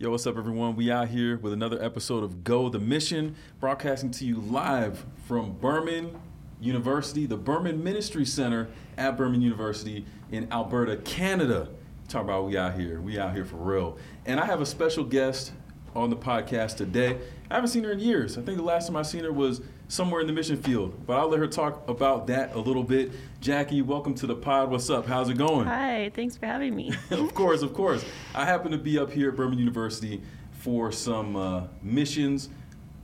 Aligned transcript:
Yo, 0.00 0.12
what's 0.12 0.28
up, 0.28 0.38
everyone? 0.38 0.76
We 0.76 0.92
out 0.92 1.08
here 1.08 1.38
with 1.38 1.52
another 1.52 1.82
episode 1.82 2.22
of 2.22 2.44
Go 2.44 2.68
the 2.68 2.78
Mission, 2.78 3.34
broadcasting 3.58 4.12
to 4.12 4.24
you 4.24 4.36
live 4.36 5.04
from 5.26 5.54
Burman 5.54 6.16
University, 6.60 7.26
the 7.26 7.36
Burman 7.36 7.82
Ministry 7.82 8.24
Center 8.24 8.68
at 8.96 9.16
Burman 9.16 9.42
University 9.42 10.06
in 10.30 10.46
Alberta, 10.52 10.98
Canada. 10.98 11.68
Talk 12.06 12.22
about 12.22 12.46
we 12.46 12.56
out 12.56 12.78
here. 12.78 13.00
We 13.00 13.18
out 13.18 13.34
here 13.34 13.44
for 13.44 13.56
real. 13.56 13.98
And 14.24 14.38
I 14.38 14.46
have 14.46 14.60
a 14.60 14.66
special 14.66 15.02
guest 15.02 15.50
on 15.96 16.10
the 16.10 16.16
podcast 16.16 16.76
today. 16.76 17.18
I 17.50 17.54
haven't 17.54 17.70
seen 17.70 17.82
her 17.82 17.90
in 17.90 17.98
years. 17.98 18.38
I 18.38 18.42
think 18.42 18.56
the 18.56 18.62
last 18.62 18.86
time 18.86 18.94
I 18.94 19.02
seen 19.02 19.24
her 19.24 19.32
was 19.32 19.62
somewhere 19.88 20.20
in 20.20 20.26
the 20.26 20.32
mission 20.32 20.56
field. 20.56 21.06
But 21.06 21.18
I'll 21.18 21.28
let 21.28 21.40
her 21.40 21.46
talk 21.46 21.88
about 21.88 22.26
that 22.28 22.54
a 22.54 22.58
little 22.58 22.84
bit. 22.84 23.10
Jackie, 23.40 23.82
welcome 23.82 24.14
to 24.16 24.26
the 24.26 24.34
pod. 24.34 24.70
What's 24.70 24.90
up? 24.90 25.06
How's 25.06 25.30
it 25.30 25.38
going? 25.38 25.66
Hi, 25.66 26.10
thanks 26.14 26.36
for 26.36 26.46
having 26.46 26.76
me. 26.76 26.92
of 27.10 27.34
course, 27.34 27.62
of 27.62 27.72
course. 27.72 28.04
I 28.34 28.44
happen 28.44 28.70
to 28.72 28.78
be 28.78 28.98
up 28.98 29.10
here 29.10 29.30
at 29.30 29.36
Burman 29.36 29.58
University 29.58 30.20
for 30.52 30.92
some 30.92 31.36
uh, 31.36 31.62
missions, 31.82 32.50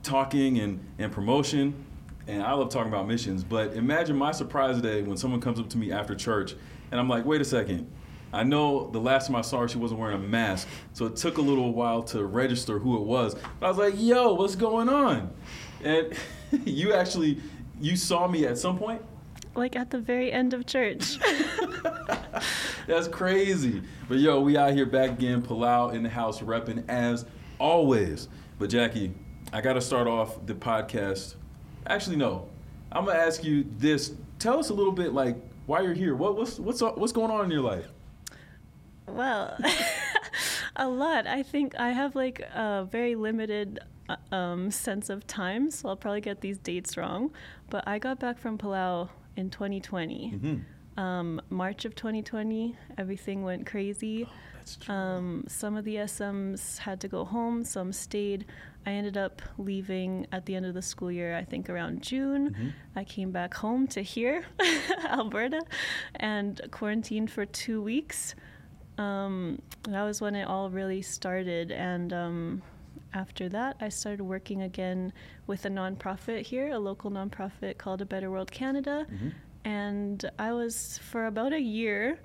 talking 0.03 0.59
and, 0.59 0.79
and 0.99 1.11
promotion. 1.11 1.73
And 2.27 2.43
I 2.43 2.53
love 2.53 2.69
talking 2.69 2.91
about 2.91 3.07
missions. 3.07 3.43
But 3.43 3.73
imagine 3.73 4.15
my 4.15 4.31
surprise 4.31 4.75
today 4.75 5.01
when 5.01 5.17
someone 5.17 5.41
comes 5.41 5.59
up 5.59 5.69
to 5.69 5.77
me 5.77 5.91
after 5.91 6.15
church 6.15 6.55
and 6.91 6.99
I'm 6.99 7.09
like, 7.09 7.25
wait 7.25 7.41
a 7.41 7.45
second. 7.45 7.91
I 8.33 8.43
know 8.43 8.89
the 8.91 8.99
last 8.99 9.27
time 9.27 9.35
I 9.37 9.41
saw 9.41 9.61
her, 9.61 9.67
she 9.67 9.77
wasn't 9.77 9.99
wearing 9.99 10.17
a 10.17 10.27
mask. 10.27 10.67
So 10.93 11.05
it 11.05 11.15
took 11.15 11.37
a 11.37 11.41
little 11.41 11.71
while 11.73 12.03
to 12.03 12.25
register 12.25 12.79
who 12.79 12.97
it 12.97 13.03
was. 13.03 13.35
But 13.59 13.65
I 13.65 13.69
was 13.69 13.77
like, 13.77 13.93
yo, 13.97 14.33
what's 14.33 14.55
going 14.55 14.89
on? 14.89 15.31
And 15.83 16.13
you 16.65 16.93
actually, 16.93 17.39
you 17.79 17.95
saw 17.95 18.27
me 18.27 18.45
at 18.45 18.57
some 18.57 18.77
point? 18.77 19.01
Like 19.55 19.75
at 19.75 19.89
the 19.89 19.99
very 19.99 20.31
end 20.31 20.53
of 20.53 20.65
church. 20.65 21.17
That's 22.87 23.07
crazy. 23.07 23.81
But 24.07 24.19
yo, 24.19 24.41
we 24.41 24.57
out 24.57 24.73
here 24.73 24.85
back 24.85 25.11
again, 25.11 25.41
Palau 25.41 25.93
in 25.93 26.03
the 26.03 26.09
house 26.09 26.41
repping 26.41 26.83
as 26.89 27.25
always. 27.57 28.27
But 28.59 28.69
Jackie, 28.69 29.13
I 29.53 29.61
got 29.61 29.73
to 29.73 29.81
start 29.81 30.07
off 30.07 30.45
the 30.45 30.53
podcast. 30.53 31.35
Actually, 31.87 32.17
no. 32.17 32.49
I'm 32.91 33.05
gonna 33.05 33.19
ask 33.19 33.43
you 33.43 33.65
this. 33.77 34.13
Tell 34.39 34.59
us 34.59 34.69
a 34.69 34.73
little 34.73 34.91
bit, 34.91 35.13
like 35.13 35.37
why 35.65 35.81
you're 35.81 35.93
here. 35.93 36.15
What, 36.15 36.37
what's 36.37 36.59
what's 36.59 36.81
what's 36.81 37.11
going 37.11 37.31
on 37.31 37.45
in 37.45 37.51
your 37.51 37.61
life? 37.61 37.87
Well, 39.07 39.57
a 40.75 40.87
lot. 40.87 41.27
I 41.27 41.43
think 41.43 41.75
I 41.77 41.89
have 41.91 42.15
like 42.15 42.39
a 42.39 42.87
very 42.89 43.15
limited 43.15 43.79
um, 44.31 44.71
sense 44.71 45.09
of 45.09 45.25
time, 45.27 45.71
so 45.71 45.89
I'll 45.89 45.95
probably 45.95 46.21
get 46.21 46.41
these 46.41 46.57
dates 46.57 46.97
wrong. 46.97 47.31
But 47.69 47.87
I 47.87 47.99
got 47.99 48.19
back 48.19 48.37
from 48.37 48.57
Palau 48.57 49.09
in 49.35 49.49
2020. 49.49 50.33
Mm-hmm. 50.35 50.99
Um, 50.99 51.41
March 51.49 51.85
of 51.85 51.95
2020, 51.95 52.75
everything 52.97 53.43
went 53.43 53.65
crazy. 53.65 54.27
Oh, 54.89 54.93
um, 54.93 55.43
some 55.47 55.75
of 55.75 55.85
the 55.85 55.95
SMs 55.95 56.77
had 56.77 56.99
to 57.01 57.07
go 57.07 57.25
home, 57.25 57.63
some 57.63 57.91
stayed. 57.91 58.45
I 58.85 58.91
ended 58.91 59.17
up 59.17 59.41
leaving 59.57 60.27
at 60.31 60.45
the 60.45 60.55
end 60.55 60.65
of 60.65 60.73
the 60.73 60.81
school 60.81 61.11
year, 61.11 61.35
I 61.35 61.43
think 61.43 61.69
around 61.69 62.01
June. 62.01 62.51
Mm-hmm. 62.51 62.69
I 62.95 63.03
came 63.03 63.31
back 63.31 63.53
home 63.53 63.87
to 63.87 64.01
here, 64.01 64.45
Alberta, 65.09 65.61
and 66.15 66.61
quarantined 66.71 67.31
for 67.31 67.45
two 67.45 67.81
weeks. 67.81 68.35
Um, 68.97 69.61
that 69.89 70.03
was 70.03 70.21
when 70.21 70.35
it 70.35 70.47
all 70.47 70.69
really 70.69 71.01
started. 71.01 71.71
And 71.71 72.13
um, 72.13 72.61
after 73.15 73.49
that, 73.49 73.77
I 73.79 73.89
started 73.89 74.23
working 74.23 74.61
again 74.61 75.13
with 75.47 75.65
a 75.65 75.69
nonprofit 75.69 76.41
here, 76.41 76.73
a 76.73 76.79
local 76.79 77.09
nonprofit 77.09 77.77
called 77.77 78.01
A 78.01 78.05
Better 78.05 78.29
World 78.29 78.51
Canada. 78.51 79.07
Mm-hmm. 79.09 79.29
And 79.63 80.29
I 80.37 80.51
was 80.51 80.99
for 80.99 81.25
about 81.25 81.53
a 81.53 81.59
year 81.59 82.19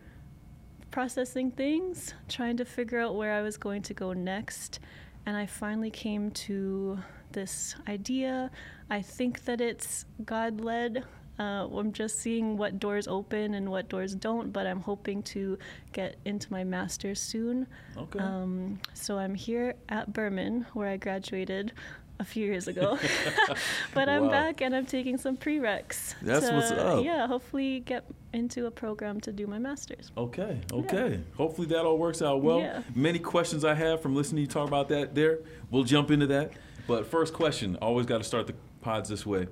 processing 0.90 1.52
things, 1.52 2.12
trying 2.28 2.56
to 2.56 2.64
figure 2.64 2.98
out 2.98 3.14
where 3.14 3.32
I 3.32 3.40
was 3.40 3.56
going 3.56 3.82
to 3.82 3.94
go 3.94 4.12
next. 4.12 4.80
And 5.24 5.36
I 5.36 5.46
finally 5.46 5.90
came 5.90 6.32
to 6.32 6.98
this 7.32 7.76
idea. 7.88 8.50
I 8.90 9.00
think 9.00 9.44
that 9.44 9.60
it's 9.60 10.04
God 10.24 10.60
led. 10.60 11.04
Uh, 11.40 11.66
I'm 11.74 11.90
just 11.92 12.18
seeing 12.20 12.58
what 12.58 12.78
doors 12.78 13.08
open 13.08 13.54
and 13.54 13.70
what 13.70 13.88
doors 13.88 14.14
don't, 14.14 14.52
but 14.52 14.66
I'm 14.66 14.80
hoping 14.82 15.22
to 15.34 15.56
get 15.92 16.16
into 16.26 16.52
my 16.52 16.64
master's 16.64 17.18
soon. 17.18 17.66
Okay. 17.96 18.18
Um, 18.18 18.78
so 18.92 19.16
I'm 19.18 19.34
here 19.34 19.74
at 19.88 20.12
Burman, 20.12 20.66
where 20.74 20.88
I 20.88 20.98
graduated 20.98 21.72
a 22.18 22.24
few 22.24 22.44
years 22.44 22.68
ago. 22.68 22.98
but 23.94 24.06
I'm 24.10 24.24
Wow. 24.24 24.30
back 24.30 24.60
and 24.60 24.76
I'm 24.76 24.84
taking 24.84 25.16
some 25.16 25.38
prereqs. 25.38 26.14
That's 26.20 26.46
to, 26.50 26.54
what's 26.54 26.70
up. 26.72 27.02
Yeah, 27.02 27.26
hopefully 27.26 27.80
get 27.80 28.04
into 28.34 28.66
a 28.66 28.70
program 28.70 29.18
to 29.22 29.32
do 29.32 29.46
my 29.46 29.58
master's. 29.58 30.12
Okay, 30.18 30.60
okay. 30.70 31.20
Hopefully 31.38 31.66
that 31.68 31.86
all 31.86 31.96
works 31.96 32.20
out 32.20 32.42
well. 32.42 32.60
Yeah. 32.60 32.82
Many 32.94 33.18
questions 33.18 33.64
I 33.64 33.72
have 33.72 34.02
from 34.02 34.14
listening 34.14 34.36
to 34.36 34.40
you 34.42 34.46
talk 34.46 34.68
about 34.68 34.90
that 34.90 35.14
there. 35.14 35.38
We'll 35.70 35.84
jump 35.84 36.10
into 36.10 36.26
that. 36.26 36.52
But 36.86 37.06
first 37.06 37.32
question, 37.32 37.76
always 37.76 38.04
got 38.04 38.18
to 38.18 38.24
start 38.24 38.46
the 38.46 38.54
pods 38.82 39.08
this 39.08 39.24
way. 39.24 39.48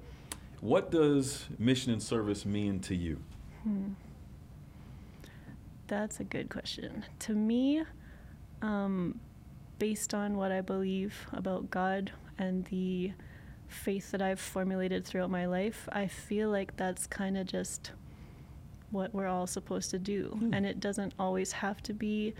What 0.60 0.91
does 0.91 1.46
mission 1.58 1.92
and 1.92 2.02
service 2.02 2.44
mean 2.44 2.80
to 2.80 2.94
you? 2.94 3.20
That's 5.86 6.20
a 6.20 6.24
good 6.24 6.50
question. 6.50 7.04
To 7.20 7.32
me, 7.34 7.82
um, 8.62 9.20
based 9.78 10.14
on 10.14 10.36
what 10.36 10.52
I 10.52 10.60
believe 10.60 11.14
about 11.32 11.70
God 11.70 12.10
and 12.38 12.64
the 12.66 13.12
faith 13.69 14.10
that 14.10 14.22
I've 14.22 14.41
formulated 14.41 15.04
throughout 15.04 15.30
my 15.30 15.46
life, 15.46 15.88
I 15.92 16.06
feel 16.06 16.50
like 16.50 16.76
that's 16.76 17.06
kind 17.06 17.36
of 17.36 17.46
just 17.46 17.92
what 18.90 19.14
we're 19.14 19.26
all 19.26 19.46
supposed 19.46 19.90
to 19.90 19.98
do. 19.98 20.28
Hmm. 20.38 20.54
And 20.54 20.66
it 20.66 20.80
doesn't 20.80 21.12
always 21.19 21.52
have 21.52 21.82
to 21.84 21.92
be 21.92 22.34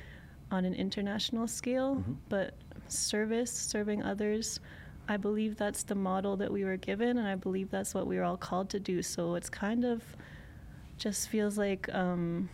on 0.51 0.65
an 0.65 0.75
international 0.75 1.47
scale, 1.47 1.97
Mhm. 1.97 2.17
but 2.31 2.55
service, 2.89 3.53
serving 3.53 4.03
others. 4.03 4.61
I 5.09 5.17
believe 5.17 5.57
that's 5.57 5.83
the 5.85 5.95
model 5.95 6.37
that 6.37 6.53
we 6.53 6.65
were 6.65 6.77
given, 6.77 7.17
and 7.19 7.27
I 7.27 7.35
believe 7.35 7.71
that's 7.71 7.95
what 7.95 8.07
we 8.07 8.17
were 8.19 8.25
all 8.25 8.37
called 8.37 8.69
to 8.71 8.81
do. 8.81 9.03
So 9.03 9.35
it's 9.37 9.49
kind 9.51 9.85
of 9.85 10.03
just 10.99 11.29
feels 11.29 11.57
like 11.57 11.89
um, 11.95 12.49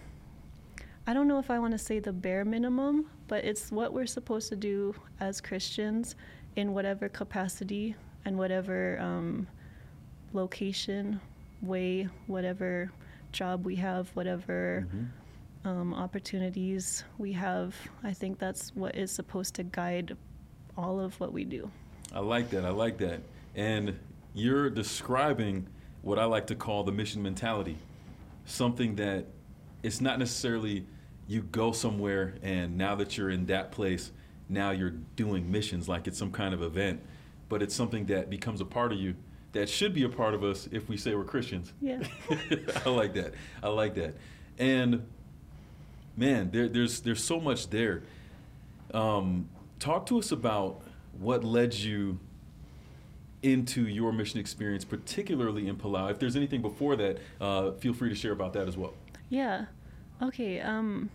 I 1.06 1.12
don't 1.14 1.26
know 1.28 1.38
if 1.38 1.50
I 1.50 1.59
want 1.59 1.72
to 1.72 1.78
say 1.78 1.98
the 1.98 2.12
bare 2.12 2.44
minimum, 2.44 3.10
but 3.28 3.44
it's 3.44 3.70
what 3.72 3.93
we're 3.93 4.06
supposed 4.06 4.48
to 4.50 4.56
do 4.56 4.94
as 5.20 5.41
Christians 5.41 6.14
in 6.56 6.72
whatever 6.72 7.09
capacity 7.09 7.97
and 8.25 8.38
whatever 8.38 8.98
um, 9.00 9.47
location, 10.32 11.20
way, 11.62 12.09
whatever 12.26 12.91
job 13.32 13.64
we 13.66 13.76
have, 13.76 14.09
whatever 14.14 14.87
Mm-hmm. 14.87 15.69
um, 15.69 15.94
opportunities 15.94 17.04
we 17.19 17.32
have. 17.32 17.75
I 18.04 18.12
think 18.12 18.38
that's 18.38 18.70
what 18.76 18.94
is 18.94 19.10
supposed 19.10 19.54
to 19.54 19.64
guide 19.64 20.16
all 20.76 21.00
of 21.00 21.19
what 21.19 21.32
we 21.32 21.44
do. 21.44 21.70
I 22.12 22.20
like 22.20 22.50
that. 22.50 22.65
I 22.65 22.70
like 22.70 22.98
that. 22.98 23.20
And 23.54 23.98
you're 24.34 24.70
describing 24.70 25.66
what 26.03 26.19
I 26.19 26.25
like 26.25 26.48
to 26.48 26.54
call 26.54 26.84
the 26.84 26.92
mission 26.92 27.22
mentality. 27.22 27.76
Something 28.47 28.97
that 28.97 29.26
it's 29.82 30.00
not 30.00 30.19
necessarily 30.19 30.87
you 31.26 31.43
go 31.43 31.72
somewhere 31.72 32.34
and 32.43 32.76
now 32.76 32.94
that 32.97 33.16
you're 33.16 33.31
in 33.31 33.47
that 33.47 33.72
place, 33.72 34.12
now 34.48 34.70
you're 34.70 34.91
doing 35.16 35.50
missions 35.50 35.88
like 35.88 36.06
it's 36.06 36.19
some 36.19 36.31
kind 36.31 36.53
of 36.53 36.62
event, 36.62 37.00
but 37.48 37.62
it's 37.62 37.75
something 37.75 38.06
that 38.06 38.28
becomes 38.28 38.60
a 38.60 38.64
part 38.64 38.93
of 38.93 38.98
you 38.98 39.14
that 39.53 39.69
should 39.69 39.94
be 39.94 40.03
a 40.03 40.09
part 40.09 40.34
of 40.34 40.43
us 40.44 40.69
if 40.72 40.88
we 40.88 40.97
say 40.97 41.14
we're 41.14 41.25
Christians. 41.25 41.72
Yeah. 41.81 42.03
I 42.84 42.91
like 42.91 43.14
that. 43.14 43.34
I 43.62 43.69
like 43.69 43.94
that. 43.94 44.14
And 44.59 45.06
man, 46.16 46.50
there, 46.50 46.69
there's 46.69 47.00
there's 47.00 47.22
so 47.25 47.41
much 47.41 47.70
there. 47.70 48.03
Um, 48.93 49.48
talk 49.78 50.06
to 50.06 50.19
us 50.19 50.32
about 50.32 50.82
what 51.19 51.44
led 51.44 51.75
you 51.75 52.19
into 53.42 53.86
your 53.86 54.12
mission 54.12 54.41
experience, 54.41 54.84
particularly 54.84 55.69
in 55.69 55.76
Palau. 55.76 56.10
If 56.10 56.19
there's 56.19 56.36
anything 56.36 56.62
before 56.62 56.97
that, 56.97 57.19
uh, 57.41 57.72
feel 57.72 57.92
free 57.92 58.08
to 58.08 58.14
share 58.14 58.32
about 58.32 58.54
that 58.54 58.66
as 58.69 58.76
well. 58.76 58.94
Yeah. 59.28 59.66
Okay. 60.22 60.60
Um, 60.60 61.10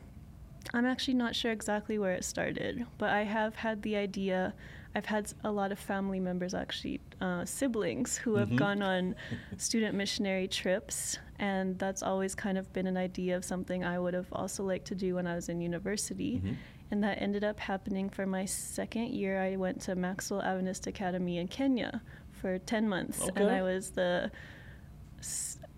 I'm 0.74 0.86
actually 0.86 1.16
not 1.16 1.36
sure 1.36 1.52
exactly 1.52 1.98
where 1.98 2.14
it 2.14 2.24
started, 2.24 2.86
but 3.00 3.10
I 3.10 3.24
have 3.24 3.56
had 3.56 3.82
the 3.82 3.96
idea. 3.96 4.54
I've 4.94 5.06
had 5.06 5.32
a 5.44 5.52
lot 5.52 5.72
of 5.72 5.80
family 5.80 6.20
members, 6.20 6.54
actually, 6.54 7.00
uh, 7.22 7.46
siblings, 7.46 8.18
who 8.18 8.36
have 8.36 8.50
Mhm. 8.50 8.56
gone 8.58 8.82
on 8.84 9.16
student 9.58 9.96
missionary 9.96 10.48
trips, 10.48 11.18
and 11.40 11.80
that's 11.80 12.04
always 12.04 12.36
kind 12.36 12.58
of 12.58 12.72
been 12.74 12.86
an 12.88 12.98
idea 12.98 13.36
of 13.38 13.46
something 13.46 13.84
I 13.84 13.98
would 13.98 14.14
have 14.14 14.28
also 14.32 14.64
liked 14.64 14.86
to 14.88 14.96
do 14.96 15.16
when 15.16 15.26
I 15.26 15.36
was 15.36 15.50
in 15.50 15.62
university. 15.62 16.42
Mhm. 16.44 16.56
And 16.92 17.04
that 17.04 17.22
ended 17.22 17.44
up 17.44 17.60
happening 17.60 18.10
for 18.10 18.26
my 18.26 18.46
second 18.46 19.10
year. 19.14 19.42
I 19.42 19.56
went 19.58 19.82
to 19.82 19.96
Maxwell 19.96 20.42
Adventist 20.42 20.88
Academy 20.88 21.38
in 21.38 21.48
Kenya 21.48 22.02
for 22.32 22.58
10 22.58 22.90
months, 22.90 23.30
and 23.36 23.50
I 23.50 23.62
was 23.62 23.92
the 23.92 24.32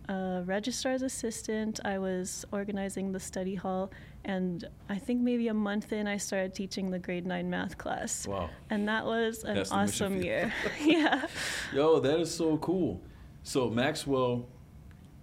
uh, 0.08 0.42
registrar's 0.46 1.02
assistant. 1.02 1.80
I 1.86 1.98
was 1.98 2.46
organizing 2.52 3.12
the 3.12 3.20
study 3.20 3.56
hall, 3.56 3.92
and 4.26 4.68
I 4.90 4.98
think 4.98 5.22
maybe 5.22 5.48
a 5.48 5.54
month 5.54 5.92
in, 5.92 6.08
I 6.08 6.18
started 6.18 6.54
teaching 6.54 6.92
the 6.92 7.00
grade 7.00 7.26
nine 7.26 7.50
math 7.50 7.78
class. 7.78 8.28
Wow. 8.28 8.50
And 8.70 8.88
that 8.88 9.06
was 9.06 9.44
an 9.44 9.56
That's 9.56 9.72
awesome 9.72 10.22
year. 10.22 10.54
yeah. 10.82 11.28
Yo, 11.74 12.00
that 12.00 12.20
is 12.20 12.34
so 12.34 12.58
cool. 12.58 13.02
So 13.44 13.70
Maxwell, 13.70 14.48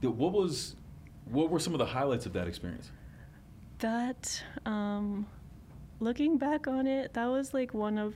what 0.01 0.33
was, 0.33 0.75
what 1.31 1.51
were 1.51 1.61
some 1.61 1.75
of 1.75 1.79
the 1.79 1.87
highlights 1.87 2.27
of 2.27 2.33
that 2.33 2.49
experience? 2.49 2.91
That 3.79 4.43
um, 4.67 5.27
looking 6.01 6.39
back 6.39 6.67
on 6.67 6.87
it, 6.87 7.15
that 7.15 7.27
was 7.27 7.55
like 7.55 7.75
one 7.75 7.99
of 7.99 8.15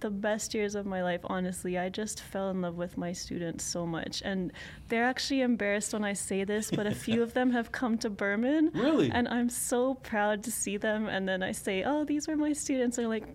the 0.00 0.10
best 0.10 0.54
years 0.54 0.74
of 0.74 0.86
my 0.86 1.02
life, 1.02 1.20
honestly. 1.24 1.78
I 1.78 1.88
just 1.88 2.20
fell 2.20 2.50
in 2.50 2.62
love 2.62 2.76
with 2.76 2.96
my 2.96 3.12
students 3.12 3.64
so 3.64 3.86
much. 3.86 4.22
And 4.24 4.52
they're 4.88 5.04
actually 5.04 5.42
embarrassed 5.42 5.92
when 5.92 6.04
I 6.04 6.14
say 6.14 6.44
this, 6.44 6.70
but 6.70 6.86
a 6.86 6.94
few 6.94 7.22
of 7.22 7.34
them 7.34 7.50
have 7.52 7.70
come 7.72 7.98
to 7.98 8.10
Burman. 8.10 8.70
Really? 8.80 9.10
And 9.10 9.28
I'm 9.28 9.50
so 9.50 9.94
proud 9.94 10.42
to 10.44 10.50
see 10.50 10.78
them. 10.78 11.06
And 11.06 11.28
then 11.28 11.42
I 11.42 11.52
say, 11.52 11.84
oh, 11.84 12.04
these 12.04 12.26
were 12.26 12.36
my 12.36 12.54
students. 12.54 12.96
They're 12.96 13.08
like, 13.08 13.26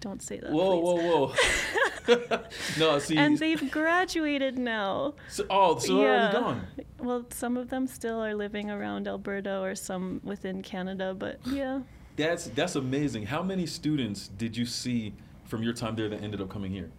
don't 0.00 0.22
say 0.22 0.38
that. 0.38 0.50
Whoa, 0.50 0.80
please. 0.80 1.02
whoa, 1.02 1.26
whoa. 1.26 2.38
no, 2.78 2.98
see. 2.98 3.16
And 3.16 3.38
they've 3.38 3.70
graduated 3.70 4.58
now. 4.58 5.14
So, 5.28 5.44
oh, 5.50 5.78
so 5.78 5.96
they're 5.96 6.08
already 6.08 6.32
gone. 6.32 6.66
Well, 6.98 7.26
some 7.30 7.56
of 7.56 7.68
them 7.68 7.86
still 7.86 8.22
are 8.22 8.34
living 8.34 8.70
around 8.70 9.08
Alberta 9.08 9.60
or 9.60 9.74
some 9.74 10.20
within 10.22 10.62
Canada, 10.62 11.14
but 11.14 11.40
yeah. 11.46 11.80
That's 12.16 12.46
that's 12.46 12.76
amazing. 12.76 13.26
How 13.26 13.42
many 13.42 13.66
students 13.66 14.28
did 14.28 14.56
you 14.56 14.66
see 14.66 15.14
from 15.44 15.62
your 15.62 15.72
time 15.72 15.96
there 15.96 16.08
that 16.08 16.22
ended 16.22 16.40
up 16.40 16.48
coming 16.48 16.72
here? 16.72 16.90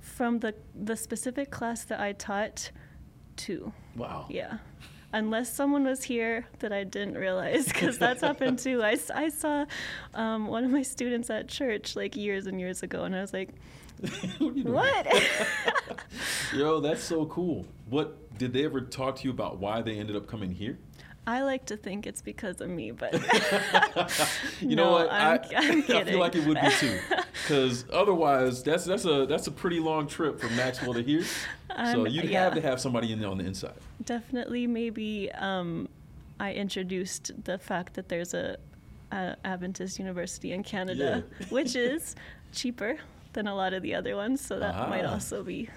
From 0.00 0.38
the 0.38 0.54
the 0.74 0.96
specific 0.96 1.50
class 1.50 1.84
that 1.84 2.00
I 2.00 2.12
taught, 2.12 2.70
two. 3.36 3.72
Wow. 3.96 4.26
Yeah. 4.28 4.58
Unless 5.12 5.54
someone 5.54 5.84
was 5.84 6.02
here 6.02 6.46
that 6.58 6.72
I 6.72 6.84
didn't 6.84 7.16
realize, 7.16 7.66
because 7.66 7.96
that's 7.96 8.20
happened 8.22 8.58
too. 8.58 8.82
I, 8.82 8.98
I 9.14 9.28
saw 9.28 9.64
um, 10.14 10.48
one 10.48 10.64
of 10.64 10.70
my 10.70 10.82
students 10.82 11.30
at 11.30 11.48
church 11.48 11.96
like 11.96 12.16
years 12.16 12.46
and 12.46 12.60
years 12.60 12.82
ago, 12.82 13.04
and 13.04 13.14
I 13.14 13.20
was 13.20 13.32
like, 13.32 13.50
what? 14.00 14.12
are 14.40 14.44
you 14.44 14.62
doing? 14.64 14.72
what? 14.74 15.06
Yo, 16.54 16.80
that's 16.80 17.02
so 17.02 17.24
cool. 17.26 17.66
What 17.88 18.36
did 18.36 18.52
they 18.52 18.64
ever 18.64 18.80
talk 18.80 19.16
to 19.16 19.24
you 19.24 19.30
about 19.30 19.58
why 19.58 19.80
they 19.80 19.98
ended 19.98 20.16
up 20.16 20.26
coming 20.26 20.50
here? 20.50 20.78
I 21.28 21.42
like 21.42 21.66
to 21.66 21.76
think 21.76 22.06
it's 22.06 22.22
because 22.22 22.60
of 22.60 22.70
me, 22.70 22.92
but 22.92 23.12
You 24.60 24.76
No, 24.76 24.84
know 24.84 24.90
what? 24.92 25.10
I'm- 25.10 25.40
I, 25.50 25.56
I'm 25.56 25.78
I 25.82 26.04
feel 26.04 26.20
like 26.20 26.36
it 26.36 26.46
would 26.46 26.60
be 26.60 26.70
too, 26.78 26.98
because 27.42 27.84
otherwise, 27.92 28.62
that's 28.62 28.84
that's 28.84 29.04
a 29.04 29.26
that's 29.26 29.46
a 29.46 29.50
pretty 29.50 29.80
long 29.80 30.06
trip 30.06 30.38
from 30.40 30.54
Maxwell 30.56 30.94
to 30.94 31.02
here. 31.02 31.24
So 31.24 31.74
I'm- 31.74 32.06
you'd 32.06 32.24
yeah. 32.26 32.44
have 32.44 32.54
to 32.54 32.60
have 32.60 32.80
somebody 32.80 33.12
in 33.12 33.18
there 33.20 33.28
on 33.28 33.38
the 33.38 33.44
inside. 33.44 33.74
definitely 34.04 34.66
maybe 34.66 35.30
um, 35.32 35.88
I 36.38 36.52
introduced 36.52 37.32
the 37.44 37.58
fact 37.58 37.94
that 37.94 38.08
there's 38.08 38.32
a, 38.34 38.56
a 39.10 39.36
Adventist 39.44 39.98
university 39.98 40.52
in 40.52 40.62
Canada, 40.62 41.24
Yeah. 41.40 41.46
which 41.50 41.74
is 41.74 42.14
cheaper 42.52 42.98
than 43.32 43.46
a 43.48 43.54
lot 43.54 43.72
of 43.74 43.82
the 43.82 43.94
other 43.94 44.14
ones, 44.16 44.40
so 44.40 44.58
that 44.60 44.88
might 44.88 45.04
Ah. 45.04 45.12
also 45.14 45.42
be 45.42 45.68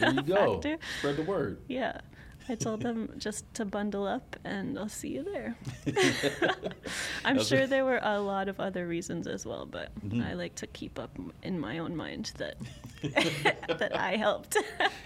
There 0.00 0.12
you 0.14 0.22
go. 0.22 0.54
factor. 0.54 0.78
Spread 0.98 1.16
the 1.16 1.22
word. 1.22 1.58
Yeah. 1.68 2.00
I 2.48 2.54
told 2.54 2.80
them 2.82 3.12
just 3.18 3.44
to 3.54 3.64
bundle 3.64 4.06
up 4.06 4.36
and 4.44 4.78
I'll 4.78 4.88
see 4.88 5.08
you 5.08 5.22
there. 5.22 5.56
I'm 7.24 7.42
sure 7.42 7.66
there 7.66 7.84
were 7.84 8.00
a 8.02 8.20
lot 8.20 8.48
of 8.48 8.58
other 8.60 8.86
reasons 8.86 9.26
as 9.26 9.44
well, 9.44 9.66
but 9.66 9.90
Mhm. 10.00 10.24
I 10.26 10.32
like 10.34 10.54
to 10.56 10.66
keep 10.66 10.98
up 10.98 11.10
in 11.42 11.58
my 11.60 11.78
own 11.78 11.94
mind 11.94 12.32
that 12.38 12.56
that 13.78 13.92
I 13.96 14.16
helped. 14.16 14.56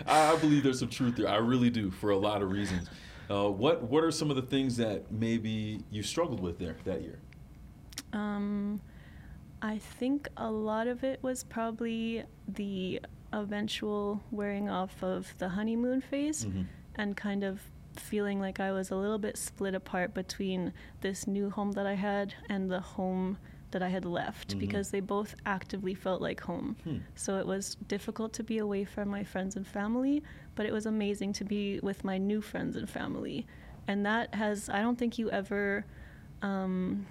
I, 0.07 0.37
believe 0.37 0.63
there's 0.63 0.79
some 0.79 0.89
truth 0.89 1.17
there. 1.17 1.29
I 1.29 1.37
really 1.37 1.71
do 1.71 1.91
for 1.91 2.11
a 2.11 2.17
lot 2.17 2.43
of 2.43 2.51
reasons. 2.51 2.89
Uh, 3.31 3.49
what 3.51 3.83
What 3.83 4.05
are 4.05 4.11
some 4.11 4.31
of 4.31 4.37
the 4.37 4.43
things 4.43 4.77
that 4.77 5.11
maybe 5.11 5.81
you 5.91 6.03
struggled 6.03 6.41
with 6.41 6.59
there 6.59 6.77
that 6.85 7.03
year? 7.03 7.19
Um, 8.13 8.81
I 9.63 9.79
think 9.79 10.29
a 10.37 10.51
lot 10.51 10.87
of 10.87 11.03
it 11.05 11.23
was 11.23 11.45
probably 11.45 12.25
the 12.49 13.01
eventual 13.33 14.21
wearing 14.31 14.69
off 14.69 15.03
of 15.03 15.35
the 15.39 15.49
honeymoon 15.51 16.01
phase 16.03 16.45
Mhm. 16.45 16.67
And 16.97 17.17
kind 17.17 17.43
of 17.45 17.61
feeling 17.97 18.41
like 18.41 18.59
I 18.61 18.73
was 18.73 18.91
a 18.91 18.97
little 18.97 19.19
bit 19.19 19.37
split 19.37 19.75
apart 19.75 20.15
between 20.15 20.73
this 21.03 21.27
new 21.27 21.51
home 21.51 21.73
that 21.73 21.87
I 21.87 21.95
had 21.95 22.35
and 22.49 22.71
the 22.71 22.81
home 22.81 23.37
that 23.71 23.83
I 23.83 23.89
had 23.89 24.05
left 24.05 24.55
Mhm. 24.55 24.61
because 24.61 24.91
they 24.91 25.01
both 25.01 25.35
actively 25.47 25.95
felt 25.95 26.21
like 26.21 26.41
home. 26.41 26.77
Hmm. 26.85 26.99
So 27.15 27.39
it 27.39 27.47
was 27.47 27.77
difficult 27.89 28.33
to 28.35 28.43
be 28.45 28.59
away 28.59 28.85
from 28.85 29.09
my 29.09 29.25
friends 29.25 29.57
and 29.57 29.67
family, 29.67 30.23
but 30.55 30.67
it 30.67 30.73
was 30.73 30.87
amazing 30.87 31.33
to 31.35 31.45
be 31.45 31.81
with 31.83 32.05
my 32.05 32.19
new 32.19 32.41
friends 32.43 32.77
and 32.77 32.89
family. 32.89 33.47
And 33.89 34.05
that 34.07 34.35
has, 34.35 34.69
I 34.69 34.81
don't 34.83 34.99
think 34.99 35.19
you 35.19 35.31
ever 35.31 35.85
um, 36.43 37.07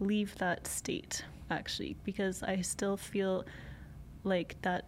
leave 0.00 0.36
that 0.36 0.66
state, 0.66 1.24
actually, 1.50 1.96
because 2.04 2.42
I 2.42 2.60
still 2.60 2.96
feel 2.96 3.44
like 4.24 4.56
that 4.62 4.84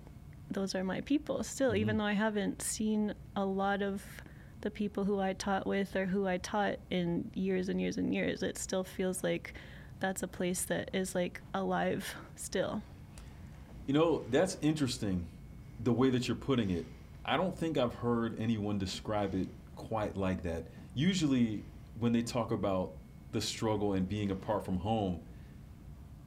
those 0.50 0.74
are 0.74 0.84
my 0.84 1.00
people 1.02 1.42
still, 1.44 1.74
even 1.76 1.96
Mhm. 1.96 1.98
though 1.98 2.04
I 2.04 2.12
haven't 2.12 2.62
seen 2.62 3.14
a 3.36 3.44
lot 3.44 3.82
of 3.82 4.04
the 4.60 4.70
people 4.70 5.04
who 5.04 5.20
I 5.20 5.32
taught 5.32 5.66
with 5.66 5.96
or 5.96 6.06
who 6.06 6.26
I 6.26 6.38
taught 6.38 6.76
in 6.90 7.30
years 7.34 7.68
and 7.68 7.80
years 7.80 7.96
and 7.96 8.14
years. 8.14 8.42
It 8.42 8.58
still 8.58 8.84
feels 8.84 9.24
like 9.24 9.54
that's 10.00 10.22
a 10.22 10.28
place 10.28 10.62
that 10.64 10.90
is 10.92 11.14
like 11.14 11.40
alive 11.54 12.14
still. 12.36 12.82
You 13.86 13.94
know, 13.94 14.22
that's 14.30 14.56
interesting, 14.62 15.26
the 15.82 15.92
way 15.92 16.10
that 16.10 16.28
you're 16.28 16.36
putting 16.36 16.70
it. 16.70 16.84
I 17.24 17.36
don't 17.36 17.56
think 17.56 17.78
I've 17.78 17.94
heard 17.94 18.38
anyone 18.40 18.78
describe 18.78 19.34
it 19.34 19.48
quite 19.76 20.16
like 20.16 20.42
that. 20.42 20.64
Usually, 20.94 21.62
when 21.98 22.12
they 22.12 22.22
talk 22.22 22.50
about 22.50 22.92
the 23.32 23.40
struggle 23.40 23.94
and 23.94 24.08
being 24.08 24.30
apart 24.30 24.64
from 24.64 24.78
home, 24.78 25.20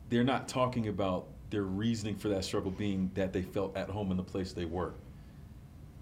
they're 0.09 0.23
not 0.23 0.47
talking 0.47 0.87
about 0.87 1.27
their 1.49 1.63
reasoning 1.63 2.15
for 2.15 2.29
that 2.29 2.43
struggle 2.43 2.71
being 2.71 3.11
that 3.13 3.33
they 3.33 3.41
felt 3.41 3.75
at 3.77 3.89
home 3.89 4.11
in 4.11 4.17
the 4.17 4.23
place 4.23 4.53
they 4.53 4.65
were. 4.65 4.93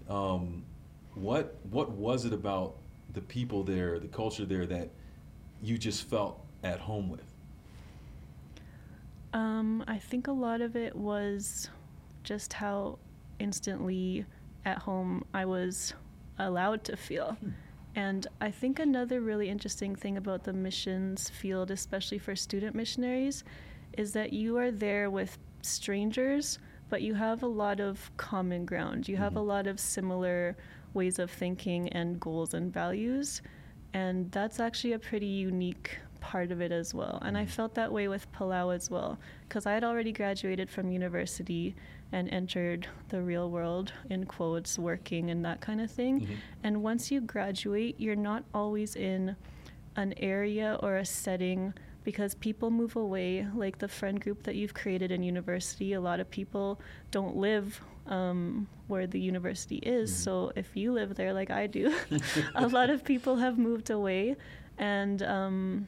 Um, 0.08 0.64
what 1.14 1.56
what 1.70 1.90
was 1.90 2.24
it 2.24 2.32
about 2.32 2.76
the 3.12 3.20
people 3.20 3.62
there, 3.62 3.98
the 3.98 4.08
culture 4.08 4.44
there, 4.44 4.66
that 4.66 4.90
you 5.62 5.78
just 5.78 6.08
felt 6.08 6.44
at 6.62 6.80
home 6.80 7.08
with? 7.10 7.24
Um, 9.32 9.84
I 9.86 9.98
think 9.98 10.26
a 10.26 10.32
lot 10.32 10.60
of 10.60 10.76
it 10.76 10.94
was 10.94 11.70
just 12.22 12.52
how 12.52 12.98
instantly 13.38 14.26
at 14.64 14.78
home 14.78 15.24
I 15.32 15.44
was 15.44 15.94
allowed 16.38 16.84
to 16.84 16.96
feel. 16.96 17.36
And 17.94 18.26
I 18.40 18.50
think 18.50 18.78
another 18.78 19.20
really 19.20 19.48
interesting 19.48 19.94
thing 19.94 20.16
about 20.16 20.44
the 20.44 20.52
missions 20.52 21.28
field, 21.28 21.70
especially 21.70 22.18
for 22.18 22.34
student 22.34 22.74
missionaries, 22.74 23.44
is 23.98 24.12
that 24.12 24.32
you 24.32 24.56
are 24.56 24.70
there 24.70 25.10
with 25.10 25.38
strangers, 25.62 26.58
but 26.88 27.02
you 27.02 27.14
have 27.14 27.42
a 27.42 27.46
lot 27.46 27.80
of 27.80 28.10
common 28.16 28.64
ground. 28.64 29.08
You 29.08 29.16
have 29.18 29.36
a 29.36 29.40
Mhm. 29.40 29.46
lot 29.46 29.66
of 29.66 29.78
similar 29.78 30.56
ways 30.94 31.18
of 31.18 31.30
thinking 31.30 31.88
and 31.90 32.18
goals 32.20 32.54
and 32.54 32.72
values. 32.72 33.42
And 33.94 34.30
that's 34.32 34.58
actually 34.60 34.94
a 34.94 34.98
pretty 34.98 35.26
unique 35.26 35.98
part 36.20 36.52
of 36.52 36.60
it 36.60 36.72
as 36.72 36.94
well. 36.94 37.18
And 37.22 37.36
I 37.36 37.44
Mhm. 37.44 37.48
felt 37.48 37.74
that 37.74 37.92
way 37.92 38.08
with 38.08 38.30
Palau 38.32 38.74
as 38.74 38.90
well, 38.90 39.18
because 39.48 39.66
I 39.66 39.72
had 39.74 39.84
already 39.84 40.12
graduated 40.12 40.70
from 40.70 40.90
university 40.90 41.74
and 42.12 42.28
entered 42.30 42.86
the 43.08 43.22
real 43.22 43.50
world, 43.50 43.92
in 44.08 44.24
quotes, 44.26 44.78
working 44.78 45.30
and 45.30 45.44
that 45.44 45.60
kind 45.60 45.80
of 45.80 45.90
thing. 45.90 46.20
Mhm. 46.20 46.36
And 46.62 46.82
once 46.82 47.10
you 47.10 47.20
graduate, 47.20 47.96
you're 47.98 48.16
not 48.16 48.44
always 48.54 48.94
in 48.96 49.34
an 49.96 50.14
area 50.16 50.78
or 50.82 50.96
a 50.96 51.04
setting 51.04 51.74
because 52.04 52.34
people 52.34 52.70
move 52.70 52.96
away. 52.96 53.46
Like 53.54 53.78
the 53.78 53.88
friend 53.88 54.20
group 54.20 54.42
that 54.44 54.54
you've 54.54 54.74
created 54.74 55.10
in 55.12 55.22
university, 55.22 55.92
a 55.92 56.00
lot 56.00 56.20
of 56.20 56.30
people 56.30 56.80
don't 57.10 57.36
live 57.36 57.80
um, 58.06 58.66
where 58.88 59.06
the 59.06 59.20
university 59.20 59.76
is. 59.76 60.10
Mhm. 60.10 60.14
So 60.24 60.52
if 60.56 60.76
you 60.76 60.92
live 60.92 61.14
there, 61.14 61.32
like 61.32 61.50
I 61.50 61.66
do, 61.66 61.94
a 62.54 62.66
lot 62.68 62.90
of 62.90 63.04
people 63.04 63.36
have 63.36 63.58
moved 63.58 63.90
away, 63.90 64.36
and 64.78 65.22
um, 65.22 65.86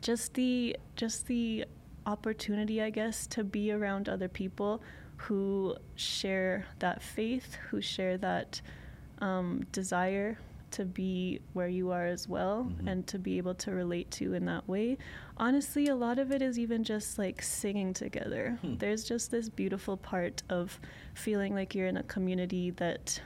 just 0.00 0.34
the 0.34 0.76
just 0.96 1.26
the 1.26 1.64
opportunity, 2.06 2.82
I 2.82 2.90
guess, 2.90 3.26
to 3.28 3.44
be 3.44 3.70
around 3.72 4.08
other 4.08 4.28
people 4.28 4.82
who 5.16 5.76
share 5.94 6.66
that 6.80 7.00
faith, 7.02 7.54
who 7.70 7.80
share 7.80 8.18
that 8.18 8.60
um, 9.20 9.64
desire 9.72 10.38
to 10.72 10.84
be 10.84 11.40
where 11.52 11.68
you 11.68 11.90
are 11.90 12.06
as 12.06 12.28
well 12.28 12.64
Mhm. 12.70 12.86
and 12.90 13.06
to 13.08 13.18
be 13.18 13.38
able 13.38 13.54
to 13.54 13.70
relate 13.72 14.10
to 14.12 14.34
in 14.34 14.44
that 14.46 14.68
way. 14.68 14.98
Honestly, 15.36 15.86
a 15.86 15.94
lot 15.94 16.18
of 16.18 16.30
it 16.32 16.42
is 16.42 16.58
even 16.58 16.84
just 16.84 17.18
like 17.18 17.42
singing 17.42 17.92
together. 17.94 18.58
Hmm. 18.62 18.76
There's 18.76 19.04
just 19.04 19.30
this 19.30 19.48
beautiful 19.48 19.96
part 19.96 20.42
of 20.48 20.80
feeling 21.14 21.54
like 21.54 21.74
you're 21.74 21.86
in 21.88 21.96
a 21.96 22.02
community 22.02 22.70
that, 22.72 23.20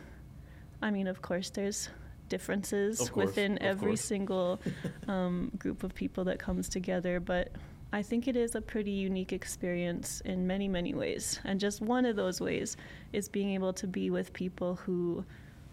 I 0.83 0.91
mean, 0.91 1.07
of 1.07 1.23
course, 1.23 1.51
there's 1.51 1.89
differences 2.29 2.99
course, 3.11 3.27
within 3.29 3.61
every 3.63 3.91
course. 3.93 4.01
single 4.03 4.61
um, 5.09 5.53
group 5.59 5.83
of 5.85 5.95
people 5.95 6.25
that 6.25 6.39
comes 6.39 6.69
together, 6.69 7.21
but 7.21 7.53
I 7.93 8.03
think 8.03 8.27
it 8.27 8.35
is 8.37 8.55
a 8.57 8.61
pretty 8.61 8.91
unique 8.91 9.33
experience 9.33 10.21
in 10.23 10.47
many, 10.47 10.67
many 10.69 10.93
ways. 10.93 11.39
And 11.45 11.61
just 11.61 11.81
one 11.81 12.05
of 12.05 12.17
those 12.17 12.41
ways 12.41 12.77
is 13.13 13.29
being 13.29 13.51
able 13.51 13.73
to 13.75 13.87
be 13.87 14.11
with 14.11 14.33
people 14.33 14.75
who 14.75 15.25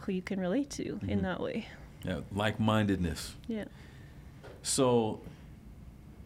who 0.05 0.12
you 0.12 0.22
can 0.22 0.39
relate 0.39 0.69
to 0.72 1.00
in 1.07 1.19
Mhm. 1.19 1.22
that 1.24 1.39
way. 1.39 1.67
Yeah, 2.03 2.19
like-mindedness. 2.33 3.36
Yeah. 3.48 3.65
So 4.62 5.22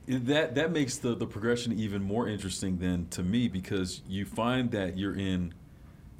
that 0.07 0.55
that 0.55 0.72
makes 0.72 0.98
the, 0.98 1.15
the 1.15 1.27
progression 1.27 1.74
even 1.77 2.01
more 2.03 2.27
interesting 2.27 2.77
than 2.79 3.07
to 3.10 3.22
me 3.24 3.48
because 3.48 4.01
you 4.07 4.25
find 4.25 4.72
that 4.72 4.98
you're 4.98 5.15
in 5.15 5.53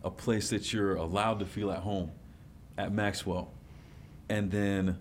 a 0.04 0.10
place 0.12 0.50
that 0.50 0.74
you're 0.74 0.96
allowed 0.96 1.40
to 1.40 1.46
feel 1.46 1.72
at 1.72 1.80
home 1.80 2.12
at 2.78 2.92
Maxwell. 2.92 3.52
And 4.30 4.52
then 4.52 4.98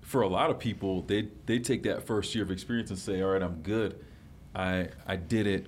for 0.00 0.22
a 0.22 0.28
lot 0.28 0.50
of 0.50 0.58
people, 0.58 1.02
they 1.02 1.28
they 1.46 1.58
take 1.58 1.82
that 1.82 2.06
first 2.06 2.34
year 2.34 2.44
of 2.44 2.50
experience 2.50 2.90
and 2.90 2.98
say, 2.98 3.20
"All 3.20 3.32
right, 3.32 3.42
I'm 3.42 3.60
good. 3.62 3.98
I 4.54 4.88
I 5.06 5.16
did 5.16 5.46
it, 5.46 5.66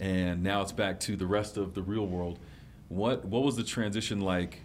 and 0.00 0.42
now 0.42 0.62
it's 0.62 0.72
back 0.72 1.00
to 1.00 1.16
the 1.16 1.26
rest 1.26 1.56
of 1.56 1.74
the 1.74 1.82
real 1.82 2.06
world. 2.06 2.38
What 2.88 3.24
what 3.24 3.42
was 3.42 3.56
the 3.56 3.64
transition 3.64 4.20
like 4.20 4.60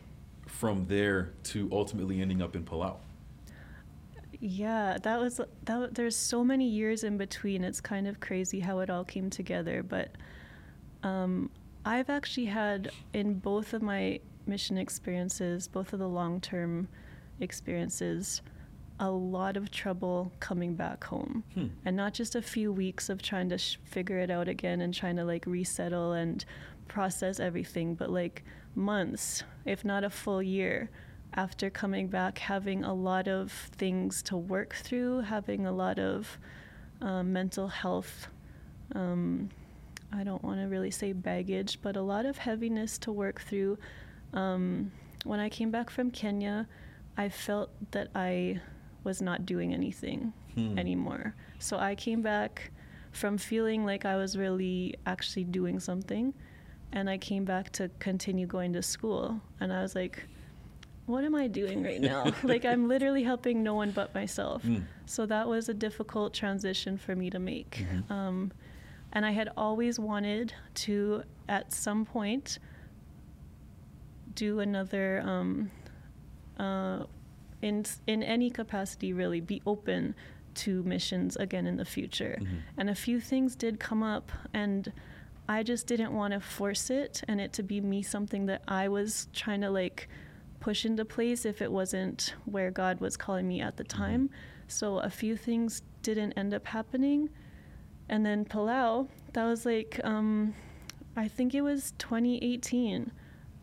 from 0.59 0.85
there 0.87 1.31
to 1.41 1.69
ultimately 1.71 2.21
ending 2.21 2.41
up 2.41 2.53
in 2.53 2.65
Palau? 2.65 2.97
Yeah, 4.41 4.97
that 5.03 5.17
was 5.19 5.39
that. 5.63 5.95
There's 5.95 6.17
so 6.17 6.43
many 6.43 6.67
years 6.67 7.05
in 7.05 7.17
between. 7.17 7.63
It's 7.63 7.79
kind 7.79 8.07
of 8.07 8.19
crazy 8.19 8.59
how 8.59 8.79
it 8.79 8.89
all 8.89 9.05
came 9.05 9.29
together. 9.29 9.83
But 9.83 10.09
um, 11.01 11.49
I've 11.85 12.09
actually 12.09 12.47
had 12.47 12.91
in 13.13 13.35
both 13.39 13.73
of 13.73 13.81
my 13.81 14.19
mission 14.47 14.77
experiences, 14.77 15.67
both 15.69 15.93
of 15.93 15.99
the 15.99 16.07
long-term 16.09 16.89
experiences, 17.39 18.41
a 18.99 19.09
lot 19.09 19.55
of 19.55 19.71
trouble 19.71 20.31
coming 20.41 20.75
back 20.75 21.05
home, 21.05 21.43
Hmm. 21.53 21.67
and 21.85 21.95
not 21.95 22.13
just 22.13 22.35
a 22.35 22.41
few 22.41 22.71
weeks 22.73 23.07
of 23.09 23.21
trying 23.21 23.47
to 23.49 23.57
sh- 23.57 23.77
figure 23.85 24.17
it 24.19 24.29
out 24.29 24.49
again 24.49 24.81
and 24.81 24.93
trying 24.93 25.15
to 25.15 25.23
like 25.23 25.45
resettle 25.45 26.11
and 26.13 26.43
process 26.89 27.39
everything, 27.39 27.95
but 27.95 28.09
like 28.09 28.43
months, 28.75 29.43
if 29.65 29.85
not 29.85 30.03
a 30.03 30.09
full 30.09 30.43
year, 30.43 30.89
after 31.33 31.69
coming 31.69 32.07
back, 32.07 32.39
having 32.39 32.83
a 32.83 32.93
lot 32.93 33.27
of 33.27 33.51
things 33.51 34.21
to 34.23 34.35
work 34.35 34.73
through, 34.73 35.21
having 35.21 35.65
a 35.65 35.71
lot 35.71 35.99
of 35.99 36.37
um, 37.01 37.31
mental 37.31 37.67
health. 37.69 38.27
Um, 38.95 39.49
I 40.11 40.23
don't 40.23 40.43
want 40.43 40.59
to 40.59 40.65
really 40.67 40.91
say 40.91 41.13
baggage, 41.13 41.79
but 41.81 41.95
a 41.95 42.01
lot 42.01 42.25
of 42.25 42.37
heaviness 42.39 42.97
to 42.99 43.11
work 43.11 43.41
through. 43.41 43.77
Um, 44.33 44.91
when 45.23 45.39
I 45.39 45.49
came 45.49 45.69
back 45.71 45.89
from 45.89 46.09
Kenya, 46.11 46.67
I 47.15 47.29
felt 47.29 47.69
that 47.91 48.09
I 48.15 48.59
was 49.03 49.21
not 49.21 49.45
doing 49.45 49.73
anything 49.73 50.33
Hmm. 50.55 50.79
anymore. 50.79 51.35
So 51.59 51.77
I 51.77 51.93
came 51.93 52.21
back 52.23 52.71
from 53.11 53.37
feeling 53.37 53.85
like 53.85 54.03
I 54.03 54.15
was 54.17 54.35
really 54.37 54.95
actually 55.05 55.43
doing 55.43 55.79
something, 55.79 56.33
and 56.91 57.09
I 57.09 57.17
came 57.17 57.45
back 57.45 57.71
to 57.73 57.89
continue 57.99 58.47
going 58.47 58.73
to 58.73 58.81
school. 58.81 59.39
And 59.59 59.71
I 59.71 59.81
was 59.81 59.95
like, 59.95 60.25
what 61.05 61.23
am 61.23 61.35
I 61.35 61.47
doing 61.47 61.83
right 61.83 62.01
now? 62.01 62.31
like, 62.43 62.65
I'm 62.65 62.87
literally 62.87 63.23
helping 63.23 63.63
no 63.63 63.75
one 63.75 63.91
but 63.91 64.13
myself. 64.13 64.63
Mm. 64.63 64.83
So 65.05 65.25
that 65.25 65.47
was 65.47 65.69
a 65.69 65.73
difficult 65.73 66.33
transition 66.33 66.97
for 66.97 67.15
me 67.15 67.29
to 67.29 67.39
make. 67.39 67.85
Mhm. 67.89 68.11
Um, 68.11 68.51
and 69.11 69.25
I 69.25 69.31
had 69.31 69.49
always 69.57 69.99
wanted 69.99 70.53
to, 70.75 71.23
at 71.47 71.73
some 71.73 72.05
point, 72.05 72.59
do 74.35 74.59
another, 74.59 75.21
um, 75.25 75.71
uh, 76.59 77.05
in 77.61 77.85
in 78.07 78.23
any 78.23 78.49
capacity, 78.49 79.11
really, 79.13 79.41
be 79.41 79.61
open 79.65 80.15
to 80.53 80.83
missions 80.83 81.35
again 81.37 81.65
in 81.65 81.77
the 81.77 81.85
future. 81.85 82.37
Mhm. 82.39 82.47
And 82.77 82.89
a 82.89 82.95
few 82.95 83.19
things 83.19 83.55
did 83.55 83.79
come 83.79 84.03
up, 84.03 84.31
and 84.53 84.91
I 85.49 85.63
just 85.63 85.87
didn't 85.87 86.13
want 86.13 86.33
to 86.33 86.39
force 86.39 86.91
it 86.91 87.23
and 87.27 87.41
it 87.41 87.53
to 87.53 87.63
be 87.63 87.81
me 87.81 88.03
something 88.03 88.45
that 88.45 88.61
I 88.67 88.87
was 88.87 89.27
trying 89.33 89.61
to 89.61 89.71
like 89.71 90.07
push 90.59 90.85
into 90.85 91.03
place 91.05 91.43
if 91.43 91.59
it 91.59 91.71
wasn't 91.71 92.35
where 92.45 92.69
God 92.69 93.01
was 93.01 93.17
calling 93.17 93.47
me 93.47 93.59
at 93.59 93.75
the 93.75 93.83
time. 93.83 94.29
So 94.67 94.99
a 94.99 95.09
few 95.09 95.35
things 95.35 95.81
didn't 96.03 96.33
end 96.33 96.53
up 96.53 96.67
happening. 96.67 97.29
And 98.09 98.23
then 98.23 98.45
Palau, 98.45 99.07
that 99.33 99.43
was 99.45 99.65
like, 99.65 99.99
um, 100.03 100.53
I 101.17 101.27
think 101.27 101.55
it 101.55 101.61
was 101.61 101.93
2018. 101.97 103.11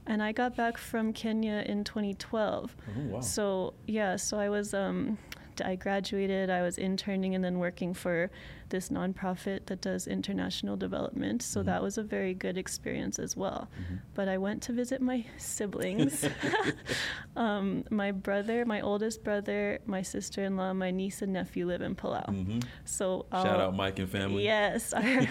And 0.09 0.23
I 0.23 0.33
got 0.33 0.57
back 0.57 0.79
from 0.79 1.13
Kenya 1.13 1.63
in 1.67 1.85
2012. 1.85 2.77
Oh, 2.77 3.01
wow. 3.03 3.21
So 3.21 3.75
yeah, 3.87 4.17
so 4.17 4.41
I 4.41 4.49
was 4.49 4.75
um, 4.75 5.19
I 5.63 5.77
graduated. 5.77 6.51
I 6.51 6.63
was 6.63 6.79
interning 6.79 7.35
and 7.35 7.45
then 7.45 7.59
working 7.59 7.95
for 7.95 8.31
this 8.69 8.89
nonprofit 8.89 9.67
that 9.67 9.81
does 9.81 10.07
international 10.09 10.77
development. 10.77 11.41
So 11.43 11.61
Mhm. 11.63 11.67
that 11.67 11.83
was 11.83 11.99
a 11.99 12.03
very 12.03 12.35
good 12.35 12.59
experience 12.59 13.19
as 13.21 13.37
well. 13.37 13.69
Mhm. 13.81 14.01
But 14.15 14.29
I 14.29 14.39
went 14.39 14.61
to 14.65 14.73
visit 14.73 15.01
my 15.01 15.25
siblings. 15.37 16.25
um, 17.37 17.85
my 17.91 18.11
brother, 18.13 18.65
my 18.65 18.81
oldest 18.81 19.23
brother, 19.23 19.79
my 19.87 20.03
sister-in-law, 20.03 20.73
my 20.75 20.91
niece 20.91 21.23
and 21.23 21.33
nephew 21.33 21.67
live 21.67 21.81
in 21.83 21.95
Palau. 21.95 22.27
Mhm. 22.27 22.65
So 22.85 23.27
Shout 23.33 23.47
I'll- 23.47 23.61
out 23.69 23.77
Mike 23.77 23.99
and 23.99 24.09
family. 24.09 24.45
Yes, 24.45 24.93
our, 24.93 25.23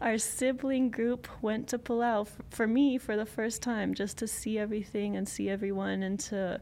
our 0.00 0.18
sibling 0.18 0.90
group 0.90 1.26
went 1.42 1.66
to 1.68 1.78
Palau 1.78 2.22
f- 2.26 2.36
for 2.50 2.66
me 2.66 2.98
for 2.98 3.16
the 3.16 3.26
first 3.26 3.62
time, 3.62 3.94
just 3.94 4.18
to 4.18 4.26
see 4.26 4.58
everything 4.58 5.16
and 5.16 5.28
see 5.28 5.48
everyone 5.48 6.02
and 6.02 6.20
to 6.20 6.60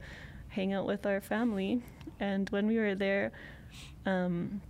hang 0.49 0.73
out 0.73 0.87
with 0.87 1.05
our 1.07 1.21
family. 1.21 1.83
And 2.21 2.49
when 2.51 2.67
we 2.67 2.79
were 2.79 2.95
there, 2.95 3.33
um, 4.07 4.61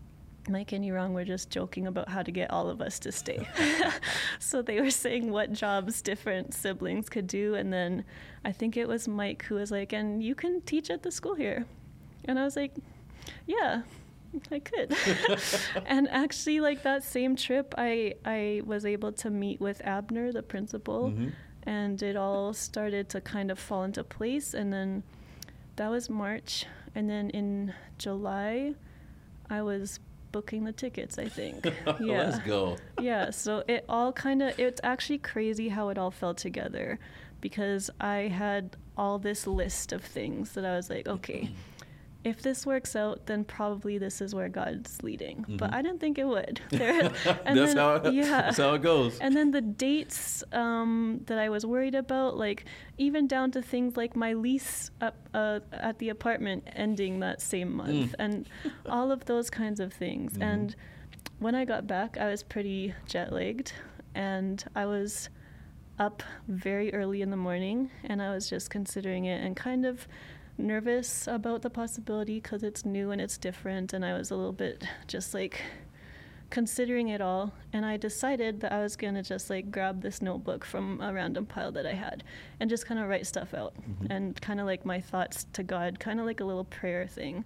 Mike 0.48 0.72
and 0.72 0.84
Yurong 0.84 1.12
were 1.12 1.24
just 1.24 1.50
joking 1.50 1.86
about 1.86 2.08
how 2.08 2.22
to 2.22 2.30
get 2.30 2.50
all 2.50 2.68
of 2.70 2.80
us 2.80 2.98
to 3.00 3.12
stay. 3.12 3.46
so 4.38 4.62
they 4.62 4.80
were 4.80 4.90
saying 4.90 5.30
what 5.30 5.52
jobs 5.52 6.00
different 6.02 6.54
siblings 6.54 7.08
could 7.08 7.26
do. 7.26 7.54
And 7.54 7.72
then 7.72 8.04
I 8.44 8.52
think 8.52 8.76
it 8.76 8.88
was 8.88 9.06
Mike 9.08 9.44
who 9.44 9.56
was 9.56 9.70
like, 9.70 9.92
and 9.92 10.22
you 10.22 10.34
can 10.34 10.60
teach 10.62 10.90
at 10.90 11.02
the 11.02 11.10
school 11.10 11.34
here. 11.34 11.66
And 12.24 12.38
I 12.38 12.44
was 12.44 12.56
like, 12.56 12.72
yeah, 13.46 13.82
I 14.50 14.58
could. 14.58 14.94
and 15.86 16.08
actually, 16.08 16.60
like 16.60 16.82
that 16.82 17.04
same 17.04 17.36
trip, 17.36 17.74
I, 17.76 18.14
I 18.24 18.62
was 18.64 18.84
able 18.86 19.12
to 19.12 19.30
meet 19.30 19.60
with 19.60 19.80
Abner, 19.84 20.32
the 20.32 20.42
principal, 20.42 21.10
Mhm. 21.10 21.32
and 21.64 22.02
it 22.02 22.16
all 22.16 22.52
started 22.54 23.08
to 23.10 23.20
kind 23.20 23.50
of 23.50 23.58
fall 23.58 23.84
into 23.84 24.02
place. 24.04 24.54
And 24.54 24.72
then 24.72 25.02
that 25.76 25.90
was 25.90 26.08
March. 26.10 26.64
And 26.94 27.08
then 27.08 27.30
in 27.30 27.74
July, 27.98 28.74
I 29.50 29.62
was 29.62 30.00
booking 30.32 30.64
the 30.64 30.72
tickets, 30.72 31.18
I 31.18 31.28
think. 31.28 31.64
yeah. 32.00 32.30
Let's 32.30 32.38
go. 32.40 32.76
yeah, 33.00 33.30
so 33.30 33.64
it 33.66 33.84
all 33.88 34.12
kind 34.12 34.42
of, 34.42 34.58
it's 34.58 34.80
actually 34.84 35.18
crazy 35.18 35.68
how 35.68 35.88
it 35.88 35.98
all 35.98 36.10
fell 36.10 36.34
together 36.34 36.98
because 37.40 37.90
I 38.00 38.28
had 38.28 38.76
all 38.96 39.18
this 39.18 39.46
list 39.46 39.92
of 39.92 40.02
things 40.02 40.52
that 40.52 40.64
I 40.64 40.76
was 40.76 40.90
like, 40.90 41.06
okay, 41.08 41.50
if 42.24 42.42
this 42.42 42.66
works 42.66 42.96
out, 42.96 43.26
then 43.26 43.44
probably 43.44 43.96
this 43.96 44.20
is 44.20 44.34
where 44.34 44.48
God's 44.48 45.02
leading. 45.02 45.44
But 45.48 45.70
Mhm. 45.70 45.74
I 45.74 45.82
didn't 45.82 46.00
think 46.00 46.18
it 46.18 46.26
would. 46.26 46.60
There, 46.70 47.00
and 47.44 47.56
that's 47.58 47.74
then- 47.74 47.76
how 47.76 47.94
it, 47.94 48.12
yeah. 48.12 48.22
that's 48.42 48.56
how 48.58 48.74
it 48.74 48.82
goes. 48.82 49.18
And 49.20 49.34
then 49.36 49.52
the 49.52 49.60
dates 49.60 50.42
um, 50.52 51.20
that 51.26 51.38
I 51.38 51.48
was 51.48 51.64
worried 51.64 51.94
about, 51.94 52.36
like 52.36 52.64
even 52.98 53.26
down 53.28 53.50
to 53.52 53.62
things 53.62 53.96
like 53.96 54.16
my 54.16 54.32
lease 54.32 54.90
up, 55.00 55.16
uh, 55.32 55.60
at 55.72 55.98
the 56.00 56.08
apartment 56.08 56.64
ending 56.74 57.20
that 57.20 57.40
same 57.40 57.76
month, 57.76 58.12
Mm. 58.12 58.14
and 58.18 58.48
all 58.86 59.12
of 59.12 59.24
those 59.26 59.48
kinds 59.48 59.78
of 59.80 59.92
things. 59.92 60.36
Mhm. 60.38 60.42
And 60.42 60.76
when 61.38 61.54
I 61.54 61.64
got 61.64 61.86
back, 61.86 62.18
I 62.18 62.28
was 62.28 62.42
pretty 62.42 62.94
jet 63.06 63.32
lagged, 63.32 63.72
and 64.14 64.62
I 64.74 64.86
was 64.86 65.28
up 66.00 66.22
very 66.48 66.92
early 66.92 67.22
in 67.22 67.30
the 67.30 67.36
morning, 67.36 67.90
and 68.04 68.20
I 68.20 68.34
was 68.34 68.50
just 68.50 68.70
considering 68.70 69.24
it 69.26 69.42
and 69.44 69.54
kind 69.56 69.86
of 69.86 70.06
nervous 70.58 71.26
about 71.26 71.62
the 71.62 71.70
possibility 71.70 72.40
because 72.40 72.62
it's 72.62 72.84
new 72.84 73.10
and 73.10 73.20
it's 73.20 73.38
different, 73.38 73.92
and 73.92 74.04
I 74.04 74.16
was 74.18 74.30
a 74.30 74.36
little 74.36 74.52
bit 74.52 74.84
just 75.06 75.32
like 75.34 75.60
considering 76.50 77.08
it 77.08 77.20
all 77.20 77.52
and 77.74 77.84
i 77.84 77.94
decided 77.98 78.60
that 78.60 78.72
i 78.72 78.80
was 78.80 78.96
going 78.96 79.12
to 79.12 79.22
just 79.22 79.50
like 79.50 79.70
grab 79.70 80.00
this 80.00 80.22
notebook 80.22 80.64
from 80.64 80.98
a 81.02 81.12
random 81.12 81.44
pile 81.44 81.70
that 81.70 81.84
i 81.84 81.92
had 81.92 82.24
and 82.58 82.70
just 82.70 82.86
kind 82.86 82.98
of 82.98 83.06
write 83.06 83.26
stuff 83.26 83.52
out 83.52 83.74
Mhm. 83.76 84.06
and 84.08 84.40
kind 84.40 84.58
of 84.58 84.64
like 84.64 84.86
my 84.86 84.98
thoughts 84.98 85.44
to 85.52 85.62
god 85.62 86.00
kind 86.00 86.18
of 86.18 86.24
like 86.24 86.40
a 86.40 86.44
little 86.46 86.64
prayer 86.64 87.06
thing 87.06 87.44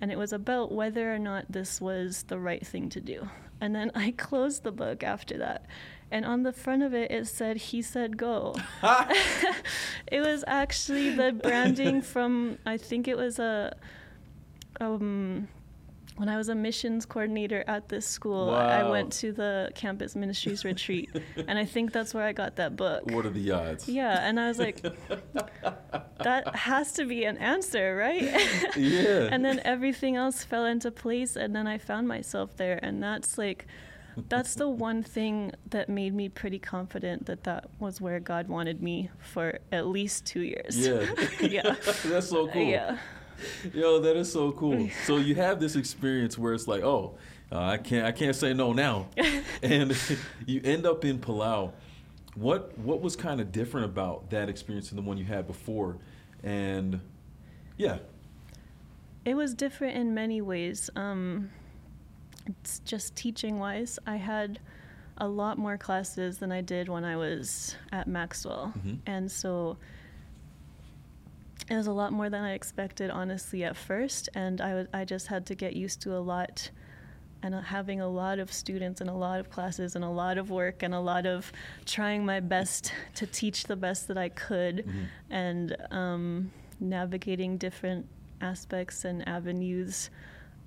and 0.00 0.10
it 0.10 0.18
was 0.18 0.32
about 0.32 0.72
whether 0.72 1.14
or 1.14 1.18
not 1.20 1.44
this 1.48 1.80
was 1.80 2.24
the 2.24 2.40
right 2.40 2.66
thing 2.66 2.88
to 2.88 3.00
do 3.00 3.28
and 3.60 3.72
then 3.72 3.92
i 3.94 4.10
closed 4.18 4.64
the 4.64 4.72
book 4.72 5.04
after 5.04 5.38
that 5.38 5.66
and 6.10 6.24
on 6.24 6.42
the 6.42 6.52
front 6.52 6.82
of 6.82 6.94
it 6.94 7.10
it 7.10 7.26
said 7.26 7.56
he 7.56 7.82
said 7.82 8.16
go 8.16 8.54
it 10.06 10.20
was 10.20 10.44
actually 10.46 11.10
the 11.10 11.32
branding 11.32 12.02
from 12.02 12.58
I 12.66 12.76
think 12.76 13.08
it 13.08 13.16
was 13.16 13.38
a 13.38 13.76
um 14.80 15.48
when 16.20 16.28
I 16.28 16.36
was 16.36 16.50
a 16.50 16.54
missions 16.54 17.06
coordinator 17.06 17.64
at 17.66 17.88
this 17.88 18.06
school, 18.06 18.50
I 18.50 18.82
went 18.82 19.10
to 19.14 19.32
the 19.32 19.70
campus 19.74 20.14
ministries 20.14 20.66
retreat, 20.66 21.08
and 21.48 21.58
I 21.58 21.64
think 21.64 21.92
that's 21.92 22.12
where 22.12 22.24
I 22.24 22.32
got 22.32 22.56
that 22.56 22.76
book. 22.76 23.10
What 23.10 23.24
are 23.24 23.30
the 23.30 23.50
odds? 23.52 23.88
Yeah, 23.88 24.18
and 24.20 24.38
I 24.38 24.48
was 24.48 24.58
like, 24.58 24.82
that 24.82 26.54
has 26.54 26.92
to 26.92 27.06
be 27.06 27.24
an 27.24 27.38
answer, 27.38 27.96
right? 27.96 28.22
Yeah. 28.76 29.28
and 29.32 29.42
then 29.42 29.62
everything 29.64 30.16
else 30.16 30.44
fell 30.44 30.66
into 30.66 30.90
place, 30.90 31.36
and 31.36 31.56
then 31.56 31.66
I 31.66 31.78
found 31.78 32.06
myself 32.06 32.54
there, 32.58 32.78
and 32.82 33.02
that's 33.02 33.38
like, 33.38 33.66
that's 34.28 34.54
the 34.54 34.68
one 34.68 35.02
thing 35.02 35.52
that 35.70 35.88
made 35.88 36.14
me 36.14 36.28
pretty 36.28 36.58
confident 36.58 37.26
that 37.26 37.44
that 37.44 37.70
was 37.78 38.00
where 38.00 38.20
God 38.20 38.48
wanted 38.48 38.82
me 38.82 39.10
for 39.18 39.58
at 39.72 39.86
least 39.86 40.26
two 40.26 40.40
years. 40.42 40.76
Yeah. 40.76 41.06
Yeah. 41.40 41.74
That's 42.04 42.28
so 42.28 42.48
cool. 42.48 42.62
Yeah. 42.62 42.98
Yo, 43.72 44.00
that 44.00 44.16
is 44.16 44.30
so 44.32 44.52
cool. 44.52 44.88
So 45.06 45.16
you 45.16 45.34
have 45.36 45.58
this 45.60 45.74
experience 45.76 46.36
where 46.36 46.52
it's 46.52 46.68
like, 46.68 46.82
oh, 46.82 47.16
uh, 47.50 47.58
I 47.58 47.78
can't, 47.78 48.06
I 48.06 48.12
can't 48.12 48.36
say 48.36 48.52
no 48.52 48.72
now, 48.72 49.08
and 49.62 49.96
you 50.46 50.60
end 50.62 50.86
up 50.86 51.04
in 51.04 51.18
Palau. 51.18 51.72
What, 52.34 52.76
what 52.78 53.00
was 53.00 53.16
kind 53.16 53.40
of 53.40 53.50
different 53.50 53.86
about 53.86 54.30
that 54.30 54.48
experience 54.48 54.90
than 54.90 54.96
the 54.96 55.02
one 55.02 55.16
you 55.18 55.24
had 55.24 55.46
before? 55.46 55.96
And 56.44 57.00
yeah, 57.76 57.98
It 59.24 59.34
was 59.34 59.54
different 59.54 59.96
in 59.96 60.14
many 60.14 60.40
ways. 60.40 60.90
Um, 60.94 61.50
just 62.84 63.14
teaching 63.16 63.58
wise, 63.58 63.98
I 64.06 64.16
had 64.16 64.58
a 65.18 65.28
lot 65.28 65.58
more 65.58 65.76
classes 65.76 66.38
than 66.38 66.50
I 66.50 66.60
did 66.62 66.88
when 66.88 67.04
I 67.04 67.16
was 67.16 67.76
at 67.92 68.06
Maxwell. 68.06 68.72
Mhm. 68.78 68.98
And 69.06 69.30
so 69.30 69.76
it 71.68 71.76
was 71.76 71.86
a 71.86 71.92
lot 71.92 72.12
more 72.12 72.28
than 72.30 72.42
I 72.42 72.54
expected, 72.54 73.10
honestly, 73.10 73.62
at 73.64 73.76
first. 73.76 74.28
And 74.34 74.60
I, 74.60 74.86
I 74.92 75.04
just 75.04 75.28
had 75.28 75.46
to 75.46 75.54
get 75.54 75.74
used 75.76 76.00
to 76.02 76.16
a 76.16 76.18
lot 76.18 76.70
and 77.42 77.54
uh, 77.54 77.60
having 77.60 78.00
a 78.00 78.08
lot 78.08 78.38
of 78.38 78.52
students 78.52 79.00
and 79.00 79.08
a 79.08 79.14
lot 79.14 79.40
of 79.40 79.50
classes 79.50 79.94
and 79.94 80.04
a 80.04 80.08
lot 80.08 80.36
of 80.36 80.50
work 80.50 80.82
and 80.82 80.94
a 80.94 81.00
lot 81.00 81.24
of 81.26 81.52
trying 81.86 82.24
my 82.24 82.40
best 82.40 82.92
to 83.14 83.26
teach 83.26 83.64
the 83.64 83.76
best 83.76 84.08
that 84.08 84.18
I 84.18 84.28
could 84.28 84.84
Mhm. 84.86 85.06
and 85.30 85.76
um, 85.90 86.50
navigating 86.80 87.56
different 87.56 88.06
aspects 88.42 89.04
and 89.04 89.26
avenues 89.28 90.10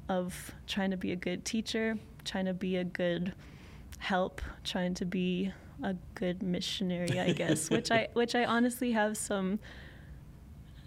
of 0.09 0.51
trying 0.67 0.91
to 0.91 0.97
be 0.97 1.11
a 1.11 1.15
good 1.15 1.45
teacher, 1.45 1.97
trying 2.25 2.45
to 2.45 2.53
be 2.53 2.77
a 2.77 2.83
good 2.83 3.33
help, 3.99 4.41
trying 4.63 4.93
to 4.95 5.05
be 5.05 5.51
a 5.81 5.95
good 6.15 6.43
missionary, 6.43 7.19
I 7.19 7.31
guess, 7.33 7.69
which 7.69 7.91
I 7.91 8.09
which 8.13 8.35
I 8.35 8.45
honestly 8.45 8.91
have 8.91 9.17
some 9.17 9.59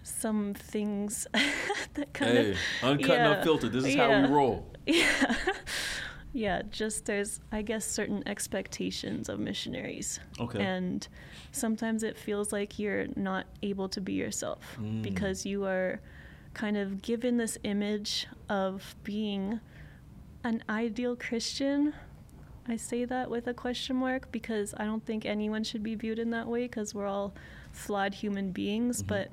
some 0.03 0.53
things 0.53 1.27
that 1.95 2.13
kind 2.13 2.31
Hey, 2.37 2.51
of 2.51 2.57
uncut 2.83 3.11
and 3.17 3.23
yeah, 3.25 3.37
unfiltered. 3.37 3.71
This 3.73 3.85
is 3.85 3.95
how 3.95 4.07
yeah. 4.09 4.27
we 4.27 4.33
roll. 4.33 4.65
yeah. 4.85 5.35
yeah, 6.33 6.61
just 6.71 7.05
there's, 7.05 7.41
I 7.51 7.61
guess, 7.61 7.85
certain 7.85 8.23
expectations 8.25 9.27
of 9.27 9.39
missionaries. 9.39 10.19
Okay. 10.39 10.63
And 10.63 11.05
sometimes 11.51 12.03
it 12.03 12.17
feels 12.17 12.53
like 12.53 12.79
you're 12.79 13.07
not 13.17 13.47
able 13.63 13.89
to 13.89 13.99
be 14.01 14.13
yourself 14.13 14.77
Mm. 14.79 15.01
because 15.01 15.45
you 15.45 15.65
are 15.65 15.99
kind 16.57 16.75
of 16.75 17.03
given 17.03 17.37
this 17.37 17.57
image 17.63 18.25
of 18.49 18.95
being 19.03 19.59
an 20.43 20.63
ideal 20.67 21.15
Christian. 21.15 21.93
I 22.67 22.77
say 22.77 23.05
that 23.05 23.29
with 23.29 23.45
a 23.45 23.53
question 23.53 23.95
mark 23.95 24.31
because 24.31 24.73
I 24.75 24.85
don't 24.85 25.05
think 25.05 25.23
anyone 25.23 25.63
should 25.63 25.83
be 25.83 25.93
viewed 25.93 26.17
in 26.17 26.31
that 26.31 26.47
way 26.47 26.63
because 26.63 26.95
we're 26.95 27.05
all 27.05 27.35
flawed 27.71 28.15
human 28.15 28.51
beings. 28.51 29.03
Mhm. 29.03 29.07
But 29.07 29.31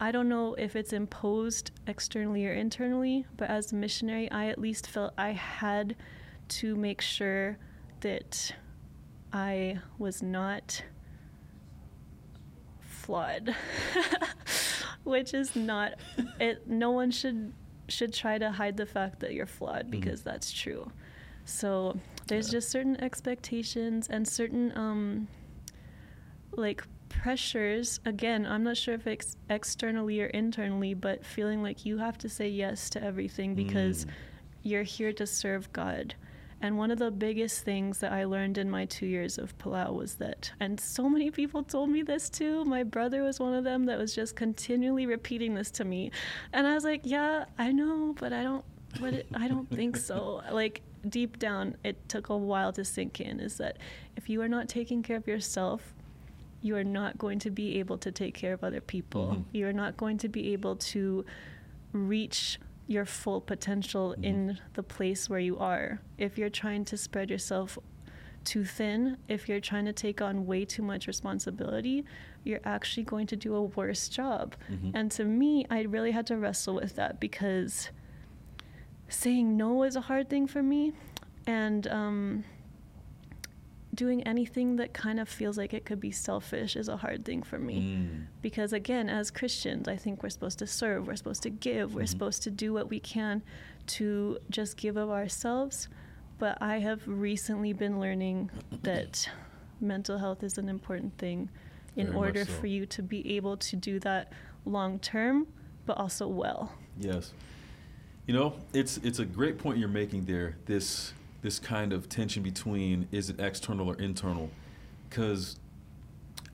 I 0.00 0.10
don't 0.10 0.28
know 0.28 0.54
if 0.54 0.74
it's 0.74 0.92
imposed 0.92 1.70
externally 1.86 2.44
or 2.48 2.52
internally, 2.52 3.26
but 3.36 3.48
as 3.48 3.70
a 3.70 3.76
missionary, 3.76 4.28
I 4.30 4.46
at 4.48 4.58
least 4.58 4.88
felt 4.88 5.14
I 5.16 5.30
had 5.30 5.94
to 6.48 6.74
make 6.74 7.00
sure 7.00 7.58
that 8.00 8.56
I 9.32 9.78
was 9.98 10.20
not 10.20 10.82
flawed, 12.80 13.54
which 15.04 15.32
is 15.34 15.54
not 15.54 15.94
it. 16.40 16.66
No 16.68 16.90
one 16.90 17.10
should 17.10 17.52
should 17.88 18.12
try 18.14 18.38
to 18.38 18.50
hide 18.50 18.76
the 18.76 18.86
fact 18.86 19.20
that 19.20 19.32
you're 19.34 19.46
flawed 19.46 19.86
Mhm. 19.86 19.90
because 19.90 20.22
that's 20.22 20.50
true. 20.50 20.90
So 21.44 21.98
there's 22.26 22.48
Yeah. 22.48 22.52
just 22.58 22.70
certain 22.70 22.96
expectations 23.02 24.08
and 24.08 24.26
certain 24.26 24.72
um 24.76 25.28
like 26.52 26.84
pressures 27.08 28.00
again 28.04 28.44
i'm 28.46 28.62
not 28.64 28.76
sure 28.76 28.94
if 28.94 29.06
it's 29.06 29.36
externally 29.50 30.20
or 30.20 30.26
internally 30.26 30.94
but 30.94 31.24
feeling 31.24 31.62
like 31.62 31.84
you 31.84 31.98
have 31.98 32.16
to 32.18 32.28
say 32.28 32.48
yes 32.48 32.88
to 32.90 33.02
everything 33.02 33.54
because 33.54 34.04
Mm. 34.04 34.10
you're 34.62 34.82
here 34.82 35.12
to 35.12 35.26
serve 35.26 35.72
god 35.72 36.14
and 36.64 36.78
one 36.78 36.90
of 36.90 36.98
the 36.98 37.10
biggest 37.10 37.62
things 37.62 37.98
that 37.98 38.12
i 38.12 38.24
learned 38.24 38.56
in 38.56 38.70
my 38.70 38.84
two 38.86 39.06
years 39.06 39.36
of 39.38 39.56
palau 39.58 39.92
was 39.92 40.14
that 40.14 40.50
and 40.60 40.80
so 40.80 41.08
many 41.08 41.30
people 41.30 41.62
told 41.62 41.90
me 41.90 42.02
this 42.02 42.30
too 42.30 42.64
my 42.64 42.82
brother 42.82 43.22
was 43.22 43.38
one 43.38 43.54
of 43.54 43.64
them 43.64 43.84
that 43.84 43.98
was 43.98 44.14
just 44.14 44.34
continually 44.34 45.04
repeating 45.04 45.54
this 45.54 45.70
to 45.70 45.84
me 45.84 46.10
and 46.52 46.66
i 46.66 46.74
was 46.74 46.84
like 46.84 47.02
yeah 47.04 47.44
i 47.58 47.70
know 47.70 48.14
but 48.18 48.32
i 48.32 48.42
don't 48.42 48.64
but 49.00 49.12
it, 49.12 49.26
i 49.34 49.46
don't 49.46 49.68
think 49.70 49.96
so 49.96 50.42
like 50.52 50.80
deep 51.08 51.38
down 51.38 51.76
it 51.84 51.96
took 52.08 52.30
a 52.30 52.36
while 52.36 52.72
to 52.72 52.82
sink 52.84 53.20
in 53.20 53.38
is 53.40 53.58
that 53.58 53.76
if 54.16 54.30
you 54.30 54.40
are 54.40 54.48
not 54.48 54.68
taking 54.68 55.02
care 55.02 55.18
of 55.18 55.26
yourself 55.28 55.94
you 56.62 56.74
are 56.74 56.84
not 56.84 57.18
going 57.18 57.38
to 57.38 57.50
be 57.50 57.78
able 57.78 57.98
to 57.98 58.10
take 58.10 58.32
care 58.32 58.54
of 58.54 58.64
other 58.64 58.80
people. 58.80 59.36
Mhm. 59.36 59.44
You 59.52 59.68
are 59.68 59.72
not 59.74 59.98
going 59.98 60.16
to 60.24 60.30
be 60.30 60.54
able 60.54 60.76
to 60.76 61.26
reach 61.92 62.58
your 62.86 63.04
full 63.06 63.40
potential 63.40 64.14
Mhm. 64.18 64.24
in 64.24 64.58
the 64.74 64.82
place 64.82 65.28
where 65.30 65.40
you 65.40 65.58
are. 65.58 66.00
If 66.18 66.36
you're 66.38 66.50
trying 66.50 66.84
to 66.86 66.96
spread 66.96 67.30
yourself 67.30 67.78
too 68.44 68.64
thin, 68.64 69.16
if 69.26 69.48
you're 69.48 69.60
trying 69.60 69.86
to 69.86 69.92
take 69.92 70.20
on 70.20 70.44
way 70.44 70.66
too 70.66 70.82
much 70.82 71.06
responsibility, 71.06 72.04
you're 72.44 72.60
actually 72.64 73.04
going 73.04 73.26
to 73.28 73.36
do 73.36 73.54
a 73.54 73.62
worse 73.62 74.08
job. 74.10 74.54
Mhm. 74.70 74.90
And 74.94 75.10
to 75.12 75.24
me, 75.24 75.64
I 75.70 75.80
really 75.82 76.10
had 76.10 76.26
to 76.26 76.36
wrestle 76.36 76.74
with 76.74 76.94
that 76.96 77.18
because 77.20 77.90
saying 79.08 79.56
no 79.56 79.82
is 79.82 79.96
a 79.96 80.02
hard 80.02 80.28
thing 80.28 80.46
for 80.46 80.62
me. 80.62 80.92
And 81.46 81.86
um, 81.86 82.44
doing 83.94 84.22
anything 84.24 84.76
that 84.76 84.92
kind 84.92 85.18
of 85.20 85.28
feels 85.28 85.56
like 85.56 85.72
it 85.72 85.84
could 85.84 86.00
be 86.00 86.10
selfish 86.10 86.76
is 86.76 86.88
a 86.88 86.96
hard 86.96 87.24
thing 87.24 87.42
for 87.42 87.58
me. 87.58 87.80
Mm. 87.80 88.24
Because 88.42 88.72
again, 88.72 89.08
as 89.08 89.30
Christians, 89.30 89.88
I 89.88 89.96
think 89.96 90.22
we're 90.22 90.30
supposed 90.30 90.58
to 90.60 90.66
serve, 90.66 91.06
we're 91.06 91.16
supposed 91.16 91.42
to 91.44 91.50
give, 91.50 91.94
we're 91.94 92.02
Mhm. 92.02 92.08
supposed 92.08 92.42
to 92.44 92.50
do 92.50 92.72
what 92.72 92.88
we 92.90 93.00
can 93.00 93.42
to 93.88 94.38
just 94.50 94.76
give 94.76 94.96
of 94.96 95.10
ourselves. 95.10 95.88
But 96.38 96.58
I 96.60 96.78
have 96.80 97.06
recently 97.06 97.72
been 97.72 98.00
learning 98.00 98.50
that 98.82 99.28
mental 99.80 100.18
health 100.18 100.42
is 100.42 100.58
an 100.58 100.68
important 100.68 101.16
thing 101.18 101.50
in 101.96 102.06
Very 102.08 102.18
order 102.18 102.44
so. 102.44 102.52
for 102.52 102.66
you 102.66 102.86
to 102.86 103.02
be 103.02 103.36
able 103.36 103.56
to 103.58 103.76
do 103.76 104.00
that 104.00 104.32
long 104.64 104.98
term, 104.98 105.46
but 105.86 105.96
also 105.96 106.26
well. 106.26 106.72
Yes. 106.98 107.32
You 108.26 108.32
know, 108.34 108.54
it's 108.72 108.96
it's 108.98 109.18
a 109.18 109.24
great 109.26 109.58
point 109.58 109.78
you're 109.78 109.88
making 109.88 110.24
there. 110.24 110.56
This 110.64 111.12
this 111.44 111.58
kind 111.58 111.92
of 111.92 112.08
tension 112.08 112.42
between 112.42 113.06
is 113.12 113.28
it 113.28 113.38
external 113.38 113.86
or 113.86 113.94
internal? 113.96 114.48
Because 115.10 115.58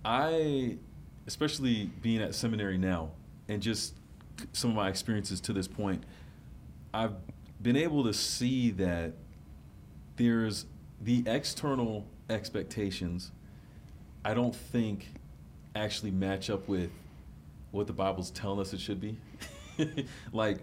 I, 0.05 0.79
especially 1.29 1.93
being 2.03 2.21
at 2.21 2.35
seminary 2.35 2.77
now, 2.77 3.13
and 3.49 3.63
just 3.63 3.95
some 4.53 4.71
of 4.71 4.77
my 4.77 4.89
experiences 4.89 5.41
to 5.43 5.53
this 5.53 5.69
point, 5.69 6.03
I've 6.93 7.15
been 7.63 7.77
able 7.77 8.03
to 8.03 8.13
see 8.13 8.73
that 8.73 9.13
there's 10.17 10.67
the 11.01 11.23
external 11.25 12.05
expectations. 12.29 13.31
I 14.25 14.35
don't 14.35 14.57
think 14.57 15.07
actually 15.77 16.11
match 16.11 16.51
up 16.51 16.67
with 16.67 16.91
what 17.71 17.87
the 17.87 17.93
Bible's 17.93 18.33
telling 18.33 18.59
us 18.59 18.73
it 18.73 18.81
should 18.81 19.01
be. 19.01 19.17
like 20.33 20.59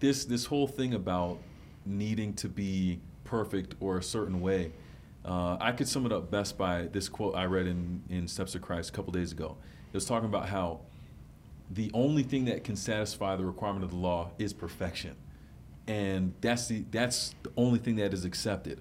this 0.00 0.24
this 0.24 0.46
whole 0.46 0.66
thing 0.66 0.94
about 0.94 1.38
needing 1.84 2.32
to 2.32 2.48
be 2.48 3.00
perfect 3.28 3.74
or 3.78 3.98
a 3.98 4.02
certain 4.02 4.40
way. 4.40 4.72
Uh, 5.24 5.58
I 5.60 5.72
could 5.72 5.86
sum 5.86 6.06
it 6.06 6.12
up 6.12 6.30
best 6.30 6.56
by 6.56 6.86
this 6.86 7.08
quote 7.08 7.36
I 7.36 7.44
read 7.44 7.66
in, 7.66 8.02
in 8.08 8.26
Steps 8.26 8.54
of 8.54 8.62
Christ 8.62 8.90
a 8.90 8.92
couple 8.92 9.12
days 9.12 9.32
ago. 9.32 9.56
It 9.92 9.94
was 9.94 10.06
talking 10.06 10.28
about 10.28 10.48
how 10.48 10.80
the 11.70 11.90
only 11.92 12.22
thing 12.22 12.46
that 12.46 12.64
can 12.64 12.76
satisfy 12.76 13.36
the 13.36 13.44
requirement 13.44 13.84
of 13.84 13.90
the 13.90 13.96
law 13.96 14.30
is 14.38 14.54
perfection. 14.54 15.14
And 15.86 16.32
that's 16.40 16.68
the 16.68 16.84
that's 16.90 17.34
the 17.42 17.52
only 17.56 17.78
thing 17.78 17.96
that 17.96 18.14
is 18.14 18.24
accepted. 18.24 18.80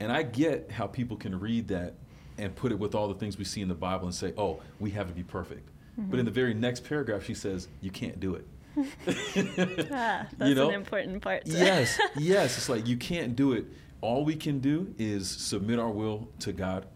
And 0.00 0.10
I 0.12 0.22
get 0.22 0.70
how 0.70 0.86
people 0.86 1.16
can 1.16 1.38
read 1.38 1.68
that 1.68 1.94
and 2.38 2.54
put 2.54 2.72
it 2.72 2.78
with 2.78 2.94
all 2.94 3.08
the 3.08 3.14
things 3.14 3.38
we 3.38 3.44
see 3.44 3.60
in 3.60 3.68
the 3.68 3.74
Bible 3.74 4.06
and 4.06 4.14
say, 4.14 4.32
"Oh, 4.36 4.60
we 4.80 4.90
have 4.90 5.08
to 5.08 5.14
be 5.14 5.22
perfect." 5.22 5.68
But 6.10 6.18
in 6.18 6.24
the 6.24 6.32
very 6.32 6.54
next 6.54 6.84
paragraph, 6.84 7.24
she 7.24 7.34
says, 7.34 7.68
"You 7.80 7.90
can't 7.90 8.18
do 8.18 8.34
it." 8.34 8.46
ah, 8.78 10.26
that's 10.36 10.48
You 10.48 10.54
know? 10.54 10.68
an 10.68 10.74
important 10.74 11.22
part. 11.22 11.42
yes, 11.46 11.98
yes. 12.18 12.56
It's 12.56 12.68
like 12.68 12.86
you 12.86 12.96
can't 12.96 13.36
do 13.36 13.52
it. 13.52 13.66
All 14.00 14.24
we 14.24 14.34
can 14.34 14.58
do 14.58 14.94
is 14.98 15.28
submit 15.30 15.78
our 15.78 15.90
will 15.90 16.28
to 16.40 16.52
God, 16.52 16.86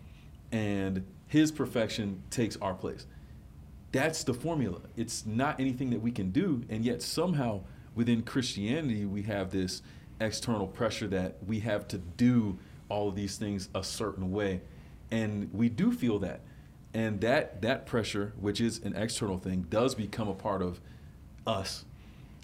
and 0.53 1.05
His 1.29 1.53
perfection 1.53 2.23
takes 2.31 2.57
our 2.57 2.75
place. 2.75 3.07
That's 3.93 4.25
the 4.25 4.35
formula. 4.35 4.81
It's 4.97 5.25
not 5.25 5.61
anything 5.61 5.91
that 5.91 6.01
we 6.03 6.11
can 6.11 6.31
do, 6.31 6.65
and 6.69 6.85
yet 6.85 7.03
somehow 7.03 7.63
within 7.95 8.23
Christianity 8.23 9.05
we 9.07 9.23
have 9.23 9.51
this 9.51 9.83
external 10.21 10.67
pressure 10.67 11.07
that 11.09 11.37
we 11.47 11.61
have 11.61 11.87
to 11.89 11.99
do 11.99 12.59
all 12.89 13.09
of 13.09 13.15
these 13.15 13.37
things 13.37 13.69
a 13.75 13.83
certain 13.85 14.33
way, 14.33 14.61
and 15.11 15.53
we 15.53 15.69
do 15.69 15.93
feel 15.93 16.19
that, 16.21 16.41
and 16.95 17.21
that 17.21 17.63
that 17.63 17.87
pressure, 17.87 18.33
which 18.41 18.61
is 18.61 18.79
an 18.83 18.97
external 18.97 19.39
thing, 19.39 19.67
does 19.71 19.95
become 19.95 20.29
a 20.29 20.35
part 20.35 20.63
of 20.63 20.81
us. 21.47 21.85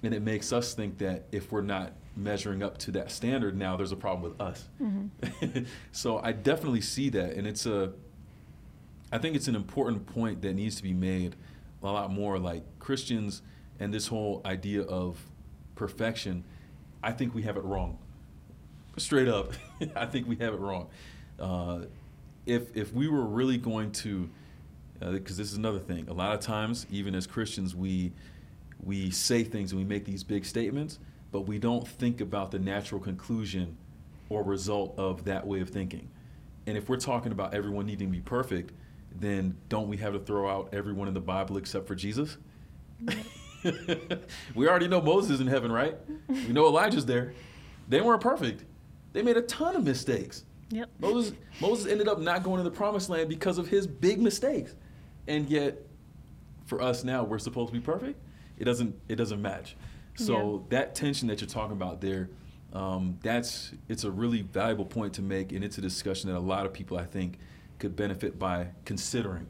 And 0.02 0.12
it 0.14 0.22
makes 0.22 0.52
us 0.52 0.74
think 0.74 0.98
that 0.98 1.24
if 1.32 1.52
we're 1.52 1.62
not 1.62 1.92
measuring 2.16 2.62
up 2.62 2.76
to 2.76 2.90
that 2.90 3.10
standard 3.10 3.56
now 3.56 3.74
there's 3.74 3.92
a 3.92 3.96
problem 3.96 4.22
with 4.30 4.38
us. 4.38 4.68
Mhm. 4.82 5.66
so 5.92 6.18
i 6.18 6.30
definitely 6.30 6.82
see 6.82 7.08
that 7.08 7.32
and 7.32 7.46
it's 7.46 7.64
a 7.64 7.90
i 9.10 9.16
think 9.16 9.34
it's 9.34 9.48
an 9.48 9.56
important 9.56 10.04
point 10.06 10.42
that 10.42 10.52
needs 10.52 10.76
to 10.76 10.82
be 10.82 10.92
made 10.92 11.34
a 11.82 11.86
lot 11.90 12.12
more 12.12 12.38
like 12.38 12.64
christians 12.78 13.40
and 13.80 13.94
this 13.94 14.08
whole 14.08 14.42
idea 14.44 14.82
of 14.82 15.18
perfection. 15.74 16.44
I 17.02 17.12
think 17.12 17.34
we 17.34 17.42
have 17.44 17.56
it 17.56 17.64
wrong. 17.64 17.96
Straight 18.98 19.28
up 19.28 19.54
i 19.96 20.04
think 20.04 20.28
we 20.28 20.36
have 20.36 20.52
it 20.52 20.60
wrong. 20.60 20.88
Uh, 21.40 21.86
if 22.44 22.76
if 22.76 22.92
we 22.92 23.08
were 23.08 23.24
really 23.24 23.56
going 23.56 23.90
to 23.92 24.28
because 25.00 25.38
this 25.38 25.50
is 25.50 25.56
another 25.56 25.78
thing. 25.78 26.08
A 26.08 26.12
lot 26.12 26.34
of 26.34 26.40
times 26.40 26.86
even 26.90 27.14
as 27.14 27.26
christians 27.26 27.74
we 27.74 28.12
we 28.82 29.10
say 29.10 29.44
things 29.44 29.72
and 29.72 29.80
we 29.80 29.86
make 29.86 30.04
these 30.04 30.24
big 30.24 30.44
statements 30.44 30.98
but 31.32 31.42
we 31.42 31.58
don't 31.58 31.88
think 31.88 32.20
about 32.20 32.50
the 32.50 32.58
natural 32.58 33.00
conclusion 33.00 33.76
or 34.28 34.42
result 34.44 34.94
of 34.98 35.24
that 35.24 35.46
way 35.46 35.60
of 35.60 35.70
thinking. 35.70 36.08
And 36.66 36.76
if 36.76 36.88
we're 36.88 36.98
talking 36.98 37.32
about 37.32 37.54
everyone 37.54 37.86
needing 37.86 38.08
to 38.08 38.12
be 38.12 38.20
perfect, 38.20 38.72
then 39.18 39.56
don't 39.68 39.88
we 39.88 39.96
have 39.96 40.12
to 40.12 40.20
throw 40.20 40.48
out 40.48 40.68
everyone 40.72 41.08
in 41.08 41.14
the 41.14 41.20
Bible 41.20 41.56
except 41.56 41.88
for 41.88 41.94
Jesus? 41.94 42.36
we 44.54 44.68
already 44.68 44.88
know 44.88 45.00
Moses 45.00 45.32
is 45.32 45.40
in 45.40 45.46
heaven, 45.46 45.72
right? 45.72 45.96
We 46.28 46.52
know 46.52 46.66
Elijah's 46.66 47.06
there. 47.06 47.32
They 47.88 48.00
weren't 48.00 48.20
perfect. 48.20 48.64
They 49.12 49.22
made 49.22 49.36
a 49.36 49.42
ton 49.42 49.74
of 49.74 49.84
mistakes. 49.84 50.44
Yep. 50.70 50.88
Moses 51.00 51.32
Moses 51.60 51.90
ended 51.90 52.08
up 52.08 52.18
not 52.20 52.42
going 52.42 52.58
to 52.58 52.62
the 52.62 52.74
promised 52.74 53.10
land 53.10 53.28
because 53.28 53.58
of 53.58 53.68
his 53.68 53.86
big 53.86 54.20
mistakes. 54.20 54.74
And 55.26 55.48
yet 55.48 55.78
for 56.64 56.80
us 56.80 57.04
now 57.04 57.24
we're 57.24 57.38
supposed 57.38 57.72
to 57.72 57.78
be 57.78 57.84
perfect. 57.84 58.18
It 58.62 58.64
doesn't 58.64 58.94
it 59.08 59.16
doesn't 59.16 59.42
match. 59.42 59.76
So 60.14 60.34
Yeah. 60.70 60.78
that 60.78 60.94
tension 60.94 61.26
that 61.28 61.40
you're 61.40 61.48
talking 61.50 61.72
about 61.76 62.00
there, 62.00 62.30
um, 62.72 63.18
that's 63.20 63.72
it's 63.88 64.04
a 64.04 64.10
really 64.10 64.42
valuable 64.42 64.84
point 64.84 65.14
to 65.14 65.22
make, 65.22 65.50
and 65.50 65.64
it's 65.64 65.78
a 65.78 65.80
discussion 65.80 66.30
that 66.30 66.38
a 66.38 66.46
lot 66.54 66.64
of 66.64 66.72
people 66.72 66.96
I 66.96 67.04
think 67.04 67.40
could 67.80 67.96
benefit 67.96 68.38
by 68.38 68.68
considering, 68.84 69.48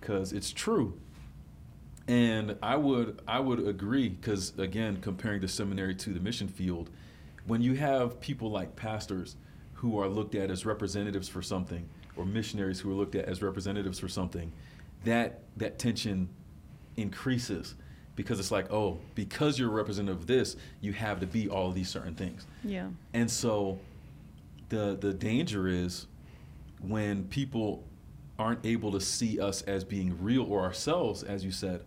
because 0.00 0.32
it's 0.32 0.52
true. 0.52 0.96
And 2.06 2.56
I 2.62 2.76
would 2.76 3.20
I 3.26 3.40
would 3.40 3.66
agree, 3.66 4.08
because 4.08 4.56
again, 4.56 4.98
comparing 5.00 5.40
the 5.40 5.48
seminary 5.48 5.96
to 5.96 6.10
the 6.10 6.20
mission 6.20 6.46
field, 6.46 6.88
when 7.48 7.62
you 7.62 7.74
have 7.74 8.20
people 8.20 8.48
like 8.48 8.76
pastors 8.76 9.34
who 9.74 9.98
are 9.98 10.08
looked 10.08 10.36
at 10.36 10.52
as 10.52 10.64
representatives 10.64 11.28
for 11.28 11.42
something, 11.42 11.88
or 12.14 12.24
missionaries 12.24 12.78
who 12.78 12.92
are 12.92 12.94
looked 12.94 13.16
at 13.16 13.24
as 13.24 13.42
representatives 13.42 13.98
for 13.98 14.06
something, 14.08 14.52
that 15.02 15.40
that 15.56 15.80
tension 15.80 16.28
increases 16.96 17.74
because 18.16 18.38
it's 18.38 18.50
like, 18.50 18.70
oh, 18.72 18.98
because 19.14 19.58
you're 19.58 19.68
a 19.68 19.72
representative 19.72 20.20
of 20.20 20.26
this, 20.26 20.56
you 20.80 20.92
have 20.92 21.20
to 21.20 21.26
be 21.26 21.48
all 21.48 21.70
these 21.70 21.88
certain 21.88 22.14
things. 22.14 22.46
Yeah. 22.62 22.88
And 23.14 23.30
so 23.30 23.78
the 24.68 24.96
the 25.00 25.12
danger 25.12 25.68
is 25.68 26.06
when 26.80 27.24
people 27.24 27.84
aren't 28.38 28.64
able 28.64 28.92
to 28.92 29.00
see 29.00 29.38
us 29.40 29.62
as 29.62 29.84
being 29.84 30.20
real 30.20 30.44
or 30.44 30.62
ourselves, 30.62 31.22
as 31.22 31.44
you 31.44 31.52
said, 31.52 31.84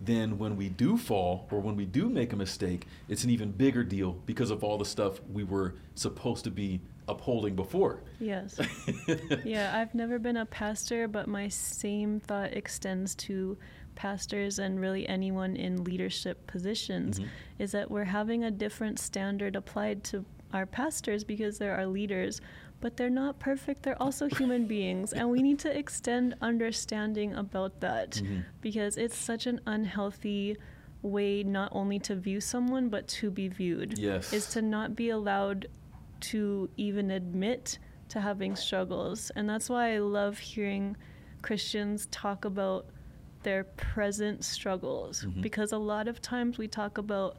then 0.00 0.36
when 0.38 0.56
we 0.56 0.68
do 0.68 0.96
fall 0.96 1.46
or 1.50 1.60
when 1.60 1.76
we 1.76 1.84
do 1.84 2.08
make 2.08 2.32
a 2.32 2.36
mistake, 2.36 2.86
it's 3.08 3.24
an 3.24 3.30
even 3.30 3.50
bigger 3.50 3.84
deal 3.84 4.12
because 4.26 4.50
of 4.50 4.62
all 4.62 4.76
the 4.76 4.84
stuff 4.84 5.20
we 5.32 5.44
were 5.44 5.74
supposed 5.94 6.44
to 6.44 6.50
be 6.50 6.80
upholding 7.08 7.54
before. 7.54 8.02
Yes. 8.18 8.58
yeah, 9.44 9.76
I've 9.76 9.94
never 9.94 10.18
been 10.18 10.36
a 10.36 10.46
pastor, 10.46 11.08
but 11.08 11.28
my 11.28 11.48
same 11.48 12.20
thought 12.20 12.52
extends 12.52 13.14
to 13.16 13.56
pastors 13.96 14.58
and 14.60 14.78
really 14.80 15.08
anyone 15.08 15.56
in 15.56 15.82
leadership 15.82 16.46
positions 16.46 17.18
Mhm. 17.18 17.26
is 17.58 17.72
that 17.72 17.90
we're 17.90 18.04
having 18.04 18.44
a 18.44 18.50
different 18.50 18.98
standard 19.00 19.56
applied 19.56 20.04
to 20.04 20.24
our 20.52 20.66
pastors 20.66 21.24
because 21.24 21.58
they're 21.58 21.74
our 21.76 21.86
leaders, 21.86 22.40
but 22.80 22.96
they're 22.96 23.10
not 23.10 23.38
perfect. 23.40 23.82
They're 23.82 24.00
also 24.00 24.28
human 24.40 24.66
beings, 24.66 25.12
and 25.12 25.28
we 25.30 25.42
need 25.42 25.58
to 25.60 25.76
extend 25.76 26.36
understanding 26.40 27.34
about 27.34 27.80
that 27.80 28.12
Mhm. 28.22 28.44
because 28.60 28.96
it's 28.96 29.16
such 29.16 29.46
an 29.46 29.60
unhealthy 29.66 30.56
way 31.02 31.42
not 31.42 31.70
only 31.72 31.98
to 32.00 32.14
view 32.16 32.40
someone 32.40 32.88
but 32.88 33.06
to 33.06 33.30
be 33.30 33.48
viewed 33.48 33.98
Yes. 33.98 34.32
is 34.32 34.48
to 34.50 34.62
not 34.62 34.94
be 34.96 35.08
allowed 35.10 35.66
to 36.20 36.68
even 36.76 37.10
admit 37.10 37.78
to 38.08 38.20
having 38.20 38.56
struggles. 38.56 39.30
And 39.36 39.48
that's 39.48 39.68
why 39.68 39.94
I 39.94 39.98
love 39.98 40.38
hearing 40.38 40.96
Christians 41.42 42.06
talk 42.10 42.44
about 42.44 42.86
their 43.46 43.62
present 43.62 44.42
struggles 44.44 45.22
Mhm. 45.24 45.40
because 45.40 45.70
a 45.70 45.78
lot 45.78 46.08
of 46.08 46.20
times 46.20 46.58
we 46.58 46.66
talk 46.66 46.98
about 46.98 47.36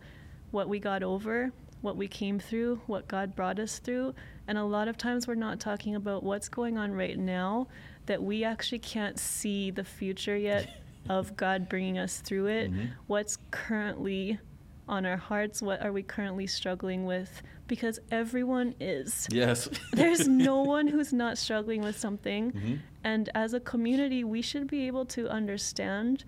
what 0.51 0.69
we 0.69 0.79
got 0.79 1.03
over, 1.03 1.51
what 1.81 1.97
we 1.97 2.07
came 2.07 2.39
through, 2.39 2.79
what 2.87 3.09
God 3.09 3.35
brought 3.35 3.59
us 3.59 3.79
through, 3.79 4.15
and 4.47 4.57
a 4.57 4.63
lot 4.63 4.87
of 4.87 4.97
times 4.97 5.27
we're 5.27 5.35
not 5.35 5.59
talking 5.59 5.95
about 5.95 6.23
what's 6.23 6.47
going 6.47 6.77
on 6.77 6.93
right 6.93 7.19
now 7.19 7.67
that 8.05 8.23
we 8.23 8.45
actually 8.45 8.79
can't 8.79 9.19
see 9.19 9.69
the 9.69 9.83
future 9.83 10.37
yet 10.37 10.69
of 11.09 11.35
God 11.35 11.67
bringing 11.67 11.97
us 11.97 12.21
through 12.21 12.47
it. 12.47 12.71
Mhm. 12.71 12.91
What's 13.07 13.37
currently 13.51 14.39
on 14.87 15.05
our 15.05 15.17
hearts? 15.17 15.61
What 15.61 15.81
are 15.81 15.91
we 15.91 16.03
currently 16.03 16.47
struggling 16.47 17.05
with? 17.05 17.41
Because 17.67 17.99
everyone 18.11 18.73
is. 18.79 19.27
Yes. 19.29 19.69
There's 19.93 20.27
no 20.27 20.61
one 20.77 20.87
who's 20.87 21.11
not 21.13 21.37
struggling 21.37 21.81
with 21.81 21.99
something. 21.99 22.51
Mhm. 22.51 22.79
And 23.03 23.29
as 23.35 23.53
a 23.53 23.59
community, 23.59 24.23
we 24.23 24.41
should 24.41 24.67
be 24.67 24.87
able 24.87 25.05
to 25.07 25.27
understand, 25.29 26.23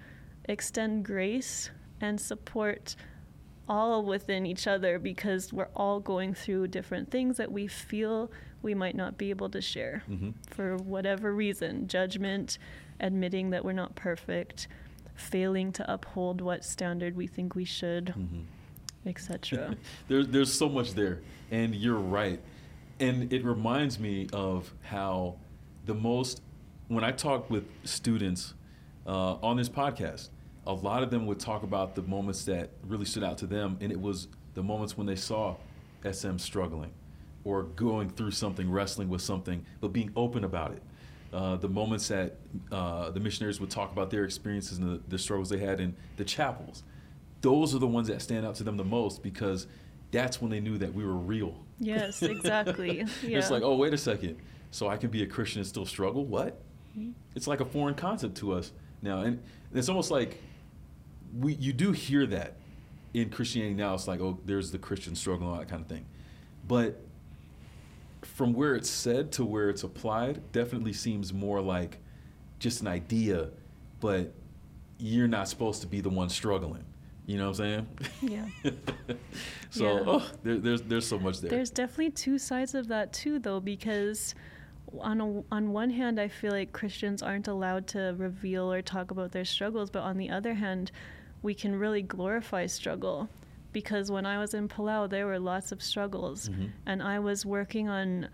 extend 0.46 1.06
grace, 1.06 1.70
and 2.02 2.20
support 2.20 2.96
all 3.68 4.04
within 4.04 4.46
each 4.46 4.66
other 4.68 4.98
because 5.00 5.54
we're 5.54 5.70
all 5.76 6.00
going 6.00 6.34
through 6.34 6.68
different 6.68 7.12
things 7.12 7.38
that 7.38 7.52
we 7.52 7.68
feel 7.68 8.32
we 8.62 8.74
might 8.74 8.96
not 8.96 9.18
be 9.18 9.30
able 9.30 9.50
to 9.50 9.62
share 9.62 10.04
Mhm. 10.10 10.34
for 10.48 10.76
whatever 10.78 11.34
reason 11.34 11.88
judgment, 11.88 12.58
admitting 13.00 13.52
that 13.52 13.64
we're 13.64 13.74
not 13.74 13.96
perfect, 13.96 14.68
failing 15.16 15.72
to 15.74 15.90
uphold 15.94 16.42
what 16.42 16.64
standard 16.66 17.16
we 17.16 17.28
think 17.28 17.54
we 17.56 17.64
should, 17.66 18.08
Mhm. 18.08 18.46
Etc. 19.10 19.76
there's 20.08 20.28
there's 20.28 20.54
so 20.54 20.70
much 20.70 20.94
there, 20.94 21.22
and 21.52 21.76
you're 21.76 21.96
right, 21.96 22.40
and 23.00 23.32
it 23.34 23.44
reminds 23.44 24.00
me 24.00 24.28
of 24.34 24.74
how 24.82 25.36
the 25.86 25.94
most 25.94 26.42
when 26.88 27.04
I 27.04 27.12
talk 27.12 27.50
with 27.50 27.66
students 27.84 28.54
uh, 29.06 29.36
on 29.36 29.58
this 29.58 29.70
podcast, 29.70 30.30
a 30.66 30.74
lot 30.74 31.04
of 31.04 31.12
them 31.12 31.26
would 31.28 31.40
talk 31.40 31.64
about 31.64 31.96
the 31.96 32.02
moments 32.02 32.46
that 32.46 32.70
really 32.88 33.06
stood 33.06 33.24
out 33.24 33.38
to 33.40 33.48
them, 33.48 33.78
and 33.82 33.92
it 33.92 34.00
was 34.00 34.28
the 34.54 34.64
moments 34.64 34.98
when 34.98 35.08
they 35.08 35.16
saw 35.16 35.56
SM 36.10 36.38
struggling 36.38 36.92
or 37.44 37.64
going 37.64 38.10
through 38.10 38.32
something, 38.32 38.70
wrestling 38.70 39.10
with 39.10 39.22
something, 39.22 39.66
but 39.82 39.94
being 39.94 40.12
open 40.16 40.44
about 40.44 40.72
it. 40.72 40.84
Uh, 41.32 41.56
the 41.56 41.70
moments 41.70 42.08
that 42.08 42.38
uh, 42.72 43.12
the 43.12 43.20
missionaries 43.20 43.60
would 43.60 43.70
talk 43.70 43.92
about 43.92 44.10
their 44.10 44.24
experiences 44.24 44.80
and 44.80 45.00
the, 45.00 45.02
the 45.10 45.18
struggles 45.18 45.50
they 45.50 45.60
had 45.60 45.80
in 45.80 45.96
the 46.18 46.26
chapels. 46.26 46.84
Those 47.42 47.74
are 47.74 47.80
the 47.80 47.88
ones 47.88 48.08
that 48.08 48.22
stand 48.22 48.46
out 48.46 48.56
to 48.56 48.64
them 48.64 48.78
the 48.78 48.84
most 48.84 49.24
because 49.24 49.68
that's 50.12 50.42
when 50.42 50.52
they 50.52 50.60
knew 50.60 50.78
that 50.78 50.94
we 50.94 51.06
were 51.06 51.16
real. 51.16 51.56
Yes, 51.80 52.22
exactly. 52.24 53.06
It's 53.24 53.50
like, 53.50 53.64
oh, 53.64 53.76
wait 53.76 53.94
a 53.94 53.98
second. 53.98 54.38
So 54.72 54.88
I 54.88 54.98
can 54.98 55.10
be 55.10 55.24
a 55.24 55.28
Christian 55.28 55.60
and 55.60 55.68
still 55.68 55.86
struggle? 55.86 56.26
What? 56.26 56.62
Mhm. 56.98 57.14
It's 57.36 57.48
like 57.48 57.60
a 57.60 57.66
foreign 57.66 57.96
concept 57.96 58.36
to 58.38 58.54
us 58.54 58.72
now. 59.02 59.22
And 59.22 59.42
it's 59.74 59.90
almost 59.90 60.12
like 60.12 60.40
we 61.38 61.54
you 61.56 61.74
do 61.74 61.92
hear 61.92 62.26
that 62.28 62.56
in 63.14 63.30
Christianity 63.30 63.76
now. 63.76 63.94
It's 63.94 64.08
like, 64.08 64.20
oh, 64.20 64.40
there's 64.46 64.72
the 64.72 64.78
Christian 64.80 65.16
struggle 65.16 65.48
and 65.48 65.54
all 65.56 65.60
that 65.60 65.70
kind 65.70 65.82
of 65.82 65.88
thing. 65.88 66.06
But 66.68 67.02
from 68.22 68.54
where 68.54 68.76
it's 68.76 68.90
said 68.90 69.32
to 69.34 69.46
where 69.46 69.70
it's 69.70 69.84
applied, 69.84 70.52
definitely 70.52 70.94
seems 70.94 71.34
more 71.34 71.62
like 71.62 71.98
just 72.60 72.82
an 72.82 72.88
idea, 72.88 73.50
but 74.02 74.34
you're 75.00 75.28
not 75.28 75.48
supposed 75.48 75.82
to 75.82 75.88
be 75.88 76.02
the 76.02 76.10
one 76.10 76.30
struggling. 76.30 76.84
You 77.30 77.38
know 77.38 77.52
what 77.52 77.60
I'm 77.60 77.86
saying? 77.86 77.88
Yeah. 78.24 78.46
so, 79.70 79.84
Yeah. 79.84 80.04
oh, 80.08 80.28
there, 80.42 80.58
there's 80.58 80.82
there's 80.82 81.06
so 81.06 81.20
much 81.20 81.42
there. 81.42 81.52
There's 81.52 81.70
definitely 81.70 82.10
two 82.10 82.40
sides 82.40 82.74
of 82.74 82.88
that 82.88 83.14
too, 83.14 83.38
though, 83.38 83.60
because 83.60 84.34
on 85.00 85.22
a, 85.22 85.44
on 85.54 85.72
one 85.72 85.92
hand, 85.92 86.20
I 86.20 86.28
feel 86.28 86.52
like 86.52 86.72
Christians 86.74 87.22
aren't 87.22 87.48
allowed 87.48 87.86
to 87.90 88.16
reveal 88.18 88.74
or 88.74 88.82
talk 88.82 89.12
about 89.12 89.32
their 89.32 89.46
struggles, 89.46 89.92
but 89.92 90.00
on 90.02 90.18
the 90.18 90.32
other 90.32 90.56
hand, 90.56 90.92
we 91.44 91.54
can 91.54 91.76
really 91.76 92.02
glorify 92.02 92.66
struggle. 92.66 93.30
Because 93.74 94.10
when 94.10 94.26
I 94.26 94.40
was 94.40 94.56
in 94.56 94.68
Palau, 94.68 95.08
there 95.08 95.28
were 95.28 95.38
lots 95.38 95.72
of 95.72 95.84
struggles, 95.84 96.50
Mhm. 96.50 96.72
and 96.88 97.04
I 97.04 97.20
was 97.20 97.46
working 97.46 97.88
on 97.90 98.30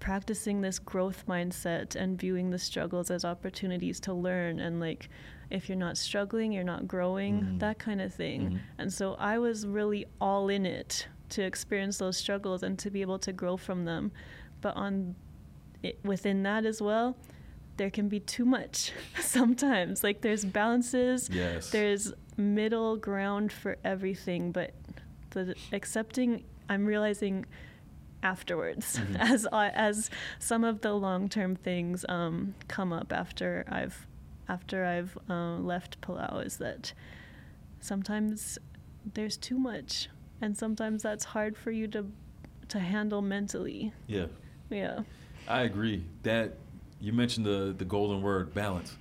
practicing 0.00 0.62
this 0.62 0.80
growth 0.80 1.26
mindset 1.28 1.94
and 1.94 2.18
viewing 2.18 2.50
the 2.50 2.58
struggles 2.58 3.08
as 3.08 3.24
opportunities 3.24 4.00
to 4.00 4.12
learn 4.12 4.58
and 4.58 4.80
like 4.80 5.08
if 5.50 5.68
you're 5.68 5.78
not 5.78 5.96
struggling 5.98 6.52
you're 6.52 6.64
not 6.64 6.86
growing 6.86 7.40
Mhm. 7.42 7.58
that 7.60 7.78
kind 7.78 8.00
of 8.00 8.12
thing 8.14 8.40
Mhm. 8.50 8.58
and 8.78 8.92
so 8.92 9.14
i 9.14 9.38
was 9.38 9.66
really 9.66 10.06
all 10.20 10.48
in 10.48 10.64
it 10.66 11.08
to 11.30 11.42
experience 11.42 11.98
those 11.98 12.16
struggles 12.16 12.62
and 12.62 12.78
to 12.78 12.90
be 12.90 13.00
able 13.02 13.18
to 13.18 13.32
grow 13.32 13.56
from 13.56 13.84
them 13.84 14.12
but 14.60 14.76
on 14.76 15.14
it, 15.82 15.98
within 16.04 16.42
that 16.44 16.64
as 16.64 16.80
well 16.82 17.16
there 17.76 17.90
can 17.90 18.08
be 18.08 18.20
too 18.20 18.44
much 18.44 18.92
sometimes 19.20 20.04
like 20.04 20.20
there's 20.20 20.44
balances 20.44 21.28
Yes. 21.32 21.70
there's 21.70 22.12
middle 22.36 22.96
ground 22.96 23.52
for 23.52 23.76
everything 23.84 24.52
but 24.52 24.72
the 25.30 25.54
accepting 25.72 26.44
i'm 26.68 26.84
realizing 26.86 27.44
afterwards 28.22 28.98
Mhm. 28.98 29.16
as 29.32 29.46
I, 29.50 29.68
as 29.70 30.10
some 30.38 30.62
of 30.64 30.82
the 30.82 30.92
long-term 30.92 31.56
things 31.56 32.04
um, 32.08 32.54
come 32.68 32.92
up 32.92 33.12
after 33.12 33.64
I've 33.68 34.06
after 34.50 34.84
I've 34.84 35.16
uh, 35.28 35.56
left 35.56 36.00
Palau 36.00 36.44
is 36.44 36.56
that 36.58 36.92
sometimes 37.80 38.58
there's 39.14 39.36
too 39.36 39.58
much 39.58 40.08
and 40.40 40.56
sometimes 40.56 41.02
that's 41.02 41.24
hard 41.24 41.56
for 41.56 41.70
you 41.70 41.86
to 41.88 42.06
to 42.68 42.78
handle 42.78 43.20
mentally 43.20 43.92
yeah. 44.06 44.26
yeah 44.68 45.00
I 45.48 45.62
agree. 45.62 46.04
That 46.22 46.54
you 47.00 47.12
mentioned 47.12 47.44
the 47.46 47.74
the 47.76 47.84
golden 47.84 48.22
word 48.22 48.54
balance. 48.54 48.96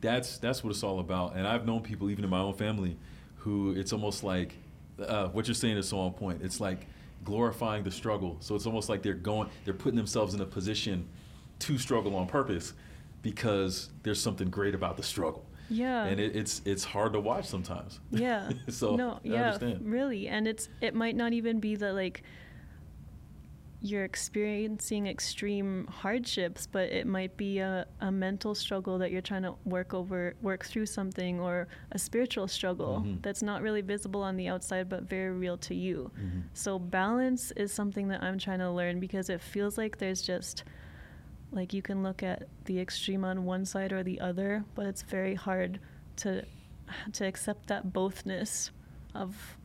That's 0.00 0.38
that's 0.38 0.62
what 0.62 0.70
it's 0.70 0.82
all 0.82 1.00
about. 1.00 1.34
And 1.34 1.46
I've 1.46 1.66
known 1.66 1.82
people 1.82 2.10
even 2.10 2.24
in 2.24 2.30
my 2.30 2.38
own 2.40 2.54
family 2.54 2.96
who 3.36 3.72
it's 3.72 3.92
almost 3.92 4.22
like 4.22 4.54
uh, 5.04 5.28
what 5.28 5.46
you're 5.46 5.54
saying 5.54 5.76
is 5.76 5.88
so 5.88 5.98
on 5.98 6.12
point. 6.12 6.42
It's 6.42 6.60
like 6.60 6.86
glorifying 7.24 7.82
the 7.82 7.90
struggle. 7.90 8.36
So 8.40 8.54
it's 8.54 8.66
almost 8.66 8.88
like 8.88 9.02
they're 9.02 9.14
going, 9.14 9.48
they're 9.64 9.74
putting 9.74 9.96
themselves 9.96 10.34
in 10.34 10.40
a 10.40 10.46
position 10.46 11.08
to 11.60 11.76
struggle 11.78 12.14
on 12.14 12.26
purpose 12.26 12.74
because 13.22 13.90
there's 14.02 14.20
something 14.20 14.48
great 14.50 14.74
about 14.74 14.96
the 14.96 15.02
struggle. 15.02 15.44
Yeah. 15.70 16.04
And 16.04 16.18
it, 16.18 16.34
it's 16.34 16.62
it's 16.64 16.84
hard 16.84 17.12
to 17.12 17.20
watch 17.20 17.46
sometimes. 17.46 18.00
Yeah. 18.10 18.50
so 18.68 18.96
no, 18.96 19.12
I 19.12 19.18
yeah, 19.22 19.42
understand. 19.52 19.80
really. 19.84 20.28
And 20.28 20.46
it's 20.48 20.68
it 20.80 20.94
might 20.94 21.16
not 21.16 21.32
even 21.32 21.60
be 21.60 21.76
that 21.76 21.92
like 21.94 22.22
you're 23.80 24.02
experiencing 24.04 25.06
extreme 25.06 25.86
hardships, 25.86 26.66
but 26.66 26.88
it 26.90 27.06
might 27.06 27.36
be 27.36 27.60
a, 27.60 27.86
a 28.00 28.10
mental 28.10 28.52
struggle 28.52 28.98
that 28.98 29.12
you're 29.12 29.20
trying 29.22 29.44
to 29.44 29.54
work 29.64 29.94
over, 29.94 30.34
work 30.42 30.64
through 30.64 30.86
something, 30.86 31.38
or 31.38 31.68
a 31.92 31.98
spiritual 31.98 32.48
struggle 32.48 33.04
Mhm. 33.06 33.22
that's 33.22 33.40
not 33.40 33.62
really 33.62 33.80
visible 33.82 34.20
on 34.24 34.36
the 34.36 34.48
outside, 34.48 34.88
but 34.88 35.04
very 35.04 35.30
real 35.30 35.56
to 35.58 35.76
you. 35.76 36.10
Mhm. 36.18 36.42
So 36.54 36.80
balance 36.80 37.52
is 37.52 37.70
something 37.72 38.08
that 38.08 38.20
I'm 38.20 38.36
trying 38.38 38.58
to 38.58 38.70
learn 38.70 38.98
because 38.98 39.30
it 39.30 39.40
feels 39.40 39.78
like 39.78 39.98
there's 39.98 40.22
just 40.22 40.64
like 41.52 41.72
you 41.72 41.82
can 41.82 42.02
look 42.02 42.22
at 42.22 42.48
the 42.66 42.78
extreme 42.80 43.24
on 43.24 43.44
one 43.44 43.64
side 43.64 43.92
or 43.92 44.02
the 44.02 44.20
other, 44.20 44.64
but 44.74 44.86
it's 44.86 45.02
very 45.02 45.34
hard 45.34 45.80
to 46.16 46.44
to 47.12 47.26
accept 47.26 47.66
that 47.68 47.92
bothness 47.92 48.70
of 49.14 49.56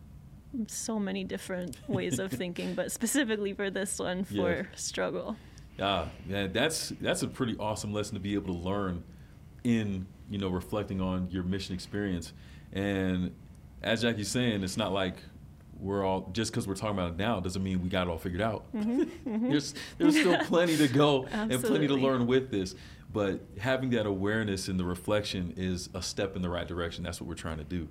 so 0.68 1.00
many 1.00 1.24
different 1.24 1.78
ways 1.88 2.20
of 2.20 2.32
thinking, 2.42 2.74
but 2.76 2.92
specifically 2.92 3.54
for 3.54 3.70
this 3.70 3.98
one 4.00 4.24
for 4.24 4.68
Yes. 4.72 4.82
struggle. 4.82 5.36
Ah, 5.80 6.10
yeah, 6.28 6.48
that's 6.48 6.90
that's 7.02 7.24
a 7.24 7.28
pretty 7.28 7.58
awesome 7.58 7.94
lesson 7.94 8.14
to 8.16 8.20
be 8.20 8.34
able 8.36 8.54
to 8.54 8.60
learn 8.60 9.04
in 9.64 10.06
you 10.30 10.38
know 10.38 10.50
reflecting 10.50 11.02
on 11.02 11.30
your 11.32 11.44
mission 11.44 11.74
experience. 11.74 12.34
And 12.72 13.32
as 13.82 14.02
Jackie's 14.02 14.28
saying, 14.30 14.64
it's 14.64 14.78
not 14.78 14.92
like 14.94 15.16
we're 15.84 16.06
all 16.06 16.30
just 16.32 16.52
because 16.52 16.68
we're 16.68 16.76
talking 16.76 16.98
about 16.98 17.12
it 17.12 17.18
now 17.18 17.40
doesn't 17.40 17.62
mean 17.62 17.84
we 17.84 17.90
got 17.90 18.08
it 18.08 18.10
all 18.10 18.18
figured 18.18 18.42
out. 18.42 18.66
there's 19.26 19.76
there's 19.98 20.18
still 20.18 20.38
plenty 20.46 20.78
to 20.78 20.88
go 20.88 21.26
and 21.26 21.62
plenty 21.62 21.88
to 21.88 21.96
learn 21.96 22.26
with 22.26 22.50
this. 22.50 22.74
But 23.12 23.42
having 23.60 23.92
that 23.92 24.08
awareness 24.08 24.70
and 24.70 24.80
the 24.80 24.86
reflection 24.86 25.54
is 25.56 25.90
a 25.94 26.02
step 26.02 26.36
in 26.36 26.42
the 26.42 26.50
right 26.50 26.68
direction. 26.68 27.04
That's 27.04 27.22
what 27.22 27.28
we're 27.28 27.36
trying 27.36 27.60
to 27.60 27.64
do. 27.64 27.88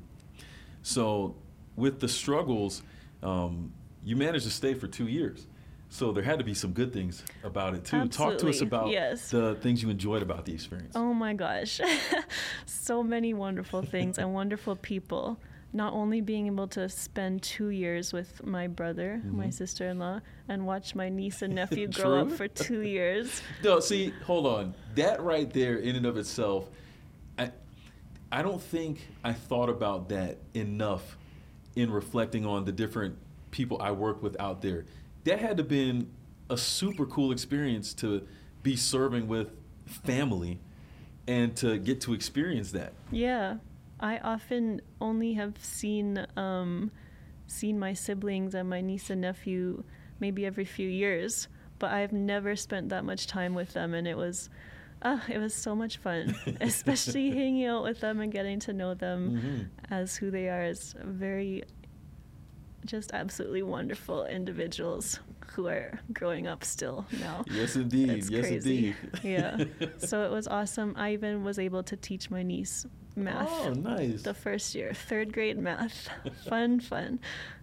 So 0.82 1.36
with 1.76 2.00
the 2.00 2.08
struggles, 2.08 2.82
um, 3.22 3.72
you 4.02 4.16
managed 4.16 4.46
to 4.46 4.50
stay 4.50 4.74
for 4.74 4.88
two 4.88 5.06
years. 5.06 5.46
So 5.90 6.10
there 6.10 6.24
had 6.24 6.38
to 6.38 6.44
be 6.44 6.54
some 6.54 6.72
good 6.72 6.92
things 6.92 7.22
about 7.44 7.74
it 7.74 7.84
too. 7.84 8.08
Talk 8.08 8.38
to 8.38 8.48
us 8.48 8.62
about 8.62 8.88
yes. 8.88 9.30
the 9.30 9.56
things 9.56 9.82
you 9.82 9.90
enjoyed 9.90 10.22
about 10.22 10.46
the 10.46 10.54
experience. 10.54 10.96
Oh 10.96 11.12
my 11.12 11.34
gosh. 11.34 11.82
so 12.66 13.02
many 13.02 13.34
wonderful 13.34 13.82
things 13.82 14.16
and 14.16 14.32
wonderful 14.32 14.74
people. 14.74 15.38
Not 15.74 15.94
only 15.94 16.20
being 16.20 16.46
able 16.48 16.68
to 16.68 16.88
spend 16.88 17.42
two 17.42 17.68
years 17.68 18.12
with 18.12 18.44
my 18.44 18.66
brother, 18.66 19.22
my 19.24 19.46
Mhm. 19.46 19.54
sister 19.54 19.88
in 19.88 19.98
law, 19.98 20.20
and 20.48 20.66
watch 20.66 20.94
my 20.94 21.08
niece 21.08 21.40
and 21.40 21.54
nephew 21.54 21.86
grow 21.88 22.20
up 22.20 22.30
for 22.32 22.46
two 22.48 22.82
years. 22.82 23.40
No, 23.64 23.80
see, 23.80 24.10
hold 24.26 24.46
on. 24.46 24.74
That 24.96 25.22
right 25.22 25.50
there, 25.50 25.76
in 25.76 25.96
and 25.96 26.04
of 26.04 26.16
itself, 26.18 26.68
I, 27.38 27.52
I 28.30 28.42
don't 28.42 28.60
think 28.60 29.08
I 29.24 29.32
thought 29.32 29.70
about 29.70 30.10
that 30.10 30.38
enough 30.52 31.16
in 31.74 31.90
reflecting 31.90 32.44
on 32.44 32.64
the 32.66 32.72
different 32.72 33.16
people 33.50 33.80
I 33.80 33.92
worked 33.92 34.22
with 34.22 34.38
out 34.38 34.60
there. 34.60 34.84
That 35.24 35.38
had 35.38 35.56
to 35.56 35.64
been 35.64 36.10
a 36.50 36.56
super 36.58 37.06
cool 37.06 37.32
experience 37.32 37.94
to 37.94 38.26
be 38.62 38.76
serving 38.76 39.26
with 39.26 39.48
family 39.86 40.60
and 41.26 41.56
to 41.56 41.78
get 41.78 42.00
to 42.02 42.12
experience 42.12 42.72
that. 42.72 42.92
Yeah, 43.10 43.56
I 44.02 44.18
often 44.18 44.80
only 45.00 45.32
have 45.34 45.54
seen 45.64 46.26
um, 46.36 46.90
seen 47.46 47.78
my 47.78 47.94
siblings 47.94 48.54
and 48.54 48.68
my 48.68 48.80
niece 48.80 49.08
and 49.10 49.20
nephew 49.20 49.84
maybe 50.20 50.44
every 50.44 50.64
few 50.64 50.88
years, 50.88 51.48
but 51.78 51.92
I've 51.92 52.12
never 52.12 52.54
spent 52.56 52.88
that 52.90 53.04
much 53.04 53.26
time 53.26 53.54
with 53.54 53.72
them, 53.72 53.94
and 53.94 54.06
it 54.06 54.16
was. 54.16 54.50
Uh, 55.04 55.18
it 55.28 55.38
was 55.38 55.52
so 55.52 55.74
much 55.74 55.96
fun, 55.96 56.32
especially 56.60 57.30
hanging 57.30 57.64
out 57.66 57.82
with 57.82 57.98
them 58.00 58.20
and 58.20 58.30
getting 58.30 58.60
to 58.60 58.72
know 58.72 58.94
them 58.94 59.30
Mhm. 59.32 59.68
as 59.90 60.14
who 60.14 60.30
they 60.30 60.48
are 60.48 60.62
as 60.62 60.94
very, 61.02 61.64
just 62.86 63.10
absolutely 63.12 63.62
wonderful 63.64 64.24
individuals 64.26 65.18
who 65.54 65.66
are 65.66 65.98
growing 66.12 66.46
up 66.46 66.62
still 66.64 67.04
now. 67.20 67.44
Yes, 67.50 67.74
indeed. 67.74 68.10
It's 68.10 68.30
yes, 68.30 68.46
crazy. 68.46 68.94
indeed. 68.94 68.96
yeah. 69.24 69.64
So 69.98 70.24
it 70.24 70.30
was 70.30 70.46
awesome. 70.46 70.94
I 70.96 71.12
even 71.14 71.42
was 71.42 71.58
able 71.58 71.82
to 71.82 71.96
teach 71.96 72.30
my 72.30 72.44
niece 72.44 72.86
math 73.16 73.48
Oh, 73.66 73.72
nice. 73.74 74.22
the 74.22 74.34
first 74.34 74.74
year, 74.74 74.92
third 74.94 75.32
grade 75.32 75.58
math. 75.58 76.08
fun, 76.48 76.80
fun. 76.80 77.18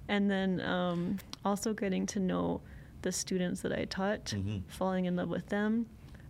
And 0.07 0.29
then 0.29 0.59
um, 0.61 1.17
also 1.45 1.73
getting 1.73 2.05
to 2.07 2.19
know 2.19 2.61
the 3.01 3.11
students 3.11 3.61
that 3.61 3.71
I 3.71 3.85
taught, 3.85 4.25
Mhm. 4.25 4.63
falling 4.67 5.05
in 5.05 5.15
love 5.15 5.29
with 5.29 5.47
them, 5.49 5.85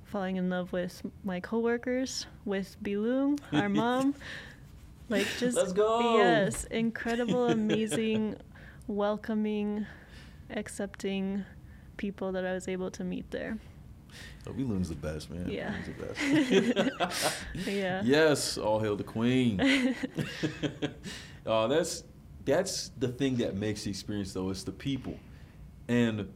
falling 0.05 0.35
in 0.37 0.49
love 0.49 0.71
with 0.73 1.01
my 1.23 1.39
coworkers, 1.39 2.25
with 2.45 2.75
Bilung, 2.83 3.39
our 3.53 3.69
mom. 3.83 4.15
Like 5.09 5.25
just 5.39 5.57
Let's 5.57 5.73
go. 5.73 6.15
yes, 6.17 6.65
incredible, 6.65 7.47
amazing, 7.49 8.35
welcoming, 8.87 9.85
accepting 10.51 11.45
people 11.97 12.31
that 12.33 12.45
I 12.45 12.53
was 12.53 12.67
able 12.67 12.91
to 12.91 13.03
meet 13.03 13.29
there. 13.31 13.57
Oh, 14.47 14.51
Bilung's 14.51 14.89
the 14.89 14.95
best, 14.95 15.29
man. 15.29 15.49
Yeah. 15.49 15.73
The 15.85 16.93
best. 16.95 17.31
Yeah. 17.67 18.01
Yes, 18.05 18.57
all 18.57 18.79
hail 18.79 18.95
the 18.95 19.03
queen. 19.03 19.59
uh, 21.45 21.67
that's 21.67 22.03
that's 22.45 22.89
the 22.97 23.09
thing 23.09 23.35
that 23.37 23.55
makes 23.55 23.83
the 23.83 23.89
experience 23.89 24.33
though. 24.33 24.49
It's 24.49 24.63
the 24.63 24.71
people, 24.71 25.17
and 25.87 26.27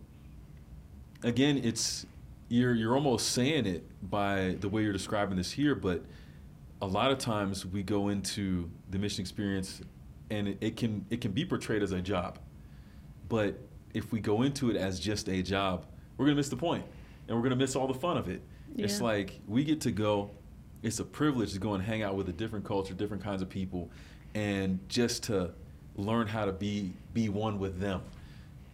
again, 1.23 1.59
it's 1.63 2.05
you're 2.49 2.73
you're 2.73 2.93
almost 2.95 3.31
saying 3.31 3.65
it 3.65 3.83
by 4.09 4.57
the 4.59 4.69
way 4.69 4.83
you're 4.83 4.93
describing 4.93 5.37
this 5.37 5.51
here, 5.51 5.75
but 5.75 6.03
a 6.81 6.85
lot 6.85 7.11
of 7.11 7.17
times 7.17 7.65
we 7.65 7.81
go 7.81 8.09
into 8.09 8.69
the 8.89 8.99
mission 8.99 9.21
experience, 9.21 9.81
and 10.29 10.49
it, 10.49 10.57
it 10.61 10.77
can 10.77 11.05
it 11.09 11.21
can 11.21 11.31
be 11.31 11.45
portrayed 11.45 11.81
as 11.81 11.93
a 11.93 12.01
job, 12.01 12.37
but 13.29 13.57
if 13.93 14.11
we 14.11 14.19
go 14.19 14.41
into 14.41 14.69
it 14.69 14.75
as 14.75 14.99
just 14.99 15.29
a 15.29 15.41
job, 15.41 15.85
we're 16.17 16.25
gonna 16.25 16.35
miss 16.35 16.49
the 16.49 16.57
point, 16.57 16.83
and 17.27 17.37
we're 17.37 17.43
gonna 17.43 17.55
miss 17.55 17.75
all 17.75 17.87
the 17.87 17.93
fun 17.93 18.17
of 18.17 18.29
it. 18.29 18.41
It's 18.75 19.01
like 19.01 19.39
we 19.47 19.63
get 19.63 19.81
to 19.81 19.91
go. 19.91 20.31
It's 20.81 20.99
a 20.99 21.05
privilege 21.05 21.53
to 21.53 21.59
go 21.59 21.73
and 21.73 21.83
hang 21.83 22.03
out 22.03 22.15
with 22.15 22.27
a 22.29 22.33
different 22.33 22.65
culture, 22.65 22.93
different 22.93 23.23
kinds 23.23 23.41
of 23.41 23.49
people, 23.49 23.89
and 24.33 24.79
just 24.89 25.23
to 25.23 25.51
learn 25.95 26.27
how 26.27 26.45
to 26.45 26.51
be 26.51 26.93
be 27.13 27.29
one 27.29 27.59
with 27.59 27.79
them. 27.79 28.01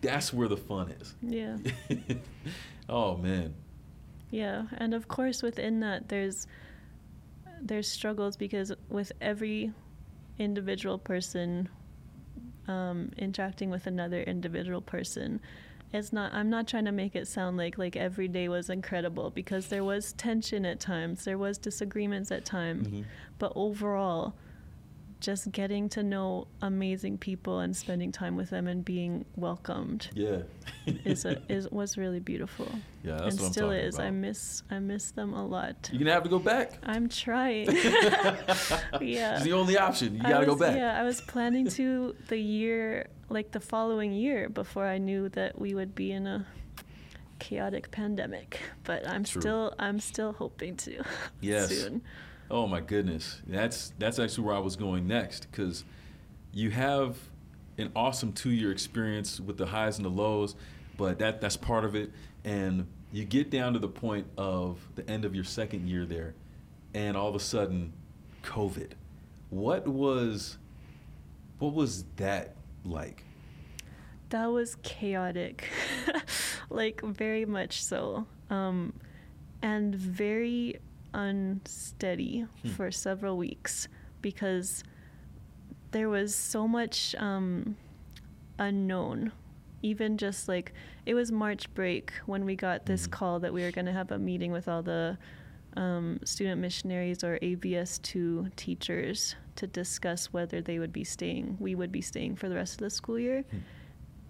That's 0.02 0.34
where 0.34 0.48
the 0.48 0.58
fun 0.58 0.94
is. 1.00 1.16
Yeah. 1.22 1.58
oh 2.90 3.18
man. 3.18 3.54
Yeah, 4.32 4.66
and 4.78 4.94
of 4.94 5.08
course 5.08 5.44
within 5.44 5.80
that 5.82 6.10
there's 6.10 6.48
there's 7.62 7.90
struggles 7.90 8.38
because 8.38 8.72
with 8.90 9.12
every 9.20 9.74
individual 10.38 10.98
person 10.98 11.68
um, 12.68 13.12
interacting 13.18 13.70
with 13.70 13.88
another 13.88 14.22
individual 14.22 14.82
person, 14.82 15.42
it's 15.92 16.14
not. 16.14 16.34
I'm 16.34 16.50
not 16.50 16.68
trying 16.68 16.86
to 16.86 16.92
make 16.92 17.16
it 17.16 17.28
sound 17.28 17.58
like 17.58 17.78
like 17.78 17.96
every 17.96 18.28
day 18.28 18.48
was 18.48 18.70
incredible 18.70 19.30
because 19.30 19.68
there 19.68 19.84
was 19.84 20.14
tension 20.14 20.66
at 20.66 20.80
times, 20.80 21.26
there 21.26 21.38
was 21.38 21.58
disagreements 21.58 22.32
at 22.32 22.46
times, 22.46 22.88
Mhm. 22.88 23.06
but 23.40 23.52
overall, 23.56 24.34
just 25.20 25.52
getting 25.52 25.90
to 25.90 26.02
know 26.02 26.48
amazing 26.62 27.18
people 27.18 27.60
and 27.60 27.76
spending 27.76 28.12
time 28.12 28.38
with 28.38 28.50
them 28.50 28.68
and 28.68 28.86
being 28.86 29.26
welcomed 29.36 30.10
Yeah. 30.14 30.44
is 31.06 31.26
a, 31.26 31.42
is 31.50 31.70
was 31.72 31.98
really 31.98 32.20
beautiful. 32.22 32.68
Yeah, 33.04 33.18
that's 33.18 33.22
and 33.34 33.40
what 33.40 33.46
I'm 33.48 33.52
still 33.52 33.68
talking 33.70 33.84
is. 33.84 34.00
I 34.00 34.10
miss 34.12 34.64
I 34.72 34.80
miss 34.80 35.12
them 35.12 35.34
a 35.34 35.46
lot. 35.46 35.90
You're 35.92 36.00
gonna 36.00 36.14
have 36.14 36.24
to 36.24 36.30
go 36.30 36.40
back. 36.40 36.74
I'm 36.84 37.10
trying. 37.10 37.70
yeah. 39.02 39.36
It's 39.36 39.44
the 39.44 39.54
only 39.54 39.78
option. 39.78 40.16
You 40.16 40.24
gotta 40.24 40.46
go 40.46 40.56
back. 40.56 40.76
Yeah, 40.76 41.00
I 41.00 41.04
was 41.04 41.20
planning 41.22 41.68
to 41.72 42.16
the 42.30 42.38
year 42.38 43.08
like 43.30 43.52
the 43.52 43.60
following 43.60 44.12
year 44.14 44.50
before 44.50 44.86
I 44.88 44.98
knew 44.98 45.30
that 45.30 45.60
we 45.60 45.74
would 45.76 45.94
be 45.96 46.12
in 46.12 46.28
a 46.28 46.46
chaotic 47.40 47.92
pandemic. 47.92 48.60
But 48.84 49.08
I'm 49.08 49.24
True. 49.24 49.42
still 49.42 49.74
I'm 49.80 50.00
still 50.00 50.34
hoping 50.34 50.76
to 50.78 51.04
Yes. 51.42 51.70
soon. 51.70 52.02
Oh 52.52 52.68
my 52.68 52.82
goodness, 52.82 53.42
that's 53.46 53.94
that's 54.00 54.18
actually 54.18 54.46
where 54.46 54.56
I 54.56 54.60
was 54.60 54.76
going 54.76 55.08
next 55.08 55.48
because 55.52 55.84
you 56.52 56.72
have 56.72 57.18
an 57.78 57.92
awesome 57.96 58.34
two-year 58.34 58.72
experience 58.72 59.40
with 59.40 59.58
the 59.58 59.68
highs 59.68 59.98
and 59.98 60.06
the 60.06 60.10
lows, 60.10 60.56
but 60.98 61.20
that 61.20 61.42
that's 61.42 61.58
part 61.58 61.86
of 61.86 61.96
it, 61.96 62.12
and 62.44 62.88
you 63.12 63.24
get 63.24 63.50
down 63.50 63.74
to 63.74 63.80
the 63.80 63.88
point 63.88 64.28
of 64.38 64.80
the 64.96 65.08
end 65.10 65.26
of 65.26 65.36
your 65.36 65.44
second 65.44 65.88
year 65.88 66.06
there, 66.06 66.34
and 66.94 67.16
all 67.16 67.30
of 67.30 67.36
a 67.36 67.40
sudden, 67.40 67.94
COVID. 68.44 68.92
What 69.50 69.88
was 69.88 70.58
what 71.60 71.74
was 71.74 72.06
that 72.16 72.56
like? 72.84 73.24
That 74.30 74.48
was 74.48 74.76
chaotic. 74.84 75.68
like 76.70 77.02
very 77.02 77.46
much 77.46 77.84
so. 77.84 78.26
Um 78.50 78.94
and 79.62 79.94
very 79.94 80.80
unsteady 81.14 82.46
Hmm. 82.62 82.68
for 82.70 82.92
several 82.92 83.38
weeks 83.38 83.88
because 84.22 84.84
there 85.92 86.10
was 86.10 86.36
so 86.36 86.68
much 86.68 87.16
um 87.18 87.76
unknown. 88.58 89.32
Even 89.82 90.18
just 90.18 90.48
like 90.50 90.74
it 91.06 91.14
was 91.14 91.32
March 91.32 91.74
break 91.74 92.12
when 92.26 92.44
we 92.46 92.56
got 92.56 92.86
this 92.86 93.08
Mhm. 93.08 93.12
call 93.12 93.40
that 93.40 93.54
we 93.54 93.62
were 93.64 93.72
going 93.72 93.86
to 93.86 93.94
have 93.94 94.12
a 94.12 94.20
meeting 94.20 94.52
with 94.52 94.68
all 94.68 94.84
the 94.84 95.18
um, 95.78 96.20
student 96.26 96.60
missionaries 96.60 97.24
or 97.24 97.38
ABS2 97.44 98.50
teachers 98.56 99.36
to 99.56 99.68
discuss 99.68 100.34
whether 100.34 100.62
they 100.62 100.80
would 100.80 100.92
be 100.92 101.04
staying, 101.04 101.56
we 101.60 101.76
would 101.76 101.92
be 101.92 102.02
staying 102.02 102.36
for 102.36 102.50
the 102.50 102.56
rest 102.56 102.74
of 102.74 102.80
the 102.80 102.90
school 102.90 103.20
year. 103.20 103.44
Hmm. 103.52 103.58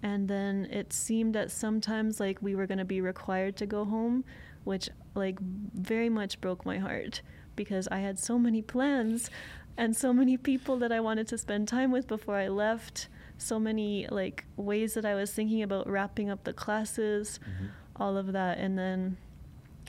And 0.03 0.27
then 0.27 0.65
it 0.69 0.91
seemed 0.93 1.33
that 1.35 1.49
sometimes 1.49 2.19
like 2.19 2.41
we 2.41 2.55
were 2.55 2.67
going 2.67 2.77
to 2.77 2.85
be 2.85 3.01
required 3.01 3.55
to 3.57 3.65
go 3.65 3.85
home, 3.85 4.23
which 4.69 4.87
like 5.15 5.37
very 5.73 6.09
much 6.09 6.39
broke 6.39 6.63
my 6.63 6.77
heart 6.77 7.21
because 7.55 7.87
I 7.87 7.99
had 7.99 8.19
so 8.19 8.37
many 8.37 8.61
plans 8.61 9.29
and 9.75 9.95
so 9.97 10.13
many 10.13 10.37
people 10.37 10.77
that 10.77 10.91
I 10.91 10.99
wanted 10.99 11.27
to 11.29 11.37
spend 11.39 11.67
time 11.67 11.91
with 11.91 12.05
before 12.07 12.35
I 12.35 12.47
left. 12.49 13.07
So 13.39 13.57
many 13.59 14.07
like 14.11 14.45
ways 14.57 14.93
that 14.93 15.05
I 15.05 15.15
was 15.15 15.31
thinking 15.33 15.63
about 15.63 15.89
wrapping 15.89 16.29
up 16.29 16.43
the 16.43 16.53
classes, 16.53 17.39
Mhm. 17.41 17.69
all 17.95 18.15
of 18.15 18.27
that, 18.33 18.59
and 18.59 18.77
then 18.77 19.17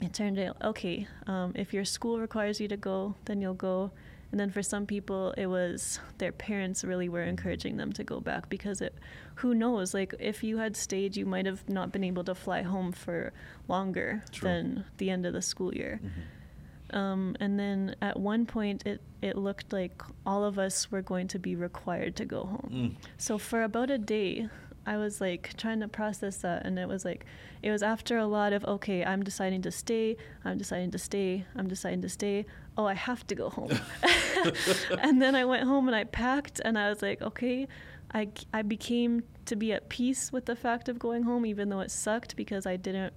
it 0.01 0.13
turned 0.13 0.39
out 0.39 0.57
okay. 0.71 1.07
Um, 1.27 1.51
if 1.55 1.73
your 1.75 1.85
school 1.85 2.19
requires 2.19 2.59
you 2.59 2.67
to 2.69 2.77
go, 2.77 3.15
then 3.25 3.39
you'll 3.41 3.53
go. 3.71 3.91
And 4.31 4.39
then 4.39 4.49
for 4.49 4.63
some 4.63 4.85
people, 4.87 5.33
it 5.37 5.47
was 5.47 5.99
their 6.17 6.31
parents 6.31 6.83
really 6.83 7.09
were 7.09 7.23
encouraging 7.33 7.75
them 7.77 7.91
to 7.93 8.03
go 8.03 8.19
back 8.21 8.49
because 8.49 8.79
it, 8.81 8.95
who 9.41 9.53
knows, 9.55 9.93
like 9.93 10.13
if 10.19 10.43
you 10.43 10.57
had 10.57 10.75
stayed, 10.77 11.15
you 11.15 11.25
might 11.25 11.45
have 11.45 11.67
not 11.67 11.91
been 11.91 12.03
able 12.03 12.23
to 12.23 12.35
fly 12.35 12.61
home 12.61 12.91
for 12.91 13.33
longer 13.67 14.23
True. 14.31 14.47
than 14.49 14.85
the 14.97 15.09
end 15.09 15.25
of 15.25 15.33
the 15.33 15.41
school 15.41 15.73
year. 15.73 15.99
Mhm. 16.03 16.95
Um, 16.95 17.37
and 17.39 17.57
then 17.59 17.95
at 18.01 18.19
one 18.19 18.45
point, 18.45 18.85
it, 18.85 19.01
it 19.21 19.37
looked 19.37 19.71
like 19.71 20.01
all 20.25 20.43
of 20.43 20.59
us 20.59 20.91
were 20.91 21.01
going 21.01 21.27
to 21.29 21.39
be 21.39 21.55
required 21.55 22.15
to 22.17 22.25
go 22.25 22.43
home. 22.43 22.69
Mm. 22.73 23.07
So 23.17 23.37
for 23.37 23.63
about 23.63 23.89
a 23.89 23.97
day, 23.97 24.49
I 24.85 24.97
was 24.97 25.21
like 25.21 25.55
trying 25.57 25.79
to 25.81 25.87
process 25.87 26.37
that, 26.37 26.65
and 26.65 26.77
it 26.77 26.87
was 26.87 27.05
like, 27.05 27.25
it 27.61 27.71
was 27.71 27.81
after 27.81 28.17
a 28.17 28.25
lot 28.25 28.51
of, 28.51 28.65
okay, 28.65 29.05
I'm 29.05 29.23
deciding 29.23 29.61
to 29.63 29.71
stay, 29.71 30.17
I'm 30.43 30.57
deciding 30.57 30.91
to 30.91 30.97
stay, 30.97 31.45
I'm 31.55 31.67
deciding 31.67 32.01
to 32.01 32.09
stay. 32.09 32.45
Oh, 32.77 32.85
I 32.85 32.93
have 32.93 33.25
to 33.27 33.35
go 33.35 33.49
home. 33.49 33.71
and 34.99 35.21
then 35.21 35.35
I 35.35 35.45
went 35.45 35.63
home 35.63 35.87
and 35.87 35.95
I 35.95 36.03
packed, 36.03 36.59
and 36.65 36.77
I 36.77 36.89
was 36.89 37.01
like, 37.01 37.21
okay, 37.21 37.67
I, 38.13 38.29
I 38.53 38.61
became 38.61 39.23
to 39.45 39.55
be 39.55 39.71
at 39.73 39.89
peace 39.89 40.31
with 40.31 40.45
the 40.45 40.55
fact 40.55 40.89
of 40.89 40.99
going 40.99 41.23
home, 41.23 41.45
even 41.45 41.69
though 41.69 41.79
it 41.79 41.91
sucked 41.91 42.35
because 42.35 42.65
I 42.65 42.75
didn't 42.77 43.13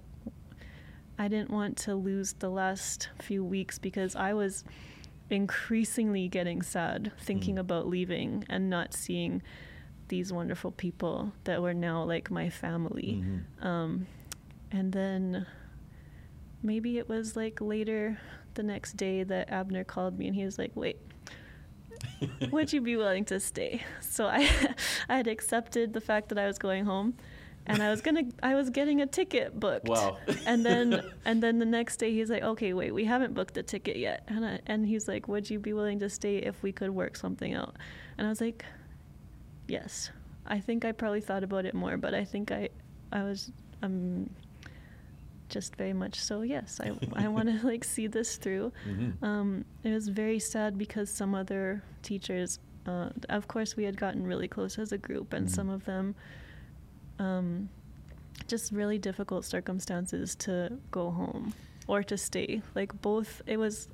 I 1.17 1.27
didn't 1.29 1.49
want 1.49 1.77
to 1.77 1.95
lose 1.95 2.33
the 2.33 2.49
last 2.49 3.09
few 3.21 3.43
weeks 3.43 3.79
because 3.79 4.15
I 4.17 4.33
was 4.33 4.63
increasingly 5.29 6.27
getting 6.27 6.61
sad 6.61 7.11
thinking 7.19 7.55
Mm. 7.55 7.59
about 7.59 7.87
leaving 7.87 8.43
and 8.49 8.69
not 8.69 8.93
seeing 8.93 9.41
these 10.09 10.31
wonderful 10.33 10.71
people 10.71 11.31
that 11.45 11.61
were 11.61 11.73
now 11.73 12.03
like 12.03 12.29
my 12.29 12.49
family. 12.49 13.23
Mhm. 13.23 13.65
Um, 13.65 14.07
and 14.71 14.91
then 14.91 15.45
maybe 16.61 16.97
it 16.97 17.07
was 17.09 17.35
like 17.35 17.61
later 17.61 18.19
the 18.55 18.63
next 18.63 18.97
day 18.97 19.23
that 19.23 19.49
Abner 19.49 19.83
called 19.83 20.17
me 20.19 20.27
and 20.27 20.35
he 20.35 20.43
was 20.45 20.57
like, 20.59 20.71
wait, 20.75 20.97
would 22.51 22.71
you 22.71 22.81
be 22.81 22.95
willing 22.95 23.25
to 23.25 23.39
stay? 23.39 23.83
So 24.01 24.25
I, 24.27 24.49
I 25.09 25.17
had 25.17 25.27
accepted 25.27 25.93
the 25.93 26.01
fact 26.01 26.29
that 26.29 26.37
I 26.37 26.47
was 26.47 26.57
going 26.57 26.85
home, 26.85 27.15
and 27.65 27.81
I 27.81 27.89
was 27.89 28.01
gonna, 28.01 28.23
I 28.43 28.55
was 28.55 28.69
getting 28.69 29.01
a 29.01 29.07
ticket 29.07 29.59
booked. 29.59 29.87
Wow. 29.87 30.17
And 30.45 30.65
then, 30.65 31.01
and 31.25 31.41
then 31.41 31.59
the 31.59 31.65
next 31.65 31.97
day 31.97 32.11
he's 32.11 32.29
like, 32.29 32.43
okay, 32.43 32.73
wait, 32.73 32.93
we 32.93 33.05
haven't 33.05 33.33
booked 33.33 33.53
the 33.53 33.63
ticket 33.63 33.97
yet, 33.97 34.23
and 34.27 34.45
I, 34.45 34.59
and 34.67 34.85
he's 34.85 35.07
like, 35.07 35.27
would 35.27 35.49
you 35.49 35.59
be 35.59 35.73
willing 35.73 35.99
to 35.99 36.09
stay 36.09 36.37
if 36.37 36.61
we 36.63 36.71
could 36.71 36.91
work 36.91 37.15
something 37.15 37.53
out? 37.53 37.75
And 38.17 38.27
I 38.27 38.29
was 38.29 38.41
like, 38.41 38.65
yes. 39.67 40.11
I 40.47 40.59
think 40.59 40.85
I 40.85 40.91
probably 40.91 41.21
thought 41.21 41.43
about 41.43 41.65
it 41.65 41.73
more, 41.73 41.97
but 41.97 42.13
I 42.13 42.23
think 42.23 42.51
I, 42.51 42.69
I 43.11 43.23
was, 43.23 43.51
um, 43.81 44.29
just 45.49 45.75
very 45.75 45.93
much 45.93 46.19
so. 46.19 46.41
Yes, 46.41 46.79
I, 46.81 46.91
I 47.25 47.27
want 47.27 47.49
to 47.49 47.65
like 47.67 47.83
see 47.83 48.07
this 48.07 48.37
through. 48.37 48.71
Mhm. 48.87 49.21
Um, 49.23 49.65
it 49.83 49.91
was 49.91 50.07
very 50.07 50.39
sad 50.39 50.77
because 50.77 51.09
some 51.09 51.35
other 51.35 51.81
teachers, 52.01 52.59
uh, 52.87 53.09
of 53.29 53.47
course, 53.47 53.75
we 53.75 53.83
had 53.83 53.97
gotten 53.97 54.25
really 54.25 54.47
close 54.47 54.77
as 54.79 54.91
a 54.91 54.97
group, 54.97 55.33
and 55.33 55.47
Mhm. 55.47 55.51
some 55.51 55.69
of 55.69 55.85
them, 55.85 56.15
um, 57.19 57.69
just 58.47 58.71
really 58.71 58.97
difficult 58.97 59.45
circumstances 59.45 60.35
to 60.35 60.77
go 60.91 61.11
home 61.11 61.53
or 61.87 62.03
to 62.03 62.17
stay. 62.17 62.61
Like 62.75 62.99
both, 63.01 63.41
it 63.47 63.57
was, 63.57 63.89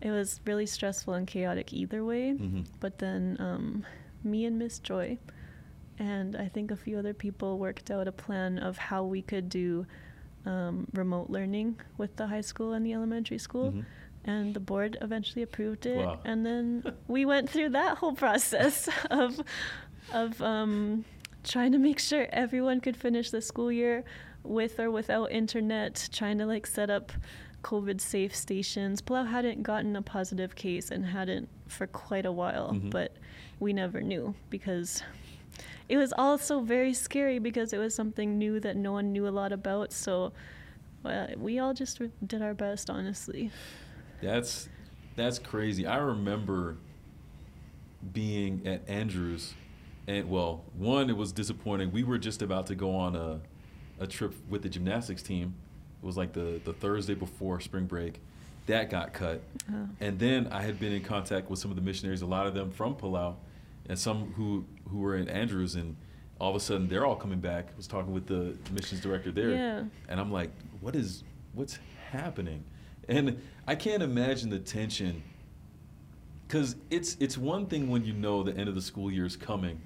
it 0.00 0.10
was 0.10 0.40
really 0.44 0.66
stressful 0.66 1.14
and 1.14 1.26
chaotic 1.26 1.72
either 1.72 2.04
way. 2.04 2.32
Mhm. 2.38 2.66
But 2.80 2.98
then 2.98 3.36
um, 3.40 3.84
me 4.24 4.44
and 4.44 4.58
Miss 4.58 4.78
Joy, 4.78 5.18
and 5.98 6.36
I 6.36 6.48
think 6.48 6.70
a 6.70 6.76
few 6.76 6.98
other 6.98 7.14
people 7.14 7.58
worked 7.58 7.90
out 7.90 8.06
a 8.08 8.12
plan 8.12 8.58
of 8.58 8.76
how 8.78 9.04
we 9.04 9.22
could 9.22 9.48
do 9.48 9.86
um, 10.46 10.86
remote 10.94 11.30
learning 11.30 11.76
with 11.98 12.16
the 12.16 12.26
high 12.26 12.40
school 12.40 12.72
and 12.72 12.84
the 12.84 12.92
elementary 12.92 13.38
school. 13.38 13.72
Mhm. 13.72 13.84
And 14.24 14.52
the 14.54 14.60
board 14.60 14.98
eventually 15.00 15.42
approved 15.42 15.86
it. 15.86 15.96
Wow. 15.98 16.20
And 16.24 16.44
then 16.44 16.84
we 17.08 17.24
went 17.24 17.48
through 17.48 17.70
that 17.70 17.98
whole 17.98 18.12
process 18.14 18.88
of, 19.10 19.40
of 20.12 20.40
um, 20.42 21.04
trying 21.44 21.72
to 21.72 21.78
make 21.78 21.98
sure 21.98 22.26
everyone 22.30 22.80
could 22.80 22.96
finish 22.96 23.30
the 23.30 23.40
school 23.40 23.72
year 23.72 24.04
with 24.42 24.78
or 24.78 24.90
without 24.90 25.30
internet, 25.32 26.08
trying 26.12 26.38
to 26.38 26.46
like 26.46 26.66
set 26.66 26.90
up 26.90 27.12
COVID 27.62 28.00
safe 28.00 28.34
stations. 28.34 29.00
Palau 29.02 29.26
hadn't 29.28 29.62
gotten 29.62 29.96
a 29.96 30.02
positive 30.02 30.54
case 30.54 30.90
and 30.90 31.04
hadn't 31.06 31.48
for 31.66 31.86
quite 31.86 32.24
a 32.26 32.32
while, 32.32 32.72
Mhm. 32.72 32.90
but 32.90 33.16
we 33.58 33.72
never 33.72 34.00
knew 34.00 34.34
because 34.50 35.02
it 35.88 35.96
was 35.96 36.12
also 36.16 36.60
very 36.60 36.92
scary 36.94 37.38
because 37.38 37.72
it 37.72 37.78
was 37.78 37.94
something 37.94 38.38
new 38.38 38.60
that 38.60 38.76
no 38.76 38.92
one 38.92 39.12
knew 39.12 39.26
a 39.26 39.30
lot 39.30 39.52
about. 39.52 39.92
So 39.92 40.32
uh, 41.04 41.28
we 41.36 41.58
all 41.58 41.74
just 41.74 42.00
did 42.26 42.42
our 42.42 42.54
best, 42.54 42.90
honestly. 42.90 43.50
That's 44.22 44.68
that's 45.16 45.38
crazy. 45.38 45.86
I 45.86 45.96
remember 45.98 46.76
being 48.12 48.66
at 48.66 48.88
Andrews, 48.88 49.54
and 50.06 50.28
well, 50.30 50.64
one 50.76 51.10
it 51.10 51.16
was 51.16 51.32
disappointing. 51.32 51.92
We 51.92 52.02
were 52.02 52.18
just 52.18 52.42
about 52.42 52.66
to 52.68 52.74
go 52.74 52.94
on 52.94 53.16
a 53.16 53.40
a 53.98 54.06
trip 54.06 54.34
with 54.48 54.62
the 54.62 54.68
gymnastics 54.68 55.22
team. 55.22 55.54
It 56.02 56.06
was 56.06 56.16
like 56.16 56.32
the 56.32 56.60
the 56.64 56.72
Thursday 56.72 57.14
before 57.14 57.60
spring 57.60 57.86
break. 57.86 58.20
That 58.66 58.88
got 58.90 59.12
cut, 59.12 59.42
Oh. 59.72 59.88
and 60.00 60.18
then 60.18 60.46
I 60.48 60.62
had 60.62 60.78
been 60.78 60.92
in 60.92 61.02
contact 61.02 61.50
with 61.50 61.58
some 61.58 61.70
of 61.70 61.76
the 61.76 61.82
missionaries, 61.82 62.22
a 62.22 62.26
lot 62.26 62.46
of 62.46 62.54
them 62.54 62.70
from 62.70 62.94
Palau, 62.94 63.34
and 63.90 63.98
some 63.98 64.32
who 64.36 64.64
who 64.88 64.98
were 64.98 65.16
in 65.16 65.28
Andrews, 65.28 65.74
and 65.74 65.96
all 66.40 66.48
of 66.50 66.56
a 66.56 66.60
sudden 66.60 66.86
they're 66.88 67.04
all 67.04 67.16
coming 67.16 67.40
back. 67.40 67.70
I 67.74 67.76
was 67.76 67.88
talking 67.88 68.12
with 68.12 68.26
the 68.26 68.56
missions 68.72 69.00
director 69.00 69.32
there, 69.32 69.50
Yeah. 69.50 69.84
and 70.08 70.20
I'm 70.20 70.30
like, 70.32 70.50
what 70.80 70.94
is 70.94 71.24
what's 71.54 71.78
happening? 72.10 72.62
And 73.08 73.42
I 73.66 73.74
can't 73.74 74.02
imagine 74.02 74.48
the 74.48 74.60
tension 74.60 75.22
because 76.46 76.76
it's 76.88 77.16
it's 77.18 77.36
one 77.36 77.66
thing 77.66 77.90
when 77.90 78.04
you 78.04 78.12
know 78.12 78.44
the 78.44 78.56
end 78.56 78.68
of 78.68 78.76
the 78.76 78.80
school 78.82 79.10
year 79.10 79.26
is 79.26 79.36
coming, 79.36 79.80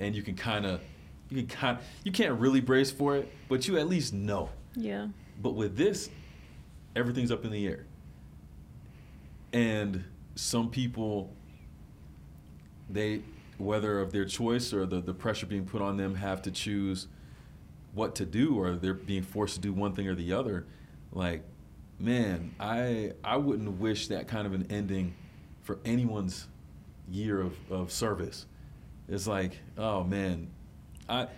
and 0.00 0.16
you 0.16 0.22
can 0.22 0.34
kind 0.34 0.64
of 0.64 0.80
you 1.28 1.36
can 1.42 1.46
kind 1.46 1.78
you 2.04 2.10
can't 2.12 2.40
really 2.40 2.62
brace 2.62 2.90
for 2.90 3.16
it, 3.16 3.30
but 3.50 3.68
you 3.68 3.76
at 3.78 3.86
least 3.86 4.14
know. 4.14 4.48
Yeah. 4.74 5.08
But 5.42 5.50
with 5.50 5.76
this, 5.76 6.08
everything's 6.96 7.30
up 7.30 7.44
in 7.44 7.50
the 7.50 7.66
air. 7.66 7.84
And 9.52 10.04
some 10.34 10.70
people, 10.70 11.30
they, 12.88 13.20
whether 13.58 14.00
of 14.00 14.12
their 14.12 14.24
choice 14.24 14.72
or 14.72 14.86
the, 14.86 15.00
the 15.00 15.14
pressure 15.14 15.46
being 15.46 15.64
put 15.64 15.82
on 15.82 15.96
them, 15.96 16.14
have 16.16 16.42
to 16.42 16.50
choose 16.50 17.08
what 17.94 18.14
to 18.16 18.24
do 18.24 18.58
or 18.58 18.72
they're 18.76 18.94
being 18.94 19.22
forced 19.22 19.54
to 19.56 19.60
do 19.60 19.72
one 19.72 19.94
thing 19.94 20.08
or 20.08 20.14
the 20.14 20.32
other. 20.32 20.64
Like, 21.12 21.42
man, 21.98 22.54
I 22.58 23.12
I 23.22 23.36
wouldn't 23.36 23.78
wish 23.78 24.08
that 24.08 24.28
kind 24.28 24.46
of 24.46 24.54
an 24.54 24.66
ending 24.70 25.14
for 25.62 25.78
anyone's 25.84 26.46
year 27.10 27.40
of, 27.40 27.54
of 27.70 27.92
service. 27.92 28.46
It's 29.08 29.26
like, 29.26 29.58
oh 29.76 30.02
man, 30.04 30.48
I 31.08 31.28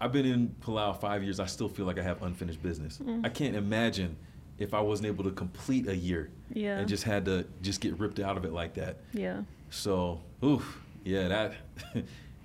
I've 0.00 0.12
been 0.12 0.26
in 0.26 0.54
Palau 0.62 0.98
five 1.00 1.24
years. 1.24 1.40
I 1.40 1.46
still 1.46 1.68
feel 1.68 1.84
like 1.86 1.98
I 1.98 2.02
have 2.02 2.22
unfinished 2.22 2.62
business. 2.62 2.98
Mm. 2.98 3.26
I 3.26 3.28
can't 3.28 3.56
imagine 3.56 4.16
if 4.58 4.74
I 4.74 4.80
wasn't 4.80 5.08
able 5.08 5.24
to 5.24 5.30
complete 5.32 5.88
a 5.88 5.96
year 5.96 6.30
Yeah. 6.52 6.78
and 6.78 6.88
just 6.88 7.02
had 7.04 7.24
to 7.26 7.44
just 7.62 7.80
get 7.80 7.98
ripped 7.98 8.20
out 8.20 8.36
of 8.36 8.44
it 8.44 8.52
like 8.52 8.74
that. 8.74 8.98
Yeah. 9.12 9.42
So, 9.70 10.20
oof, 10.44 10.80
yeah, 11.12 11.28
that 11.34 11.52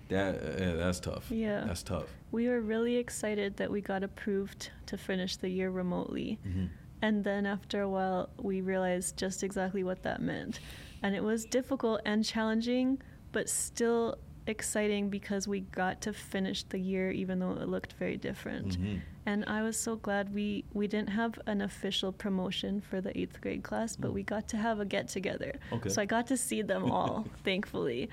that 0.09 0.32
yeah, 0.59 0.74
that's 0.82 0.99
tough. 0.99 1.26
Yeah. 1.32 1.64
that's 1.68 1.84
tough. 1.84 2.07
We 2.32 2.47
were 2.49 2.61
really 2.61 2.95
excited 2.97 3.57
that 3.57 3.70
we 3.76 3.82
got 3.82 4.03
approved 4.03 4.72
to 4.88 4.97
finish 4.97 5.36
the 5.38 5.49
year 5.49 5.70
remotely. 5.70 6.39
Mhm. 6.47 6.70
And 7.01 7.24
then 7.24 7.45
after 7.45 7.82
a 7.82 7.89
while, 7.89 8.30
we 8.49 8.61
realized 8.61 9.18
just 9.18 9.43
exactly 9.43 9.84
what 9.84 10.03
that 10.03 10.22
meant. 10.22 10.59
And 11.03 11.14
it 11.16 11.24
was 11.24 11.45
difficult 11.45 11.99
and 12.05 12.24
challenging, 12.24 13.01
but 13.34 13.49
still 13.49 14.18
exciting 14.47 15.09
because 15.09 15.47
we 15.47 15.59
got 15.61 16.01
to 16.01 16.11
finish 16.14 16.64
the 16.64 16.78
year 16.80 17.11
even 17.11 17.39
though 17.39 17.51
it 17.64 17.68
looked 17.76 17.93
very 17.93 18.18
different. 18.18 18.70
Mhm. 18.80 18.99
And 19.26 19.45
I 19.47 19.64
was 19.64 19.78
so 19.80 19.95
glad 19.95 20.34
we, 20.34 20.66
we 20.74 20.86
didn't 20.88 21.09
have 21.22 21.39
an 21.45 21.61
official 21.61 22.11
promotion 22.11 22.82
for 22.82 22.99
the 22.99 23.11
eighth 23.18 23.39
grade 23.41 23.64
class, 23.64 23.95
but 23.95 24.11
Mm. 24.11 24.16
we 24.16 24.24
got 24.24 24.47
to 24.49 24.57
have 24.57 24.78
a 24.82 24.86
get 24.86 25.05
together. 25.07 25.51
Okay. 25.72 25.89
So 25.89 26.01
I 26.01 26.05
got 26.05 26.26
to 26.28 26.38
see 26.38 26.61
them 26.61 26.91
all, 26.91 27.26
thankfully. 27.49 28.09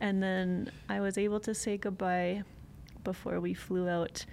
And 0.00 0.22
then 0.22 0.70
I 0.88 1.00
was 1.00 1.16
able 1.18 1.40
to 1.40 1.54
say 1.54 1.76
goodbye 1.76 2.42
before 3.04 3.40
we 3.40 3.54
flew 3.54 3.88
out 3.88 4.24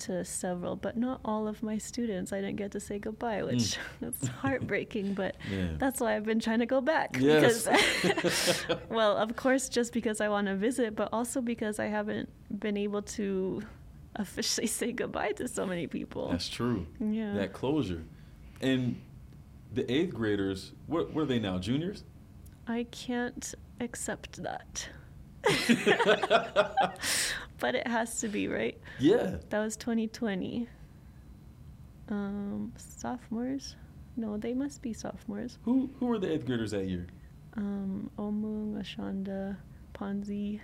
to 0.00 0.24
several, 0.24 0.76
but 0.76 0.96
not 0.96 1.20
all 1.24 1.46
of 1.46 1.62
my 1.62 1.78
students. 1.78 2.32
I 2.32 2.40
didn't 2.40 2.56
get 2.56 2.72
to 2.72 2.80
say 2.80 2.98
goodbye, 2.98 3.42
which 3.42 3.76
mm. 3.76 3.78
it's 4.08 4.26
heartbreaking, 4.26 5.14
but 5.14 5.36
Yeah. 5.50 5.68
that's 5.78 6.00
why 6.00 6.16
I've 6.16 6.24
been 6.24 6.40
trying 6.40 6.60
to 6.60 6.66
go 6.66 6.80
back. 6.80 7.16
Yes. 7.18 7.68
Because, 8.02 8.64
well, 8.88 9.16
of 9.16 9.36
course, 9.36 9.68
just 9.68 9.92
because 9.92 10.20
I 10.20 10.28
want 10.28 10.46
to 10.48 10.56
visit, 10.56 10.96
but 10.96 11.10
also 11.12 11.40
because 11.40 11.78
I 11.78 11.86
haven't 11.86 12.28
been 12.58 12.76
able 12.76 13.02
to 13.02 13.62
officially 14.16 14.66
say 14.66 14.92
goodbye 14.92 15.32
to 15.32 15.48
so 15.48 15.66
many 15.66 15.86
people. 15.86 16.30
That's 16.30 16.48
true. 16.48 16.86
Yeah. 16.98 17.34
That 17.34 17.52
closure. 17.52 18.02
And 18.60 19.00
the 19.72 19.90
eighth 19.90 20.14
graders, 20.14 20.72
what, 20.86 21.14
are 21.16 21.24
they 21.24 21.38
now? 21.38 21.58
Juniors? 21.58 22.04
I 22.66 22.86
can't 22.90 23.54
accept 23.80 24.42
that. 24.42 24.88
but 27.58 27.74
it 27.74 27.86
has 27.86 28.20
to 28.20 28.28
be, 28.28 28.46
right? 28.48 28.78
Yeah. 28.98 29.36
That 29.48 29.60
was 29.60 29.76
2020. 29.76 30.68
Um, 32.08 32.72
sophomores? 32.76 33.76
No, 34.16 34.36
they 34.36 34.52
must 34.52 34.82
be 34.82 34.92
sophomores. 34.92 35.58
Who 35.64 35.90
who 35.98 36.06
were 36.06 36.18
the 36.18 36.32
eighth 36.32 36.44
graders 36.44 36.72
that 36.72 36.86
year? 36.86 37.06
Um, 37.56 38.10
Omung, 38.18 38.74
Ashanda, 38.74 39.56
Ponzi. 39.94 40.60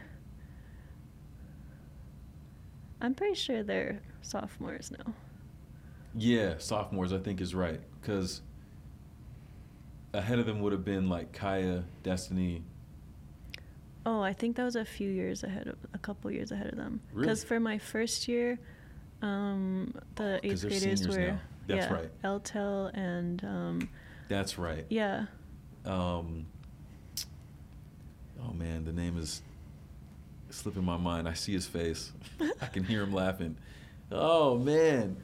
I'm 3.01 3.14
pretty 3.14 3.35
sure 3.35 3.62
they're 3.62 4.01
sophomores 4.23 4.91
now. 4.91 5.14
Yeah, 6.14 6.55
sophomores, 6.59 7.12
I 7.12 7.19
think 7.19 7.41
is 7.41 7.55
right. 7.55 7.81
Because 8.01 8.43
ahead 10.14 10.39
of 10.39 10.47
them 10.47 10.61
would 10.61 10.73
have 10.73 10.85
been 10.85 11.09
like 11.09 11.33
Kaya, 11.33 11.85
Destiny. 12.03 12.62
Oh, 14.07 14.21
I 14.23 14.33
think 14.33 14.57
that 14.57 14.65
was 14.65 14.77
a 14.77 14.85
few 14.85 15.11
years 15.11 15.43
ahead 15.43 15.67
of 15.67 15.77
a 15.93 15.99
couple 15.99 16.31
years 16.31 16.53
ahead 16.53 16.69
of 16.69 16.77
them. 16.77 17.01
Really? 17.13 17.27
Because 17.27 17.43
for 17.45 17.59
my 17.59 17.77
first 17.79 18.29
year, 18.29 18.59
um, 19.21 19.93
the 20.15 20.37
Oh, 20.37 20.41
eighth 20.45 20.63
graders 20.63 21.09
were 21.09 21.19
now. 21.19 21.41
That's 21.67 21.87
yeah, 21.91 21.93
right. 21.93 22.23
Eltel 22.23 22.97
and 22.97 23.43
um, 23.45 23.89
That's 24.29 24.57
right. 24.59 24.87
yeah, 24.89 25.27
Um, 25.85 26.47
oh 28.41 28.53
man, 28.53 28.85
the 28.85 28.93
name 28.93 29.19
is 29.19 29.43
slipping 30.51 30.85
my 30.85 30.97
mind. 30.97 31.29
I 31.29 31.33
see 31.35 31.53
his 31.53 31.67
face. 31.67 32.13
I 32.63 32.67
can 32.67 32.85
hear 32.85 33.03
him 33.03 33.13
laughing. 33.13 33.57
Oh 34.13 34.57
man, 34.57 35.17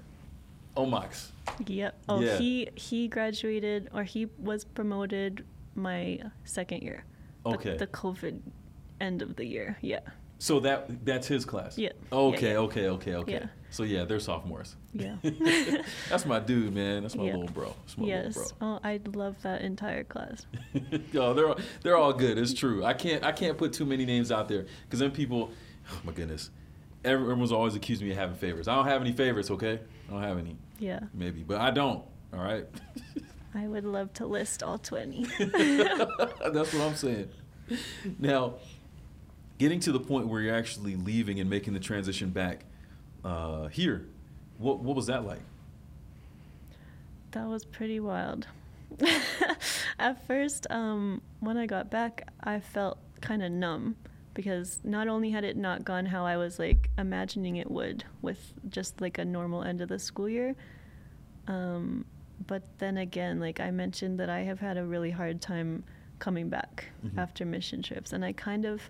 Omax. 0.76 1.28
yep. 1.68 1.96
Oh, 2.08 2.18
Yeah. 2.20 2.36
he 2.38 2.68
he 2.74 3.06
graduated 3.06 3.88
or 3.94 4.02
he 4.02 4.26
was 4.38 4.64
promoted 4.64 5.44
my 5.76 6.18
second 6.44 6.82
year. 6.82 7.04
The- 7.44 7.50
Okay. 7.50 7.76
The, 7.76 7.86
COVID 7.88 8.40
end 9.02 9.20
of 9.22 9.36
the 9.36 9.44
year. 9.44 9.76
Yeah. 9.82 10.00
So 10.38 10.60
that 10.60 11.04
that's 11.04 11.26
his 11.28 11.44
class. 11.44 11.78
Yeah. 11.78 11.90
Okay. 12.12 12.46
Yeah, 12.46 12.52
yeah. 12.52 12.58
Okay. 12.58 12.86
Okay. 12.88 13.14
Okay. 13.14 13.32
Yeah. 13.32 13.46
So 13.70 13.84
yeah, 13.84 14.04
they're 14.04 14.18
sophomores. 14.20 14.76
Yeah. 14.92 15.16
that's 16.10 16.26
my 16.26 16.40
dude, 16.40 16.74
man. 16.74 17.02
That's 17.02 17.14
my 17.14 17.24
Yeah. 17.24 17.32
little 17.36 17.48
bro. 17.54 17.74
That's 17.82 17.96
my 17.96 18.06
yes. 18.06 18.36
little 18.36 18.52
Oh, 18.60 18.80
I 18.82 19.00
love 19.14 19.36
that 19.42 19.62
entire 19.62 20.04
class. 20.04 20.46
bro. 20.72 20.98
Yo, 21.12 21.34
they're 21.34 21.48
all, 21.48 21.58
they're 21.82 21.96
all 21.96 22.12
good. 22.12 22.38
It's 22.38 22.54
true. 22.54 22.84
I 22.84 22.92
can't 22.92 23.24
I 23.24 23.32
can't 23.32 23.56
put 23.56 23.72
too 23.72 23.84
many 23.86 24.04
names 24.04 24.32
out 24.32 24.48
there 24.48 24.66
because 24.84 24.98
then 25.00 25.10
people, 25.12 25.50
oh 25.92 26.00
my 26.04 26.12
goodness, 26.12 26.50
everyone's 27.04 27.52
always 27.52 27.74
accusing 27.76 28.06
me 28.06 28.12
of 28.12 28.18
having 28.18 28.36
favorites. 28.36 28.68
I 28.68 28.74
don't 28.74 28.86
have 28.86 29.00
any 29.00 29.12
favorites. 29.12 29.50
Okay, 29.50 29.78
I 30.08 30.12
don't 30.12 30.22
have 30.22 30.38
any. 30.38 30.56
Yeah. 30.78 31.00
Maybe, 31.14 31.42
but 31.44 31.60
I 31.60 31.70
don't. 31.70 32.02
All 32.34 32.42
right. 32.42 32.66
I 33.54 33.68
would 33.68 33.84
love 33.84 34.12
to 34.14 34.26
list 34.26 34.62
all 34.62 34.78
20. 34.78 35.24
That's 35.38 36.72
what 36.72 36.80
I'm 36.80 36.96
saying. 36.96 37.28
Now, 38.18 38.54
getting 39.62 39.78
to 39.78 39.92
the 39.92 40.00
point 40.00 40.26
where 40.26 40.40
you're 40.40 40.54
actually 40.56 40.96
leaving 40.96 41.38
and 41.38 41.48
making 41.48 41.72
the 41.72 41.78
transition 41.78 42.30
back 42.30 42.64
uh, 43.24 43.68
here, 43.68 44.04
what 44.58 44.80
what 44.80 44.96
was 44.96 45.06
that 45.06 45.24
like? 45.24 45.38
That 47.30 47.46
was 47.46 47.64
pretty 47.64 48.00
wild. 48.00 48.48
At 49.98 50.26
first, 50.26 50.66
um, 50.68 51.22
when 51.40 51.56
I 51.56 51.66
got 51.66 51.90
back, 51.90 52.28
I 52.42 52.58
felt 52.60 52.98
kind 53.20 53.42
of 53.42 53.52
numb 53.52 53.94
because 54.34 54.80
not 54.84 55.06
only 55.08 55.30
had 55.30 55.44
it 55.44 55.56
not 55.56 55.84
gone 55.84 56.06
how 56.06 56.26
I 56.26 56.36
was 56.36 56.58
like 56.58 56.90
imagining 56.98 57.56
it 57.56 57.70
would 57.70 58.04
with 58.20 58.52
just 58.68 59.00
like 59.00 59.16
a 59.18 59.24
normal 59.24 59.62
end 59.62 59.80
of 59.80 59.88
the 59.88 59.98
school 60.00 60.28
year, 60.28 60.56
um, 61.46 62.04
but 62.48 62.64
then 62.78 62.96
again, 62.98 63.38
like 63.38 63.60
I 63.60 63.70
mentioned 63.70 64.18
that 64.18 64.28
I 64.28 64.40
have 64.40 64.58
had 64.58 64.76
a 64.76 64.84
really 64.84 65.10
hard 65.12 65.40
time 65.40 65.84
coming 66.18 66.48
back 66.48 66.86
Mhm. 67.06 67.16
after 67.18 67.44
mission 67.46 67.80
trips, 67.82 68.12
and 68.12 68.24
I 68.24 68.32
kind 68.32 68.64
of 68.64 68.82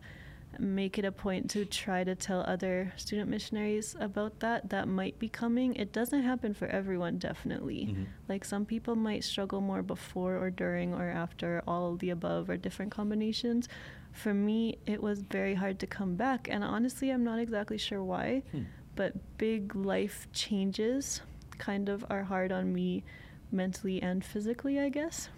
make 0.59 0.98
it 0.98 1.05
a 1.05 1.12
point 1.12 1.50
to 1.50 1.64
try 1.64 2.05
to 2.05 2.14
tell 2.14 2.40
other 2.46 2.92
student 2.96 3.28
missionaries 3.30 3.96
about 3.98 4.40
that 4.40 4.70
that 4.70 4.86
might 4.88 5.18
be 5.18 5.28
coming. 5.28 5.74
It 5.76 5.92
doesn't 5.92 6.22
happen 6.22 6.55
for 6.55 6.66
everyone, 6.68 7.18
definitely. 7.18 7.86
Mhm. 7.86 8.07
Like 8.28 8.44
some 8.44 8.64
people 8.66 8.94
might 8.96 9.24
struggle 9.24 9.61
more 9.61 9.82
before 9.82 10.36
or 10.36 10.50
during 10.50 10.94
or 10.94 11.09
after 11.09 11.62
all 11.66 11.96
the 11.96 12.11
above 12.11 12.48
or 12.50 12.57
different 12.57 12.92
combinations. 12.92 13.68
For 14.12 14.34
me, 14.34 14.78
it 14.86 15.03
was 15.03 15.22
very 15.22 15.55
hard 15.55 15.78
to 15.80 15.86
come 15.86 16.16
back, 16.16 16.48
and 16.50 16.62
honestly, 16.62 17.11
I'm 17.11 17.24
not 17.24 17.38
exactly 17.38 17.78
sure 17.78 18.05
why, 18.05 18.42
Hmm. 18.53 18.62
but 18.94 19.14
big 19.38 19.74
life 19.74 20.28
changes 20.32 21.22
kind 21.59 21.88
of 21.88 22.05
are 22.11 22.24
hard 22.24 22.53
on 22.53 22.74
me 22.74 23.05
mentally 23.50 24.03
and 24.03 24.24
physically, 24.24 24.78
I 24.80 24.88
guess. 24.90 25.28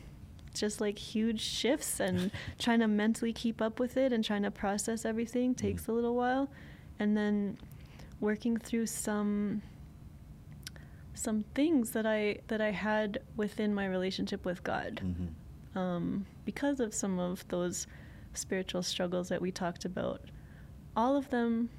Just 0.54 0.80
like 0.80 0.98
huge 0.98 1.40
shifts 1.40 2.00
and 2.00 2.30
trying 2.58 2.80
to 2.80 2.88
mentally 2.88 3.32
keep 3.32 3.60
up 3.60 3.78
with 3.78 3.96
it 3.96 4.12
and 4.12 4.24
trying 4.24 4.42
to 4.42 4.50
process 4.50 5.04
everything 5.04 5.54
takes 5.54 5.88
a 5.88 5.92
little 5.92 6.14
while. 6.14 6.48
And 6.98 7.16
then 7.16 7.58
working 8.20 8.56
through 8.56 8.86
some 8.86 9.62
some 11.16 11.44
things 11.54 11.90
that 11.90 12.06
I 12.06 12.38
that 12.48 12.60
I 12.60 12.70
had 12.72 13.18
within 13.36 13.74
my 13.74 13.86
relationship 13.86 14.44
with 14.44 14.62
God 14.64 15.00
Mhm. 15.04 15.78
um, 15.78 16.26
because 16.44 16.80
of 16.80 16.92
some 16.94 17.18
of 17.18 17.46
those 17.48 17.86
spiritual 18.32 18.82
struggles 18.82 19.28
that 19.28 19.40
we 19.40 19.52
talked 19.52 19.84
about. 19.84 20.20
All 20.96 21.16
of 21.16 21.30
them 21.30 21.70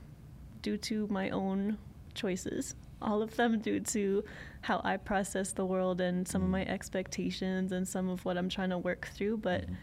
due 0.62 0.78
to 0.78 1.08
my 1.08 1.30
own 1.30 1.78
choices. 2.14 2.76
All 3.02 3.22
of 3.22 3.36
them 3.36 3.60
due 3.60 3.80
to 3.82 4.24
how 4.62 4.82
I 4.84 4.98
process 4.98 5.52
the 5.52 5.66
world 5.66 6.02
and 6.02 6.28
some 6.28 6.42
of 6.42 6.48
Mhm. 6.48 6.52
my 6.52 6.66
expectations 6.66 7.72
and 7.72 7.88
some 7.88 8.10
of 8.10 8.26
what 8.26 8.38
I'm 8.38 8.50
trying 8.50 8.70
to 8.72 8.78
work 8.78 9.08
through. 9.14 9.38
But 9.38 9.68
Mhm. 9.68 9.76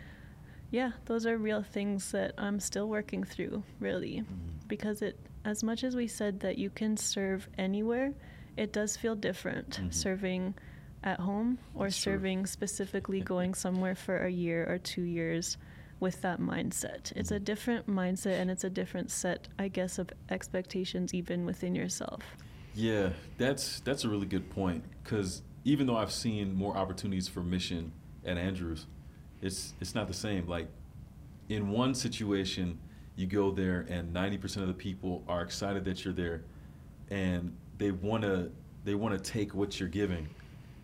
yeah, 0.70 0.92
those 1.04 1.26
are 1.26 1.36
real 1.36 1.62
things 1.62 2.10
that 2.12 2.32
I'm 2.38 2.58
still 2.58 2.88
working 2.88 3.22
through, 3.24 3.62
really. 3.78 4.20
Mhm. 4.20 4.68
Because 4.68 5.02
it, 5.02 5.18
as 5.44 5.62
much 5.62 5.84
as 5.84 5.94
we 5.94 6.06
said 6.06 6.40
that 6.40 6.58
you 6.58 6.70
can 6.70 6.96
serve 6.96 7.48
anywhere, 7.58 8.14
it 8.56 8.72
does 8.72 8.96
feel 8.96 9.14
different 9.14 9.80
Mhm. 9.82 9.92
serving 9.92 10.54
at 11.04 11.20
home 11.20 11.58
or 11.74 11.86
That's 11.86 12.00
true. 12.00 12.14
serving 12.14 12.46
specifically 12.46 13.20
going 13.34 13.54
somewhere 13.54 13.94
for 13.94 14.18
a 14.24 14.30
year 14.30 14.64
or 14.70 14.78
two 14.78 15.02
years 15.02 15.58
with 16.00 16.20
that 16.22 16.40
mindset. 16.40 17.12
It's 17.14 17.30
a 17.30 17.38
Mhm. 17.38 17.44
different 17.44 17.86
mindset 17.86 18.40
and 18.40 18.50
it's 18.50 18.64
a 18.64 18.70
different 18.70 19.10
set, 19.10 19.48
I 19.58 19.68
guess, 19.68 19.98
of 19.98 20.10
expectations 20.30 21.12
even 21.14 21.44
within 21.44 21.74
yourself. 21.74 22.36
Yeah, 22.74 23.10
that's 23.38 23.80
that's 23.80 24.04
a 24.04 24.08
really 24.08 24.26
good 24.26 24.50
point 24.50 24.84
because 25.02 25.42
even 25.64 25.86
though 25.86 25.96
I've 25.96 26.12
seen 26.12 26.54
more 26.54 26.76
opportunities 26.76 27.28
for 27.28 27.40
mission 27.42 27.92
at 28.24 28.38
Andrews, 28.38 28.86
it's 29.40 29.74
it's 29.80 29.94
not 29.94 30.08
the 30.08 30.14
same. 30.14 30.46
Like 30.46 30.68
in 31.48 31.70
one 31.70 31.94
situation, 31.94 32.78
you 33.16 33.26
go 33.26 33.50
there 33.50 33.86
and 33.88 34.12
ninety 34.12 34.38
percent 34.38 34.62
of 34.62 34.68
the 34.68 34.80
people 34.80 35.22
are 35.28 35.42
excited 35.42 35.84
that 35.84 36.04
you're 36.04 36.14
there, 36.14 36.42
and 37.10 37.54
they 37.78 37.90
wanna 37.90 38.48
they 38.84 38.94
wanna 38.94 39.18
take 39.18 39.54
what 39.54 39.78
you're 39.78 39.88
giving, 39.88 40.28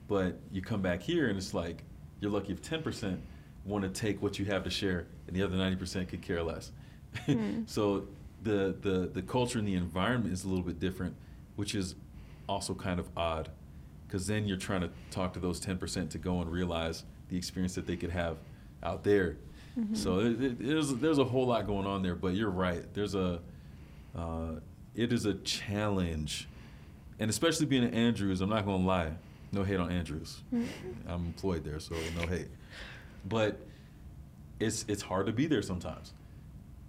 but 0.09 0.39
you 0.53 0.61
come 0.61 0.83
back 0.83 1.03
here 1.03 1.29
and 1.29 1.39
it's 1.39 1.55
like 1.55 1.85
you're 2.21 2.31
lucky 2.31 2.53
if 2.53 2.61
ten 2.61 2.83
percent 2.83 3.21
want 3.65 3.85
to 3.85 3.91
take 3.91 4.23
what 4.23 4.39
you 4.39 4.45
have 4.47 4.65
to 4.65 4.71
share, 4.71 5.07
and 5.27 5.37
the 5.37 5.43
other 5.43 5.57
ninety 5.57 5.77
percent 5.77 6.09
could 6.09 6.23
care 6.23 6.43
less. 6.43 6.73
Hmm. 7.25 7.63
so 7.65 8.07
the 8.43 8.77
the 8.83 9.11
the 9.13 9.23
culture 9.23 9.59
and 9.59 9.67
the 9.67 9.75
environment 9.75 10.33
is 10.33 10.45
a 10.45 10.49
little 10.49 10.63
bit 10.63 10.79
different, 10.79 11.17
which 11.59 11.75
is 11.75 11.97
also 12.49 12.73
kind 12.73 13.01
of 13.01 13.09
odd, 13.17 13.51
because 14.07 14.29
then 14.29 14.47
you're 14.47 14.57
trying 14.57 14.81
to 14.81 14.91
talk 15.11 15.33
to 15.33 15.41
those 15.41 15.59
ten 15.59 15.77
percent 15.77 16.09
to 16.13 16.19
go 16.19 16.41
and 16.41 16.51
realize 16.51 17.03
the 17.31 17.37
experience 17.37 17.75
that 17.75 17.85
they 17.85 17.97
could 17.97 18.11
have 18.11 18.37
out 18.85 19.03
there. 19.03 19.37
Mhm. 19.77 19.97
So 19.97 20.21
it, 20.21 20.41
it, 20.41 20.59
there's 20.65 20.95
there's 20.95 21.19
a 21.19 21.25
whole 21.25 21.47
lot 21.49 21.67
going 21.67 21.85
on 21.87 22.03
there, 22.03 22.15
but 22.15 22.35
you're 22.35 22.49
right. 22.49 22.85
There's 22.95 23.17
a 23.17 23.41
uh, 24.17 24.61
it 24.95 25.13
is 25.13 25.27
a 25.27 25.35
challenge, 25.35 26.49
and 27.19 27.29
especially 27.29 27.67
being 27.67 27.83
at 27.85 27.93
Andrews. 27.93 28.41
I'm 28.41 28.51
not 28.51 28.65
gonna 28.65 28.85
lie, 28.87 29.11
no 29.51 29.65
hate 29.65 29.81
on 29.81 29.91
Andrews. 29.91 30.41
Mhm. 30.55 30.65
I'm 31.09 31.27
employed 31.27 31.65
there, 31.65 31.81
so 31.81 31.97
no 32.21 32.27
hate. 32.29 32.49
But 33.29 33.59
it's 34.61 34.85
it's 34.87 35.03
hard 35.03 35.27
to 35.27 35.33
be 35.33 35.47
there 35.49 35.63
sometimes. 35.63 36.13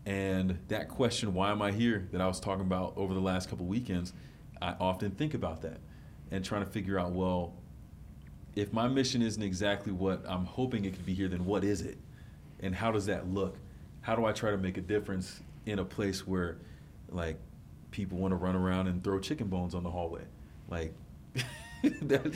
And 0.06 0.58
that 0.70 0.90
question, 0.90 1.34
why 1.34 1.52
am 1.52 1.62
I 1.62 1.72
here, 1.72 2.08
that 2.12 2.22
I 2.22 2.28
was 2.28 2.40
talking 2.40 2.66
about 2.66 2.94
over 2.96 3.14
the 3.14 3.20
last 3.20 3.50
couple 3.50 3.66
weekends, 3.66 4.14
I 4.62 4.76
often 4.80 5.12
think 5.12 5.34
about 5.34 5.62
that 5.62 5.80
and 6.32 6.44
trying 6.44 6.64
to 6.66 6.70
figure 6.70 7.00
out, 7.00 7.12
well, 7.12 7.54
if 8.56 8.74
my 8.74 8.88
mission 8.88 9.22
isn't 9.22 9.42
exactly 9.42 9.92
what 9.92 10.24
I'm 10.28 10.46
hoping 10.46 10.86
it 10.86 10.94
could 10.94 11.06
be 11.06 11.14
here, 11.14 11.28
then 11.28 11.46
what 11.46 11.64
is 11.64 11.82
it? 11.82 11.98
And 12.62 12.76
how 12.76 12.92
does 12.92 13.06
that 13.06 13.28
look? 13.30 13.58
How 14.02 14.16
do 14.16 14.26
I 14.26 14.32
try 14.32 14.52
to 14.52 14.58
make 14.58 14.78
a 14.78 14.82
difference 14.82 15.40
in 15.66 15.80
a 15.80 15.86
place 15.86 16.28
where, 16.28 16.58
like, 17.10 17.38
people 17.92 18.18
want 18.18 18.32
to 18.32 18.36
run 18.36 18.56
around 18.56 18.88
and 18.88 19.04
throw 19.04 19.20
chicken 19.20 19.48
bones 19.48 19.74
on 19.76 19.84
the 19.84 19.90
hallway. 19.90 20.22
Like 20.70 20.94
that, 22.02 22.34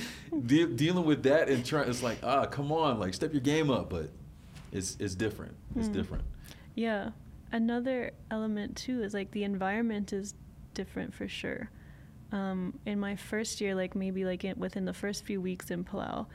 de- 0.47 0.67
dealing 0.67 1.05
with 1.05 1.23
that 1.23 1.49
and 1.49 1.65
trying, 1.65 1.89
it's 1.89 2.01
like, 2.03 2.17
ah, 2.23 2.45
come 2.45 2.71
on, 2.71 2.99
like 2.99 3.13
step 3.13 3.33
your 3.33 3.41
game 3.41 3.69
up. 3.69 3.89
But 3.89 4.09
it's 4.71 4.97
it's 4.99 5.15
different. 5.15 5.53
It's 5.75 5.87
Mm. 5.89 5.93
different. 5.93 6.23
Yeah. 6.75 7.11
Another 7.51 8.11
element 8.31 8.75
too 8.75 9.03
is 9.03 9.13
like 9.13 9.29
the 9.31 9.43
environment 9.43 10.11
is 10.11 10.33
different 10.73 11.13
for 11.13 11.27
sure. 11.27 11.69
Um, 12.33 12.79
in 12.85 12.99
my 12.99 13.15
first 13.15 13.61
year, 13.61 13.75
like 13.75 13.95
maybe 13.95 14.25
like 14.25 14.43
in, 14.43 14.57
within 14.59 14.85
the 14.85 14.93
first 14.93 15.23
few 15.23 15.39
weeks 15.39 15.69
in 15.71 15.83
Palau, 15.85 16.25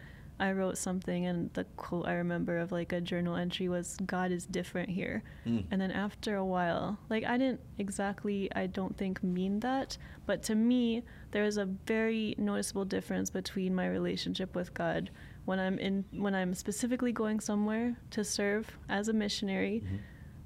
I 0.40 0.53
wrote 0.53 0.78
something 0.78 1.26
and 1.26 1.53
the 1.55 1.64
quote 1.76 2.07
I 2.07 2.12
remember 2.14 2.59
of 2.59 2.70
like 2.70 2.92
a 2.92 3.01
journal 3.01 3.34
entry 3.34 3.68
was 3.68 3.96
God 4.07 4.30
is 4.30 4.46
different 4.46 4.88
here. 4.90 5.24
Mm. 5.44 5.64
And 5.72 5.80
then 5.80 5.90
after 5.90 6.36
a 6.36 6.44
while, 6.44 6.96
like 7.11 7.24
I 7.24 7.36
didn't 7.36 7.61
exactly, 7.78 8.49
I 8.55 8.66
don't 8.68 8.96
think 8.96 9.24
mean 9.24 9.59
that, 9.61 9.99
but 10.26 10.44
to 10.44 10.55
me, 10.55 11.03
there 11.32 11.42
is 11.44 11.57
a 11.57 11.64
very 11.64 12.36
noticeable 12.38 12.84
difference 12.84 13.30
between 13.30 13.74
my 13.74 13.88
relationship 13.88 14.55
with 14.55 14.72
God 14.74 15.11
when 15.46 15.59
I'm 15.59 15.76
in, 15.80 16.05
when 16.12 16.36
I'm 16.36 16.55
specifically 16.55 17.11
going 17.11 17.40
somewhere 17.40 17.96
to 18.12 18.22
serve 18.22 18.78
as 18.88 19.09
a 19.09 19.12
missionary 19.12 19.82
Mhm. 19.84 19.99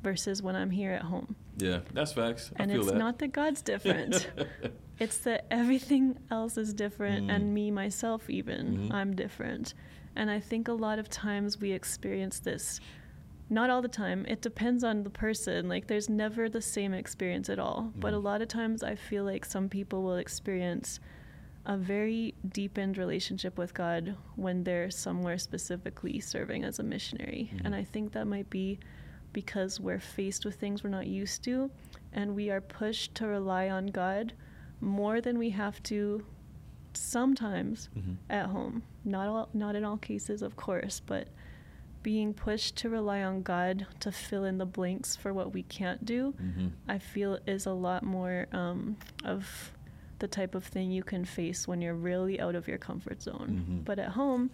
versus 0.03 0.41
when 0.43 0.57
I'm 0.57 0.71
here 0.71 0.93
at 0.93 1.03
home. 1.03 1.37
Yeah, 1.59 1.81
that's 1.93 2.13
facts. 2.15 2.51
I 2.59 2.63
And 2.63 2.73
it's 2.73 2.87
that. 2.87 2.97
not 2.97 3.19
that 3.19 3.33
God's 3.33 3.61
different. 3.61 4.31
it's 4.99 5.19
that 5.19 5.47
everything 5.51 6.19
else 6.31 6.57
is 6.57 6.73
different 6.75 7.27
Mm. 7.27 7.35
and 7.35 7.55
me 7.55 7.71
myself 7.71 8.29
even 8.31 8.77
Mhm. 8.89 8.93
i'm 8.93 9.15
different 9.17 9.75
and 10.15 10.31
i 10.31 10.39
think 10.41 10.69
a 10.69 10.73
lot 10.73 10.99
of 10.99 11.09
times 11.09 11.61
we 11.61 11.73
experience 11.73 12.39
this 12.41 12.81
not 13.51 13.69
all 13.71 13.83
the 13.83 13.89
time 13.89 14.25
it 14.29 14.41
depends 14.41 14.83
on 14.85 15.03
the 15.03 15.11
person 15.11 15.69
like 15.69 15.87
there's 15.87 16.09
never 16.09 16.49
the 16.49 16.61
same 16.63 16.93
experience 16.95 17.49
at 17.51 17.59
all 17.59 17.93
but 17.99 18.13
a 18.15 18.17
Mhm. 18.17 18.25
lot 18.25 18.43
of 18.43 18.49
times 18.49 18.83
i 18.83 18.95
feel 18.95 19.25
like 19.25 19.45
some 19.45 19.69
people 19.69 20.03
will 20.03 20.17
experience 20.17 21.01
a 21.65 21.77
very 21.77 22.35
deepened 22.49 22.99
relationship 22.99 23.57
with 23.57 23.73
god 23.75 24.17
when 24.37 24.65
they're 24.65 24.91
somewhere 24.91 25.39
specifically 25.39 26.19
serving 26.21 26.65
as 26.65 26.79
a 26.79 26.83
missionary 26.83 27.51
and 27.65 27.73
Mhm. 27.75 27.79
i 27.79 27.85
think 27.85 28.13
that 28.13 28.27
might 28.27 28.51
be 28.51 28.79
because 29.33 29.81
we're 29.81 29.99
faced 30.01 30.45
with 30.45 30.57
things 30.57 30.83
we're 30.85 30.91
not 30.91 31.07
used 31.07 31.43
to 31.45 31.71
and 32.13 32.35
we 32.35 32.51
are 32.51 32.61
pushed 32.61 33.15
to 33.15 33.27
rely 33.27 33.69
on 33.71 33.87
god 33.87 34.33
more 34.83 35.21
than 35.21 35.39
we 35.39 35.51
have 35.51 35.83
to 35.85 36.25
sometimes 36.93 37.89
Mhm. 37.97 38.17
at 38.29 38.47
home. 38.47 38.83
Not 39.05 39.29
all, 39.29 39.49
not 39.55 39.75
in 39.77 39.85
all 39.85 39.97
cases, 39.97 40.43
of 40.43 40.57
course, 40.57 41.01
but 41.01 41.29
being 42.03 42.35
pushed 42.35 42.77
to 42.77 42.91
rely 42.91 43.23
on 43.23 43.43
God 43.43 43.87
to 44.01 44.11
fill 44.13 44.45
in 44.45 44.59
the 44.59 44.67
blanks 44.67 45.15
for 45.17 45.33
what 45.33 45.53
we 45.55 45.63
can't 45.63 46.05
do, 46.05 46.35
Mhm. 46.41 46.73
I 46.89 46.99
feel 46.99 47.39
is 47.47 47.65
a 47.67 47.73
lot 47.73 48.03
more 48.03 48.47
um, 48.53 48.97
of 49.25 49.73
the 50.19 50.27
type 50.29 50.55
of 50.55 50.65
thing 50.65 50.91
you 50.91 51.03
can 51.03 51.25
face 51.25 51.67
when 51.67 51.81
you're 51.81 51.95
really 51.95 52.41
out 52.41 52.55
of 52.55 52.69
your 52.69 52.79
comfort 52.79 53.23
zone. 53.23 53.65
Mhm. 53.69 53.85
But 53.85 53.99
at 53.99 54.11
home, 54.11 54.51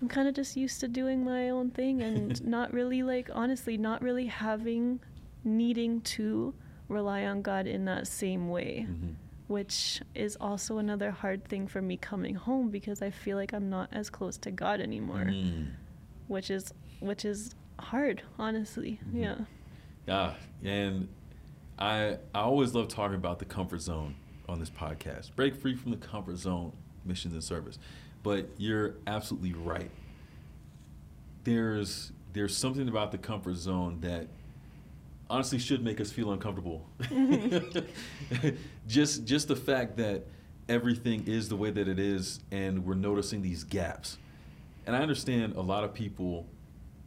I'm 0.00 0.08
kind 0.08 0.28
of 0.28 0.34
just 0.34 0.56
used 0.56 0.80
to 0.80 0.88
doing 0.88 1.24
my 1.24 1.48
own 1.50 1.70
thing 1.70 2.02
and 2.02 2.44
not 2.46 2.72
really 2.72 3.02
like 3.02 3.30
honestly 3.32 3.78
not 3.78 4.02
really 4.02 4.26
having 4.26 5.00
needing 5.44 6.00
to 6.02 6.54
rely 6.88 7.24
on 7.24 7.40
God 7.42 7.66
in 7.66 7.84
that 7.86 8.06
same 8.06 8.48
way 8.48 8.86
Mhm. 8.88 9.14
Which 9.48 10.02
is 10.14 10.36
also 10.40 10.78
another 10.78 11.10
hard 11.10 11.44
thing 11.44 11.66
for 11.66 11.80
me 11.80 11.96
coming 11.96 12.34
home 12.34 12.68
because 12.70 13.00
I 13.02 13.10
feel 13.10 13.36
like 13.36 13.52
I'm 13.52 13.70
not 13.70 13.88
as 13.92 14.10
close 14.10 14.36
to 14.38 14.50
God 14.50 14.80
anymore, 14.80 15.26
Mm. 15.26 15.68
which 16.28 16.50
is 16.50 16.72
which 17.00 17.24
is 17.24 17.54
hard, 17.78 18.22
honestly. 18.38 18.98
Mhm. 19.12 19.20
Yeah. 19.22 19.44
Yeah, 20.06 20.34
and 20.64 21.08
I 21.78 22.18
I 22.34 22.40
always 22.40 22.74
love 22.74 22.88
talking 22.88 23.16
about 23.16 23.38
the 23.38 23.44
comfort 23.44 23.80
zone 23.80 24.14
on 24.48 24.58
this 24.60 24.70
podcast. 24.70 25.34
Break 25.36 25.54
free 25.56 25.74
from 25.74 25.90
the 25.90 25.96
comfort 25.98 26.36
zone, 26.36 26.72
missions 27.04 27.34
and 27.34 27.44
service. 27.44 27.78
But 28.22 28.48
you're 28.56 28.94
absolutely 29.06 29.52
right. 29.52 29.90
There's 31.44 32.12
there's 32.32 32.56
something 32.56 32.88
about 32.88 33.12
the 33.12 33.18
comfort 33.18 33.54
zone 33.56 34.00
that 34.00 34.26
honestly 35.28 35.58
should 35.58 35.82
make 35.82 36.00
us 36.00 36.10
feel 36.10 36.32
uncomfortable. 36.32 36.88
Mm-hmm. 37.00 38.48
just 38.88 39.24
just 39.24 39.48
the 39.48 39.56
fact 39.56 39.96
that 39.96 40.24
everything 40.68 41.24
is 41.26 41.48
the 41.48 41.56
way 41.56 41.70
that 41.70 41.88
it 41.88 41.98
is 41.98 42.40
and 42.50 42.84
we're 42.84 42.94
noticing 42.94 43.42
these 43.42 43.64
gaps. 43.64 44.18
And 44.86 44.94
I 44.94 45.00
understand 45.00 45.54
a 45.54 45.60
lot 45.60 45.84
of 45.84 45.94
people 45.94 46.46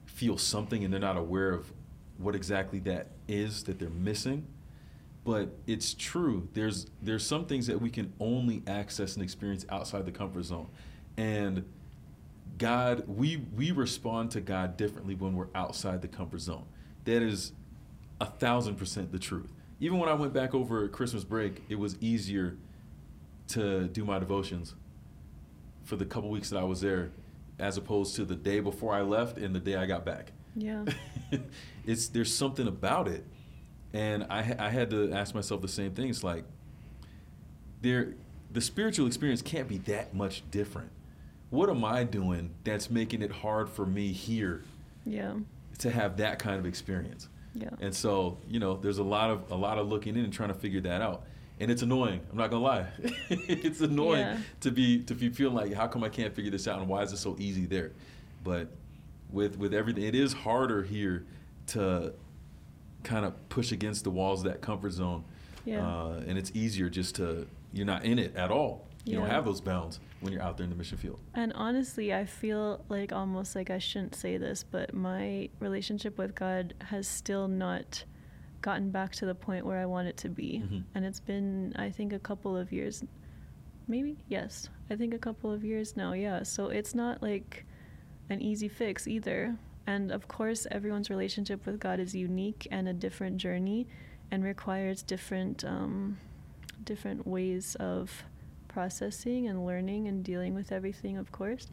feel 0.06 0.38
something 0.38 0.84
and 0.84 0.94
they're 0.94 1.00
not 1.00 1.18
aware 1.18 1.52
of 1.52 1.72
what 2.18 2.36
exactly 2.36 2.80
that 2.80 3.08
is 3.28 3.64
that 3.64 3.80
they're 3.80 3.90
missing. 3.90 4.46
But 5.24 5.50
it's 5.68 5.94
true. 5.94 6.48
There's 6.54 6.88
there's 7.02 7.26
some 7.26 7.46
things 7.46 7.68
that 7.68 7.82
we 7.82 7.90
can 7.90 8.14
only 8.20 8.64
access 8.68 9.16
and 9.16 9.24
experience 9.24 9.66
outside 9.70 10.06
the 10.06 10.12
comfort 10.12 10.44
zone. 10.44 10.68
And 11.18 11.66
God, 12.58 13.04
we 13.08 13.38
we 13.56 13.72
respond 13.72 14.32
to 14.32 14.42
God 14.42 14.76
differently 14.78 15.16
when 15.16 15.36
we're 15.36 15.48
outside 15.56 16.02
the 16.02 16.08
comfort 16.08 16.40
zone. 16.40 16.66
That 17.06 17.22
is 17.22 17.54
a 18.22 18.26
thousand 18.26 18.76
percent 18.76 19.12
the 19.12 19.20
truth. 19.20 19.52
Even 19.80 19.98
when 20.00 20.10
I 20.10 20.14
went 20.14 20.34
back 20.34 20.54
over 20.54 20.88
Christmas 20.90 21.24
break, 21.24 21.64
it 21.70 21.76
was 21.80 21.98
easier 22.02 22.58
to 23.50 23.88
do 23.88 24.04
my 24.06 24.20
devotions 24.20 24.76
for 25.84 25.96
the 25.96 26.06
couple 26.06 26.30
weeks 26.30 26.50
that 26.50 26.60
I 26.60 26.64
was 26.64 26.82
there, 26.82 27.12
as 27.58 27.78
opposed 27.78 28.16
to 28.18 28.26
the 28.26 28.36
day 28.36 28.60
before 28.60 28.94
I 28.94 29.02
left 29.02 29.38
and 29.38 29.56
the 29.56 29.60
day 29.60 29.76
I 29.76 29.86
got 29.86 30.06
back. 30.06 30.34
Yeah. 30.56 30.86
it's 31.86 32.08
there's 32.10 32.34
something 32.34 32.68
about 32.68 33.08
it, 33.08 33.26
and 33.94 34.26
I 34.30 34.56
I 34.60 34.70
had 34.70 34.90
to 34.92 35.12
ask 35.14 35.34
myself 35.34 35.62
the 35.62 35.68
same 35.68 35.94
thing. 35.94 36.10
It's 36.10 36.24
like 36.24 36.44
there, 37.82 38.16
the 38.52 38.62
spiritual 38.62 39.08
experience 39.08 39.42
can't 39.42 39.68
be 39.68 39.78
that 39.80 40.14
much 40.14 40.44
different. 40.52 40.90
What 41.50 41.70
am 41.70 41.84
I 41.86 42.04
doing 42.04 42.52
that's 42.64 42.90
making 42.90 43.22
it 43.22 43.32
hard 43.32 43.70
for 43.70 43.86
me 43.86 44.12
here 44.12 44.64
Yeah. 45.06 45.36
to 45.80 45.90
have 45.90 46.18
that 46.18 46.38
kind 46.40 46.60
of 46.60 46.66
experience? 46.66 47.30
Yeah. 47.54 47.70
And 47.82 47.94
so, 47.96 48.38
you 48.48 48.60
know, 48.60 48.78
there's 48.78 49.00
a 49.00 49.04
lot 49.04 49.30
of 49.32 49.52
a 49.52 49.56
lot 49.56 49.78
of 49.78 49.88
looking 49.88 50.16
in 50.16 50.24
and 50.24 50.32
trying 50.34 50.50
to 50.50 50.56
figure 50.56 50.82
that 50.82 51.02
out. 51.02 51.24
And 51.60 51.70
it's 51.70 51.82
annoying. 51.82 52.22
I'm 52.32 52.38
not 52.38 52.52
gonna 52.52 52.64
lie. 52.64 52.88
it's 53.30 53.82
annoying 53.82 54.20
Yeah. 54.22 54.38
to 54.62 54.72
be 54.72 55.00
to 55.04 55.14
be 55.16 55.30
feeling 55.30 55.56
like 55.56 55.74
how 55.74 55.88
come 55.88 56.04
I 56.04 56.10
can't 56.10 56.34
figure 56.34 56.52
this 56.52 56.68
out 56.68 56.80
and 56.80 56.88
why 56.88 57.02
is 57.04 57.12
it 57.12 57.18
so 57.18 57.36
easy 57.40 57.66
there? 57.66 57.92
But 58.44 58.70
with 59.32 59.58
with 59.58 59.74
everything, 59.74 60.04
it 60.04 60.16
is 60.16 60.32
harder 60.34 60.84
here 60.84 61.26
to 61.68 62.14
kind 63.04 63.26
of 63.26 63.50
push 63.50 63.72
against 63.72 64.04
the 64.04 64.10
walls 64.10 64.46
of 64.46 64.52
that 64.52 64.62
comfort 64.62 64.92
zone. 64.92 65.24
Yeah. 65.66 65.86
Uh, 65.88 66.24
and 66.28 66.38
it's 66.38 66.52
easier 66.54 66.90
just 66.90 67.16
to 67.16 67.48
you're 67.74 67.86
not 67.86 68.06
in 68.06 68.20
it 68.20 68.36
at 68.36 68.52
all. 68.52 68.88
You 69.06 69.18
don't 69.18 69.30
have 69.30 69.44
those 69.46 69.60
bounds 69.62 70.00
when 70.22 70.34
you're 70.34 70.42
out 70.42 70.58
there 70.58 70.66
in 70.66 70.70
the 70.70 70.76
mission 70.76 70.98
field. 70.98 71.20
And 71.34 71.54
honestly, 71.54 72.14
I 72.14 72.26
feel 72.26 72.84
like 72.90 73.14
almost 73.14 73.56
like 73.56 73.70
I 73.70 73.78
shouldn't 73.80 74.16
say 74.16 74.38
this, 74.38 74.64
but 74.64 74.94
my 74.94 75.50
relationship 75.60 76.18
with 76.18 76.36
God 76.36 76.74
has 76.82 77.08
still 77.08 77.48
not 77.48 78.04
gotten 78.62 78.92
back 78.92 79.14
to 79.14 79.26
the 79.26 79.36
point 79.36 79.66
where 79.66 79.80
I 79.80 79.86
want 79.86 80.08
it 80.10 80.18
to 80.18 80.30
be. 80.30 80.62
Mhm. 80.66 80.84
And 80.94 81.06
it's 81.06 81.22
been, 81.22 81.74
I 81.78 81.90
think, 81.90 82.12
a 82.12 82.20
couple 82.20 82.58
of 82.58 82.72
years. 82.74 83.04
Maybe? 83.88 84.18
Yes. 84.28 84.70
I 84.90 84.96
think 84.96 85.14
a 85.14 85.20
couple 85.20 85.52
of 85.52 85.64
years 85.64 85.96
now, 85.96 86.14
yeah. 86.14 86.44
So 86.44 86.68
it's 86.68 86.94
not 86.94 87.22
like 87.24 87.66
an 88.30 88.42
easy 88.42 88.68
fix 88.68 89.08
either. 89.08 89.58
And 89.88 90.12
of 90.12 90.28
course, 90.28 90.68
everyone's 90.70 91.10
relationship 91.10 91.66
with 91.66 91.80
God 91.80 92.00
is 92.00 92.14
unique 92.14 92.68
and 92.70 92.88
a 92.88 92.94
different 92.94 93.38
journey 93.38 93.88
and 94.30 94.44
requires 94.44 95.02
different, 95.02 95.64
um, 95.64 96.18
different 96.84 97.26
ways 97.26 97.76
of 97.76 98.26
processing 98.70 99.48
and 99.48 99.66
learning 99.66 100.08
and 100.08 100.24
dealing 100.24 100.54
with 100.54 100.72
everything, 100.72 101.18
of 101.18 101.30
course. 101.34 101.68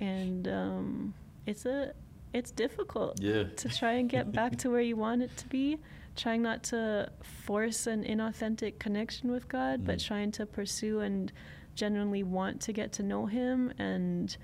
And 0.00 0.48
um, 0.48 1.14
it's 1.46 1.66
a 1.66 1.92
it's 2.32 2.52
difficult 2.52 3.20
Yeah. 3.20 3.42
to 3.56 3.68
try 3.68 3.92
and 3.94 4.08
get 4.08 4.30
back 4.32 4.56
to 4.58 4.70
where 4.70 4.80
you 4.80 4.96
want 5.06 5.20
it 5.22 5.36
to 5.36 5.46
be. 5.48 5.78
Trying 6.16 6.42
not 6.42 6.62
to 6.64 7.10
force 7.22 7.86
an 7.86 8.04
inauthentic 8.04 8.78
connection 8.78 9.30
with 9.30 9.48
God, 9.48 9.84
but 9.84 9.98
Mhm. 9.98 10.06
trying 10.06 10.30
to 10.32 10.46
pursue 10.46 11.00
and 11.00 11.32
genuinely 11.74 12.22
want 12.22 12.60
to 12.62 12.72
get 12.72 12.92
to 12.94 13.02
know 13.02 13.26
Him 13.26 13.72
and 13.78 14.36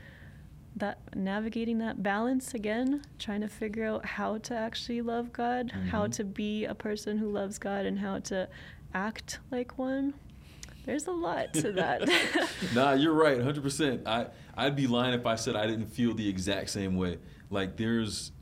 that 0.76 0.98
navigating 1.16 1.78
that 1.78 2.02
balance 2.02 2.52
again, 2.54 3.02
trying 3.18 3.40
to 3.40 3.48
figure 3.48 3.84
out 3.86 4.04
how 4.04 4.36
to 4.38 4.54
actually 4.54 5.00
love 5.00 5.32
God, 5.32 5.70
how 5.90 6.06
Mhm. 6.06 6.12
to 6.16 6.24
be 6.24 6.64
a 6.66 6.74
person 6.74 7.16
who 7.18 7.28
loves 7.30 7.58
God, 7.58 7.86
and 7.86 7.98
how 8.00 8.18
to 8.20 8.48
act 8.94 9.38
like 9.50 9.78
one. 9.78 10.12
There's 10.86 11.08
a 11.08 11.12
lot 11.12 11.52
to 11.54 11.72
that. 11.72 12.08
nah, 12.74 12.92
you're 12.92 13.12
right, 13.12 13.38
100%. 13.38 14.06
I 14.06 14.28
I'd 14.56 14.76
be 14.76 14.86
lying 14.86 15.14
if 15.14 15.26
I 15.26 15.34
said 15.34 15.56
I 15.56 15.66
didn't 15.66 15.88
feel 15.88 16.14
the 16.14 16.28
exact 16.28 16.70
same 16.70 16.96
way. 16.96 17.18
Like 17.50 17.76
there's 17.76 18.32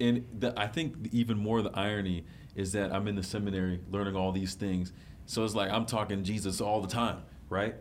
and 0.00 0.24
the, 0.38 0.58
I 0.58 0.68
think 0.68 1.08
even 1.12 1.36
more 1.36 1.60
the 1.60 1.76
irony 1.76 2.24
is 2.54 2.72
that 2.72 2.92
I'm 2.92 3.08
in 3.08 3.16
the 3.16 3.22
seminary 3.22 3.80
learning 3.90 4.16
all 4.16 4.32
these 4.32 4.54
things. 4.54 4.92
So 5.26 5.44
it's 5.44 5.54
like 5.54 5.70
I'm 5.70 5.86
talking 5.86 6.22
Jesus 6.22 6.60
all 6.60 6.80
the 6.80 6.88
time, 6.88 7.22
right? 7.48 7.74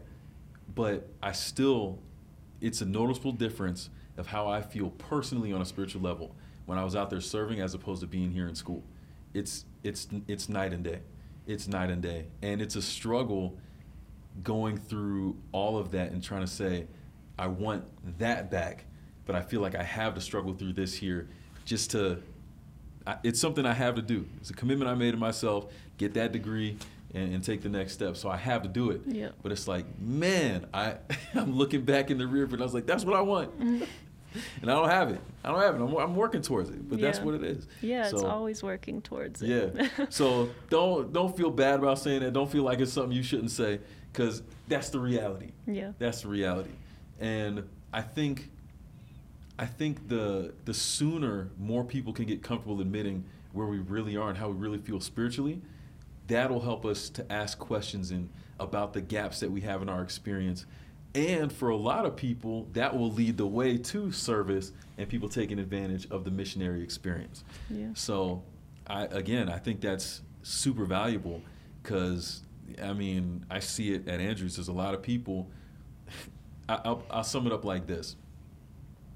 But 0.74 1.08
I 1.22 1.32
still 1.32 2.00
it's 2.60 2.82
a 2.82 2.86
noticeable 2.86 3.34
difference 3.34 3.90
of 4.18 4.28
how 4.28 4.48
I 4.48 4.62
feel 4.62 4.90
personally 4.92 5.54
on 5.54 5.62
a 5.62 5.66
spiritual 5.66 6.02
level 6.02 6.36
when 6.66 6.78
I 6.78 6.84
was 6.84 6.96
out 6.96 7.10
there 7.10 7.22
serving 7.22 7.60
as 7.62 7.74
opposed 7.74 8.02
to 8.02 8.08
being 8.08 8.32
here 8.32 8.48
in 8.48 8.56
school. 8.56 8.84
It's 9.34 9.66
it's 9.84 10.08
it's 10.28 10.50
night 10.50 10.74
and 10.74 10.84
day. 10.84 11.02
It's 11.48 11.68
night 11.68 11.90
and 11.90 12.02
day. 12.02 12.26
And 12.42 12.62
it's 12.62 12.76
a 12.76 12.82
struggle 12.82 13.58
going 14.44 14.78
through 14.78 15.38
all 15.52 15.78
of 15.78 15.92
that 15.92 16.12
and 16.12 16.24
trying 16.24 16.42
to 16.42 16.48
say, 16.48 16.88
I 17.38 17.48
want 17.48 17.86
that 18.20 18.50
back, 18.50 18.86
but 19.26 19.36
I 19.36 19.42
feel 19.42 19.62
like 19.62 19.76
I 19.76 19.84
have 19.84 20.16
to 20.16 20.22
struggle 20.22 20.54
through 20.54 20.74
this 20.74 20.94
here 20.94 21.28
just 21.66 21.92
to. 21.92 22.22
I, 23.06 23.18
it's 23.24 23.40
something 23.40 23.66
I 23.66 23.74
have 23.74 23.96
to 23.96 24.02
do. 24.02 24.26
It's 24.40 24.50
a 24.50 24.54
commitment 24.54 24.90
I 24.90 24.96
made 24.96 25.12
to 25.12 25.18
myself. 25.18 25.74
Get 25.98 26.14
that 26.14 26.32
degree 26.32 26.78
and, 27.14 27.34
and 27.34 27.44
take 27.44 27.62
the 27.62 27.70
next 27.70 27.94
step. 27.94 28.16
So 28.16 28.30
I 28.30 28.38
have 28.38 28.64
to 28.64 28.70
do 28.70 28.92
it. 28.92 29.02
Yeah. 29.06 29.30
But 29.42 29.52
it's 29.52 29.68
like, 29.68 29.86
man, 30.00 30.68
I 30.74 30.96
I'm 31.36 31.56
looking 31.56 31.82
back 31.82 32.12
in 32.12 32.18
the 32.18 32.28
rear 32.28 32.46
and 32.46 32.62
I 32.62 32.64
was 32.64 32.74
like, 32.74 32.86
that's 32.86 33.06
what 33.06 33.16
I 33.16 33.22
want. 33.22 33.52
and 34.62 34.72
I 34.72 34.74
don't 34.76 34.90
have 34.90 35.10
it. 35.10 35.22
I 35.44 35.52
don't 35.52 35.62
have 35.62 35.76
it. 35.76 35.82
I'm, 35.84 35.96
I'm 35.98 36.16
working 36.16 36.42
towards 36.42 36.70
it, 36.70 36.88
but 36.90 37.00
that's 37.00 37.20
what 37.20 37.36
it 37.36 37.44
is. 37.44 37.68
Yeah, 37.82 38.08
it's 38.10 38.22
So- 38.22 38.28
always 38.28 38.64
working 38.64 39.02
towards 39.02 39.42
it. 39.42 39.76
yeah. 39.76 40.06
so 40.10 40.50
don't 40.70 41.12
don't 41.14 41.36
feel 41.36 41.52
bad 41.52 41.80
about 41.80 42.00
saying 42.00 42.22
that. 42.22 42.34
Don't 42.34 42.50
feel 42.52 42.64
like 42.64 42.80
it's 42.80 42.94
something 42.94 43.12
you 43.16 43.24
shouldn't 43.24 43.52
say 43.52 43.80
because 44.12 44.44
that's 44.68 44.90
the 44.90 45.00
reality. 45.00 45.52
yeah. 45.68 45.92
That's 46.00 46.22
the 46.22 46.28
reality. 46.30 46.72
And 47.20 47.64
I 47.92 48.02
think 48.02 48.50
I 49.60 49.66
think 49.66 50.08
the 50.08 50.54
the 50.66 50.74
sooner 50.74 51.50
more 51.60 51.84
people 51.84 52.14
can 52.14 52.26
get 52.26 52.42
comfortable 52.42 52.82
admitting 52.82 53.26
where 53.52 53.68
we 53.68 53.78
really 53.80 54.18
are 54.18 54.30
and 54.30 54.38
how 54.38 54.50
we 54.50 54.56
really 54.56 54.80
feel 54.80 55.00
spiritually, 55.00 55.62
that'll 56.28 56.62
help 56.62 56.86
us 56.86 57.08
to 57.10 57.32
ask 57.32 57.60
questions 57.60 58.10
and 58.10 58.30
about 58.60 58.94
the 58.94 59.02
gaps 59.02 59.40
that 59.42 59.52
we 59.52 59.62
have 59.62 59.82
in 59.84 59.90
our 59.90 60.02
experience. 60.02 60.66
And 61.16 61.52
for 61.52 61.70
a 61.70 61.76
lot 61.76 62.06
of 62.06 62.16
people, 62.16 62.68
that 62.74 62.98
will 62.98 63.12
lead 63.12 63.38
the 63.38 63.46
way 63.46 63.78
to 63.78 64.12
service 64.12 64.72
and 64.98 65.08
people 65.08 65.30
taking 65.30 65.60
advantage 65.60 66.10
of 66.10 66.24
the 66.24 66.32
missionary 66.32 66.82
experience. 66.82 67.44
Yeah. 67.70 67.90
So, 67.94 68.44
I 68.88 69.06
again, 69.06 69.50
I 69.50 69.60
think 69.60 69.82
that's 69.82 70.22
super 70.42 70.86
valuable 70.86 71.42
because 71.82 72.42
I 72.82 72.94
mean, 72.94 73.46
I 73.50 73.60
see 73.60 73.94
it 73.94 74.08
at 74.08 74.20
Andrews. 74.20 74.56
There's 74.56 74.68
a 74.68 74.74
lot 74.74 74.94
of 74.94 75.02
people. 75.02 75.50
I, 76.70 76.80
I'll, 76.86 77.04
I'll 77.10 77.24
sum 77.24 77.46
it 77.46 77.54
up 77.54 77.66
like 77.66 77.88
this. 77.88 78.16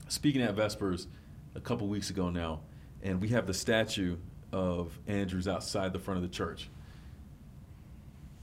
Speaking 0.10 0.42
at 0.42 0.56
Vespers 0.56 1.08
a 1.56 1.60
couple 1.60 1.88
weeks 1.88 2.10
ago 2.10 2.30
now, 2.30 2.62
and 3.02 3.22
we 3.22 3.30
have 3.30 3.48
the 3.48 3.54
statue 3.54 4.18
of 4.52 4.98
Andrews 5.08 5.48
outside 5.48 5.94
the 5.94 6.00
front 6.00 6.18
of 6.18 6.24
the 6.24 6.34
church. 6.34 6.70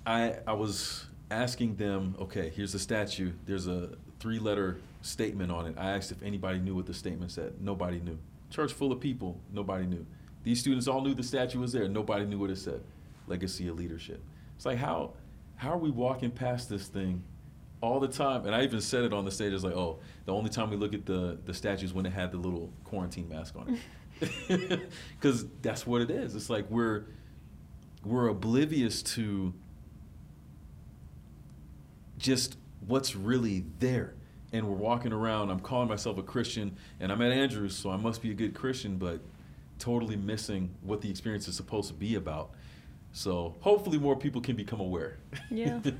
I 0.07 0.36
I 0.46 0.52
was 0.52 1.07
asking 1.31 1.77
them, 1.77 2.16
okay, 2.20 2.53
here's 2.55 2.72
the 2.72 2.79
statue. 2.79 3.33
There's 3.47 3.66
a 3.66 3.91
three-letter 4.20 4.79
statement 5.03 5.51
on 5.51 5.66
it. 5.66 5.75
I 5.79 5.91
asked 5.91 6.12
if 6.12 6.22
anybody 6.22 6.59
knew 6.59 6.75
what 6.75 6.87
the 6.87 6.95
statement 6.95 7.31
said. 7.31 7.55
Nobody 7.61 8.01
knew. 8.01 8.18
Church 8.51 8.72
full 8.72 8.93
of 8.93 9.01
people. 9.01 9.41
Nobody 9.53 9.87
knew. 9.87 10.07
These 10.45 10.61
students 10.61 10.87
all 10.87 11.03
knew 11.03 11.14
the 11.14 11.22
statue 11.22 11.59
was 11.59 11.72
there. 11.72 11.89
Nobody 11.89 12.25
knew 12.25 12.39
what 12.39 12.51
it 12.51 12.59
said. 12.59 12.83
Legacy 13.27 13.68
of 13.68 13.79
leadership. 13.79 14.22
It's 14.57 14.66
like 14.66 14.79
how 14.79 15.12
how 15.57 15.70
are 15.70 15.79
we 15.79 15.91
walking 15.91 16.31
past 16.31 16.68
this 16.68 16.87
thing 16.87 17.22
all 17.81 18.01
the 18.01 18.09
time? 18.09 18.45
And 18.45 18.55
I 18.55 18.62
even 18.62 18.81
said 18.81 19.05
it 19.05 19.12
on 19.12 19.25
the 19.25 19.31
stage. 19.31 19.53
It's 19.53 19.64
like, 19.64 19.75
oh, 19.75 19.99
the 20.27 20.33
only 20.33 20.51
time 20.51 20.70
we 20.70 20.77
look 20.77 20.95
at 20.95 21.07
the 21.07 21.39
the 21.45 21.55
statues 21.55 21.93
when 21.93 22.07
it 22.07 22.12
had 22.12 22.31
the 22.31 22.37
little 22.37 22.70
quarantine 22.85 23.29
mask 23.29 23.57
on 23.57 23.79
it, 24.20 24.91
because 25.18 25.47
that's 25.62 25.87
what 25.87 26.03
it 26.03 26.11
is. 26.11 26.35
It's 26.35 26.51
like 26.51 26.70
we're 26.70 27.07
we're 28.05 28.29
oblivious 28.29 29.03
to 29.03 29.55
just 32.19 32.57
what's 32.87 33.15
really 33.17 33.65
there. 33.79 34.15
And 34.53 34.67
we're 34.69 34.77
walking 34.77 35.12
around, 35.12 35.51
I'm 35.51 35.61
calling 35.61 35.89
myself 35.89 36.17
a 36.19 36.23
Christian, 36.23 36.77
and 37.01 37.11
I'm 37.11 37.21
at 37.23 37.33
Andrews, 37.33 37.75
so 37.77 37.91
I 37.91 37.97
must 37.97 38.23
be 38.23 38.31
a 38.31 38.35
good 38.35 38.55
Christian, 38.55 38.99
but 38.99 39.21
totally 39.79 40.17
missing 40.17 40.71
what 40.83 41.01
the 41.01 41.11
experience 41.11 41.49
is 41.49 41.57
supposed 41.57 41.89
to 41.89 41.95
be 41.95 42.15
about. 42.15 42.51
So 43.12 43.55
hopefully 43.61 43.99
more 43.99 44.17
people 44.17 44.41
can 44.41 44.55
become 44.57 44.81
aware. 44.81 45.19
Yeah. 45.51 45.81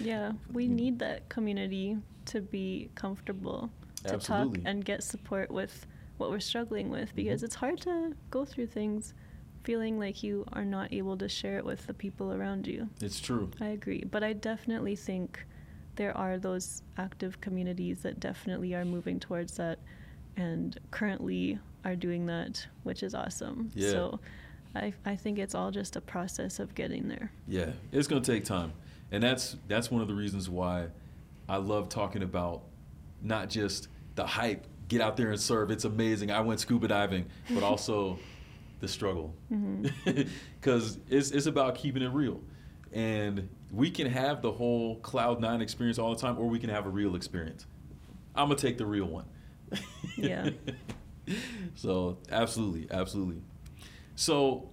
Yeah, 0.00 0.32
we 0.52 0.66
Mm. 0.68 0.70
need 0.70 0.98
that 1.00 1.28
community 1.28 1.96
to 2.26 2.40
be 2.40 2.90
comfortable 2.94 3.70
to 4.04 4.14
Absolutely. 4.14 4.60
talk 4.60 4.68
and 4.68 4.84
get 4.84 5.02
support 5.02 5.50
with 5.50 5.86
what 6.16 6.30
we're 6.30 6.38
struggling 6.40 6.90
with 6.90 7.14
because 7.16 7.40
Mhm. 7.40 7.44
it's 7.44 7.54
hard 7.56 7.80
to 7.82 8.14
go 8.30 8.44
through 8.44 8.66
things 8.68 9.14
feeling 9.64 9.98
like 9.98 10.22
you 10.22 10.44
are 10.52 10.64
not 10.64 10.92
able 10.92 11.16
to 11.16 11.28
share 11.28 11.58
it 11.58 11.64
with 11.64 11.86
the 11.86 11.94
people 11.94 12.32
around 12.32 12.66
you. 12.66 12.88
it's 13.00 13.18
true. 13.18 13.50
I 13.60 13.68
agree, 13.68 14.04
but 14.08 14.22
I 14.22 14.34
definitely 14.34 14.94
think 14.94 15.44
there 15.96 16.16
are 16.16 16.38
those 16.38 16.82
active 16.98 17.40
communities 17.40 18.02
that 18.02 18.20
definitely 18.20 18.74
are 18.74 18.84
moving 18.84 19.18
towards 19.18 19.56
that 19.56 19.78
and 20.36 20.78
currently 20.90 21.58
are 21.84 21.96
doing 21.96 22.26
that, 22.26 22.66
which 22.82 23.02
is 23.02 23.14
awesome. 23.14 23.70
Yeah. 23.74 23.90
So 23.90 24.20
I, 24.74 24.92
I 25.04 25.16
think 25.16 25.38
it's 25.38 25.54
all 25.54 25.70
just 25.70 25.96
a 25.96 26.00
process 26.00 26.58
of 26.58 26.74
getting 26.74 27.08
there. 27.08 27.30
Yeah, 27.46 27.70
it's 27.92 28.08
going 28.08 28.22
to 28.22 28.32
take 28.32 28.44
time, 28.44 28.72
and 29.10 29.22
that's 29.22 29.56
that's 29.68 29.90
one 29.90 30.02
of 30.02 30.08
the 30.08 30.14
reasons 30.14 30.48
why 30.50 30.88
I 31.48 31.56
love 31.56 31.88
talking 31.88 32.22
about 32.22 32.62
not 33.22 33.48
just 33.48 33.88
the 34.16 34.26
hype, 34.26 34.66
get 34.88 35.00
out 35.00 35.16
there 35.16 35.30
and 35.30 35.40
serve. 35.40 35.70
It's 35.70 35.84
amazing. 35.84 36.30
I 36.30 36.40
went 36.40 36.60
scuba 36.60 36.88
diving, 36.88 37.26
but 37.50 37.62
also 37.62 38.18
the 38.84 38.92
struggle, 38.92 39.34
mm-hmm. 39.52 40.22
because 40.60 40.98
it's 41.08 41.30
it's 41.30 41.46
about 41.46 41.74
keeping 41.74 42.02
it 42.02 42.10
real, 42.10 42.40
and 42.92 43.48
we 43.72 43.90
can 43.90 44.06
have 44.06 44.42
the 44.42 44.52
whole 44.52 44.96
cloud 45.00 45.40
nine 45.40 45.60
experience 45.60 45.98
all 45.98 46.14
the 46.14 46.20
time, 46.20 46.38
or 46.38 46.46
we 46.46 46.58
can 46.58 46.70
have 46.70 46.86
a 46.86 46.90
real 46.90 47.16
experience. 47.16 47.66
I'm 48.34 48.48
gonna 48.48 48.56
take 48.56 48.78
the 48.78 48.86
real 48.86 49.06
one. 49.06 49.24
Yeah. 50.16 50.50
so 51.74 52.18
absolutely, 52.30 52.86
absolutely. 52.90 53.42
So, 54.16 54.68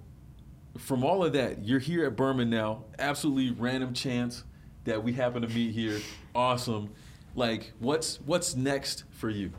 from 0.78 1.04
all 1.04 1.24
of 1.24 1.34
that, 1.34 1.64
you're 1.64 1.80
here 1.80 2.06
at 2.06 2.16
Burman 2.16 2.50
now. 2.50 2.84
Absolutely 3.00 3.52
random 3.52 3.94
chance 3.94 4.44
that 4.84 5.04
we 5.04 5.14
happen 5.14 5.42
to 5.42 5.48
meet 5.48 5.74
here. 5.74 6.00
Awesome. 6.36 6.92
Like, 7.36 7.72
what's 7.80 8.20
what's 8.22 8.56
next 8.56 9.06
for 9.12 9.30
you? 9.30 9.52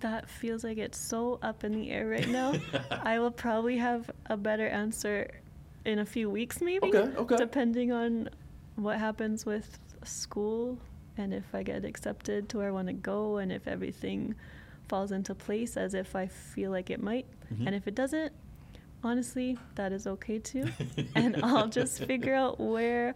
That 0.00 0.28
feels 0.28 0.64
like 0.64 0.78
it's 0.78 0.98
so 0.98 1.38
up 1.42 1.64
in 1.64 1.72
the 1.72 1.90
air 1.90 2.06
right 2.08 2.28
now. 2.28 2.54
I 2.90 3.18
will 3.18 3.30
probably 3.30 3.78
have 3.78 4.10
a 4.26 4.36
better 4.36 4.66
answer 4.66 5.30
in 5.84 5.98
a 5.98 6.06
few 6.06 6.28
weeks, 6.30 6.60
maybe. 6.60 6.88
Okay, 6.88 7.16
okay. 7.16 7.36
Depending 7.36 7.92
on 7.92 8.28
what 8.76 8.98
happens 8.98 9.46
with 9.46 9.78
school 10.04 10.78
and 11.16 11.32
if 11.32 11.54
I 11.54 11.62
get 11.62 11.84
accepted 11.84 12.48
to 12.50 12.58
where 12.58 12.68
I 12.68 12.72
want 12.72 12.88
to 12.88 12.92
go 12.94 13.38
and 13.38 13.52
if 13.52 13.68
everything 13.68 14.34
falls 14.88 15.12
into 15.12 15.34
place 15.34 15.76
as 15.76 15.94
if 15.94 16.14
I 16.16 16.26
feel 16.26 16.70
like 16.70 16.90
it 16.90 17.02
might. 17.02 17.26
Mhm. 17.52 17.66
And 17.66 17.74
if 17.74 17.86
it 17.86 17.94
doesn't, 17.94 18.32
honestly, 19.02 19.58
that 19.76 19.92
is 19.92 20.06
okay 20.06 20.38
too. 20.38 20.68
and 21.14 21.36
I'll 21.42 21.68
just 21.68 22.04
figure 22.04 22.34
out 22.34 22.58
where 22.60 23.14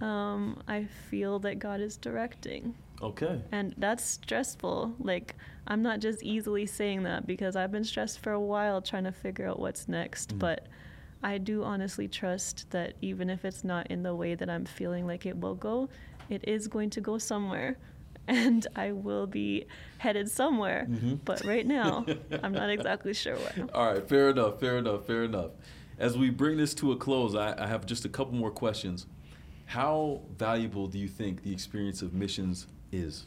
um, 0.00 0.62
I 0.66 0.84
feel 1.10 1.38
that 1.40 1.58
God 1.58 1.80
is 1.80 1.96
directing. 1.96 2.74
Okay. 3.02 3.40
And 3.52 3.74
that's 3.76 4.04
stressful. 4.04 4.94
Like, 4.98 5.36
I'm 5.66 5.82
not 5.82 6.00
just 6.00 6.22
easily 6.22 6.66
saying 6.66 7.02
that 7.04 7.26
because 7.26 7.56
I've 7.56 7.72
been 7.72 7.84
stressed 7.84 8.20
for 8.20 8.32
a 8.32 8.40
while 8.40 8.80
trying 8.80 9.04
to 9.04 9.12
figure 9.12 9.48
out 9.48 9.58
what's 9.58 9.88
next. 9.88 10.34
Mm. 10.34 10.38
But 10.38 10.66
I 11.22 11.38
do 11.38 11.64
honestly 11.64 12.08
trust 12.08 12.70
that 12.70 12.94
even 13.02 13.30
if 13.30 13.44
it's 13.44 13.64
not 13.64 13.88
in 13.88 14.02
the 14.02 14.14
way 14.14 14.34
that 14.34 14.48
I'm 14.48 14.64
feeling 14.64 15.06
like 15.06 15.26
it 15.26 15.38
will 15.38 15.54
go, 15.54 15.88
it 16.28 16.46
is 16.46 16.68
going 16.68 16.90
to 16.90 17.00
go 17.00 17.18
somewhere. 17.18 17.76
And 18.28 18.66
I 18.74 18.90
will 18.90 19.28
be 19.28 19.66
headed 19.98 20.28
somewhere. 20.28 20.88
Mhm. 20.90 21.20
But 21.24 21.44
right 21.44 21.64
now, 21.64 22.04
I'm 22.42 22.50
not 22.50 22.70
exactly 22.70 23.14
sure 23.14 23.36
where. 23.36 23.68
All 23.74 23.92
right, 23.92 24.08
fair 24.08 24.30
enough, 24.30 24.58
fair 24.58 24.78
enough, 24.78 25.06
fair 25.06 25.22
enough. 25.22 25.52
As 25.96 26.18
we 26.18 26.30
bring 26.30 26.56
this 26.56 26.74
to 26.74 26.90
a 26.90 26.96
close, 26.96 27.36
I, 27.36 27.54
I 27.56 27.68
have 27.68 27.86
just 27.86 28.04
a 28.04 28.08
couple 28.08 28.34
more 28.34 28.50
questions. 28.50 29.06
How 29.66 30.22
valuable 30.36 30.88
do 30.88 30.98
you 30.98 31.06
think 31.06 31.44
the 31.44 31.52
experience 31.52 32.02
of 32.02 32.14
missions 32.14 32.66
is? 32.96 33.26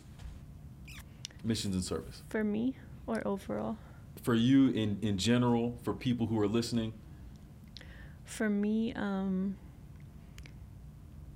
Missions 1.44 1.76
and 1.76 1.84
service. 1.84 2.24
For 2.30 2.44
me 2.44 2.76
or 3.08 3.26
overall? 3.26 3.78
For 4.22 4.36
you 4.36 4.70
in, 4.70 4.98
in 5.02 5.18
general, 5.18 5.78
for 5.84 5.94
people 5.94 6.28
who 6.28 6.40
are 6.40 6.48
listening? 6.48 6.94
For 8.26 8.50
me, 8.50 8.94
um, 8.94 9.56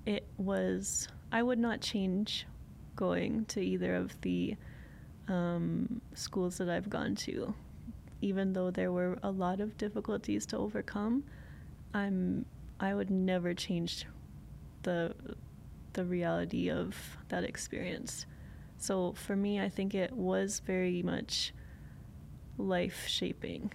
it 0.05 0.27
was, 0.37 1.07
I 1.31 1.41
would 1.41 1.59
not 1.59 1.81
change 1.81 2.45
going 2.95 3.45
to 3.45 3.61
either 3.61 3.95
of 3.95 4.19
the 4.21 4.55
um, 5.27 6.01
schools 6.13 6.57
that 6.57 6.69
I've 6.69 6.89
gone 6.89 7.15
to. 7.15 7.53
Even 8.21 8.53
though 8.53 8.71
there 8.71 8.91
were 8.91 9.17
a 9.23 9.31
lot 9.31 9.59
of 9.59 9.77
difficulties 9.77 10.45
to 10.47 10.57
overcome, 10.57 11.23
I'm, 11.93 12.45
I 12.79 12.93
would 12.93 13.09
never 13.09 13.53
change 13.53 14.05
the, 14.83 15.15
the 15.93 16.05
reality 16.05 16.69
of 16.69 16.95
that 17.29 17.43
experience. 17.43 18.25
So 18.77 19.13
for 19.13 19.35
me, 19.35 19.59
I 19.61 19.69
think 19.69 19.95
it 19.95 20.11
was 20.11 20.59
very 20.65 21.01
much 21.03 21.53
life 22.57 23.05
shaping. 23.07 23.71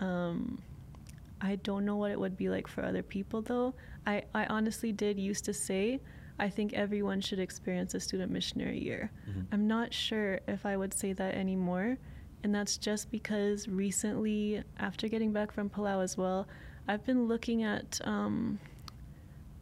Um, 0.00 0.62
I 1.40 1.56
don't 1.56 1.84
know 1.84 1.96
what 1.96 2.10
it 2.10 2.20
would 2.20 2.36
be 2.36 2.48
like 2.48 2.68
for 2.68 2.84
other 2.84 3.02
people 3.02 3.42
though. 3.42 3.74
I, 4.06 4.22
I 4.34 4.46
honestly 4.46 4.92
did 4.92 5.18
used 5.18 5.44
to 5.46 5.54
say 5.54 6.00
I 6.38 6.48
think 6.48 6.72
everyone 6.72 7.20
should 7.20 7.38
experience 7.38 7.94
a 7.94 8.00
student 8.00 8.32
missionary 8.32 8.82
year. 8.82 9.10
Mhm. 9.28 9.46
I'm 9.52 9.66
not 9.68 9.92
sure 9.92 10.40
if 10.48 10.64
I 10.66 10.76
would 10.76 10.92
say 10.94 11.12
that 11.12 11.34
anymore. 11.34 11.98
And 12.42 12.52
that's 12.54 12.76
just 12.78 13.10
because 13.10 13.68
recently, 13.68 14.62
after 14.78 15.06
getting 15.08 15.32
back 15.32 15.52
from 15.52 15.70
Palau 15.70 16.02
as 16.02 16.16
well, 16.16 16.48
I've 16.88 17.04
been 17.04 17.28
looking 17.28 17.62
at 17.62 18.00
um, 18.04 18.58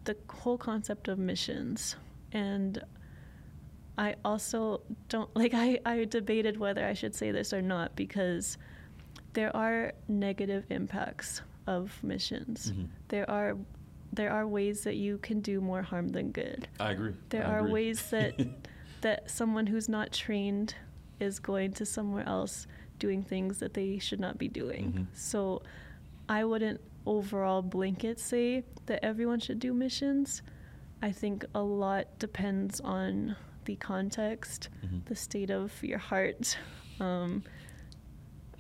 the 0.05 0.17
whole 0.29 0.59
concept 0.59 1.09
of 1.09 1.19
missions 1.19 1.97
and 2.33 2.83
I 3.99 4.15
also 4.25 4.81
don't 5.09 5.35
like 5.43 5.53
I, 5.55 5.79
I 5.85 6.05
debated 6.05 6.59
whether 6.59 6.85
I 6.85 6.95
should 6.95 7.15
say 7.15 7.31
this 7.31 7.53
or 7.53 7.63
not 7.63 7.97
because 7.97 8.57
there 9.35 9.55
are 9.55 9.93
negative 10.09 10.65
impacts 10.71 11.43
of 11.67 12.03
missions. 12.03 12.73
Mm-hmm. 12.73 12.85
There 13.09 13.31
are 13.31 13.57
there 14.13 14.33
are 14.33 14.47
ways 14.47 14.83
that 14.83 14.97
you 14.97 15.19
can 15.19 15.41
do 15.41 15.61
more 15.61 15.83
harm 15.83 16.09
than 16.09 16.33
good. 16.33 16.67
I 16.81 16.91
agree. 16.93 17.13
There 17.29 17.47
I 17.47 17.51
are 17.53 17.59
agree. 17.61 17.73
ways 17.73 18.11
that 18.11 18.35
that 19.03 19.31
someone 19.31 19.67
who's 19.67 19.89
not 19.89 20.13
trained 20.13 20.75
is 21.21 21.39
going 21.39 21.73
to 21.75 21.87
somewhere 21.87 22.27
else 22.27 22.67
doing 22.99 23.23
things 23.23 23.59
that 23.59 23.75
they 23.75 23.99
should 23.99 24.21
not 24.21 24.39
be 24.39 24.49
doing. 24.49 24.93
Mhm. 24.93 25.07
So 25.15 25.63
I 26.29 26.45
wouldn't 26.45 26.81
overall 27.07 27.63
blanket 27.63 28.21
say 28.21 28.65
that 28.87 29.05
everyone 29.05 29.41
should 29.41 29.59
do 29.59 29.73
missions. 29.73 30.43
I 31.03 31.13
think 31.13 31.45
a 31.55 31.63
lot 31.63 32.19
depends 32.19 32.81
on 32.81 33.37
the 33.65 33.77
context, 33.77 34.69
Mhm. 34.85 35.05
the 35.07 35.15
state 35.17 35.51
of 35.51 35.83
your 35.83 35.99
heart, 35.99 36.59
um, 37.01 37.43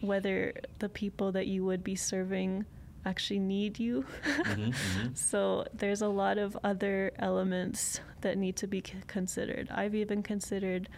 whether 0.00 0.54
the 0.78 0.88
people 0.88 1.32
that 1.32 1.46
you 1.46 1.64
would 1.64 1.84
be 1.84 1.94
serving 1.94 2.64
actually 3.04 3.38
need 3.40 3.78
you. 3.78 4.04
Mhm, 4.24 4.72
mhm. 4.72 4.74
So 5.16 5.66
there's 5.74 6.02
a 6.02 6.08
lot 6.08 6.38
of 6.38 6.56
other 6.64 7.12
elements 7.18 8.00
that 8.20 8.36
need 8.38 8.56
to 8.56 8.66
be 8.66 8.82
c- 8.86 8.94
considered. 9.06 9.68
I've 9.70 9.94
even 9.94 10.22
considered 10.22 10.88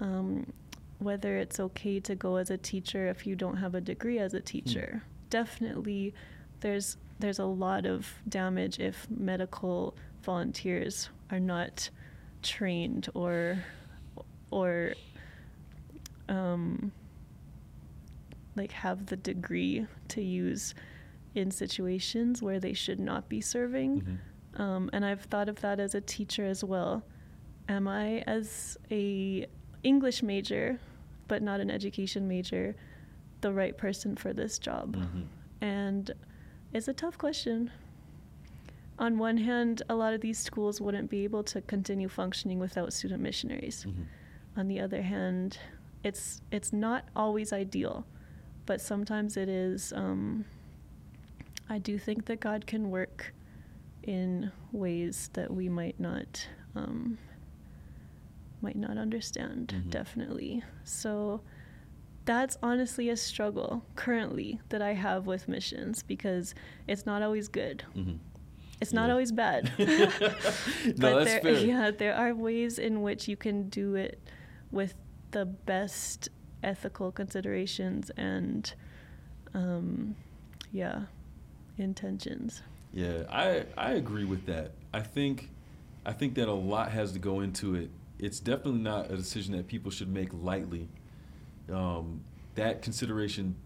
um, 0.00 0.52
whether 1.00 1.36
it's 1.38 1.58
okay 1.58 1.98
to 2.00 2.14
go 2.14 2.36
as 2.36 2.50
a 2.50 2.56
teacher 2.58 3.08
if 3.08 3.26
you 3.26 3.34
don't 3.34 3.56
have 3.56 3.74
a 3.74 3.80
degree 3.80 4.18
as 4.18 4.32
a 4.34 4.40
teacher. 4.40 5.02
Definitely, 5.30 6.14
there's 6.60 6.96
there's 7.20 7.38
a 7.38 7.44
lot 7.44 7.84
of 7.86 8.06
damage 8.28 8.78
if 8.78 9.08
medical 9.10 9.96
volunteers 10.22 11.08
are 11.30 11.40
not 11.40 11.90
trained 12.42 13.08
or 13.14 13.58
or 14.50 14.94
um, 16.28 16.92
like 18.56 18.72
have 18.72 19.06
the 19.06 19.16
degree 19.16 19.86
to 20.08 20.22
use 20.22 20.74
in 21.34 21.50
situations 21.50 22.42
where 22.42 22.60
they 22.60 22.72
should 22.72 23.00
not 23.00 23.28
be 23.28 23.40
serving. 23.40 24.00
Mhm. 24.02 24.60
Um, 24.60 24.90
and 24.92 25.04
I've 25.04 25.22
thought 25.22 25.48
of 25.48 25.60
that 25.60 25.78
as 25.78 25.94
a 25.94 26.00
teacher 26.00 26.44
as 26.44 26.64
well. 26.64 27.04
Am 27.68 27.86
I, 27.86 28.18
as 28.26 28.78
a 28.90 29.46
English 29.82 30.22
major, 30.22 30.80
but 31.28 31.42
not 31.42 31.60
an 31.60 31.70
education 31.70 32.26
major, 32.26 32.74
the 33.42 33.52
right 33.52 33.76
person 33.76 34.16
for 34.16 34.32
this 34.32 34.58
job? 34.58 34.96
Mhm. 34.96 35.26
And 35.60 36.10
it's 36.72 36.88
a 36.88 36.92
tough 36.92 37.18
question. 37.18 37.70
On 38.98 39.16
one 39.18 39.36
hand, 39.36 39.82
a 39.88 39.94
lot 39.94 40.12
of 40.12 40.20
these 40.20 40.38
schools 40.38 40.80
wouldn't 40.80 41.08
be 41.08 41.22
able 41.24 41.44
to 41.44 41.60
continue 41.62 42.08
functioning 42.08 42.58
without 42.58 42.92
student 42.92 43.22
missionaries. 43.22 43.84
Mhm. 43.86 44.06
On 44.56 44.66
the 44.68 44.80
other 44.80 45.02
hand, 45.02 45.58
it's 46.02 46.42
it's 46.50 46.72
not 46.72 47.04
always 47.14 47.52
ideal, 47.52 48.04
but 48.66 48.80
sometimes 48.80 49.36
it 49.36 49.48
is. 49.48 49.92
Um, 49.92 50.44
I 51.68 51.78
do 51.78 51.98
think 51.98 52.24
that 52.26 52.40
God 52.40 52.66
can 52.66 52.90
work 52.90 53.34
in 54.02 54.50
ways 54.72 55.30
that 55.34 55.52
we 55.52 55.68
might 55.68 56.00
not 56.00 56.48
um, 56.74 57.18
might 58.60 58.76
not 58.76 58.98
understand. 58.98 59.68
Mhm. 59.76 59.90
Definitely. 59.90 60.62
So 60.84 61.40
that's 62.28 62.58
honestly 62.62 63.08
a 63.08 63.16
struggle 63.16 63.82
currently 63.96 64.60
that 64.68 64.82
I 64.82 64.92
have 64.92 65.26
with 65.26 65.48
missions 65.48 66.02
because 66.02 66.54
it's 66.86 67.06
not 67.06 67.22
always 67.22 67.48
good. 67.48 67.84
Mhm. 67.96 68.18
It's 68.82 68.92
not 68.92 69.06
Yeah. 69.06 69.12
always 69.14 69.32
bad. 69.32 69.72
no, 70.98 71.24
there, 71.24 71.40
fair. 71.40 71.52
yeah, 71.72 71.90
there 71.90 72.14
are 72.14 72.34
ways 72.34 72.78
in 72.78 73.00
which 73.00 73.28
you 73.28 73.36
can 73.36 73.70
do 73.70 73.94
it 73.94 74.20
with 74.70 74.92
the 75.30 75.46
best 75.46 76.28
ethical 76.62 77.10
considerations 77.12 78.10
and, 78.16 78.74
um, 79.54 80.14
yeah, 80.70 81.06
intentions. 81.78 82.62
Yeah, 82.92 83.22
I 83.30 83.64
I 83.76 83.92
agree 83.92 84.24
with 84.26 84.44
that. 84.46 84.72
I 84.92 85.00
think 85.00 85.50
I 86.04 86.12
think 86.12 86.34
that 86.34 86.48
a 86.48 86.52
lot 86.74 86.90
has 86.92 87.12
to 87.12 87.18
go 87.18 87.40
into 87.40 87.74
it. 87.74 87.90
It's 88.18 88.40
definitely 88.40 88.80
not 88.82 89.10
a 89.10 89.16
decision 89.16 89.56
that 89.56 89.66
people 89.66 89.90
should 89.90 90.08
make 90.12 90.30
lightly. 90.34 90.88
Um, 91.72 92.22
that 92.54 92.82
consideration 92.82 93.56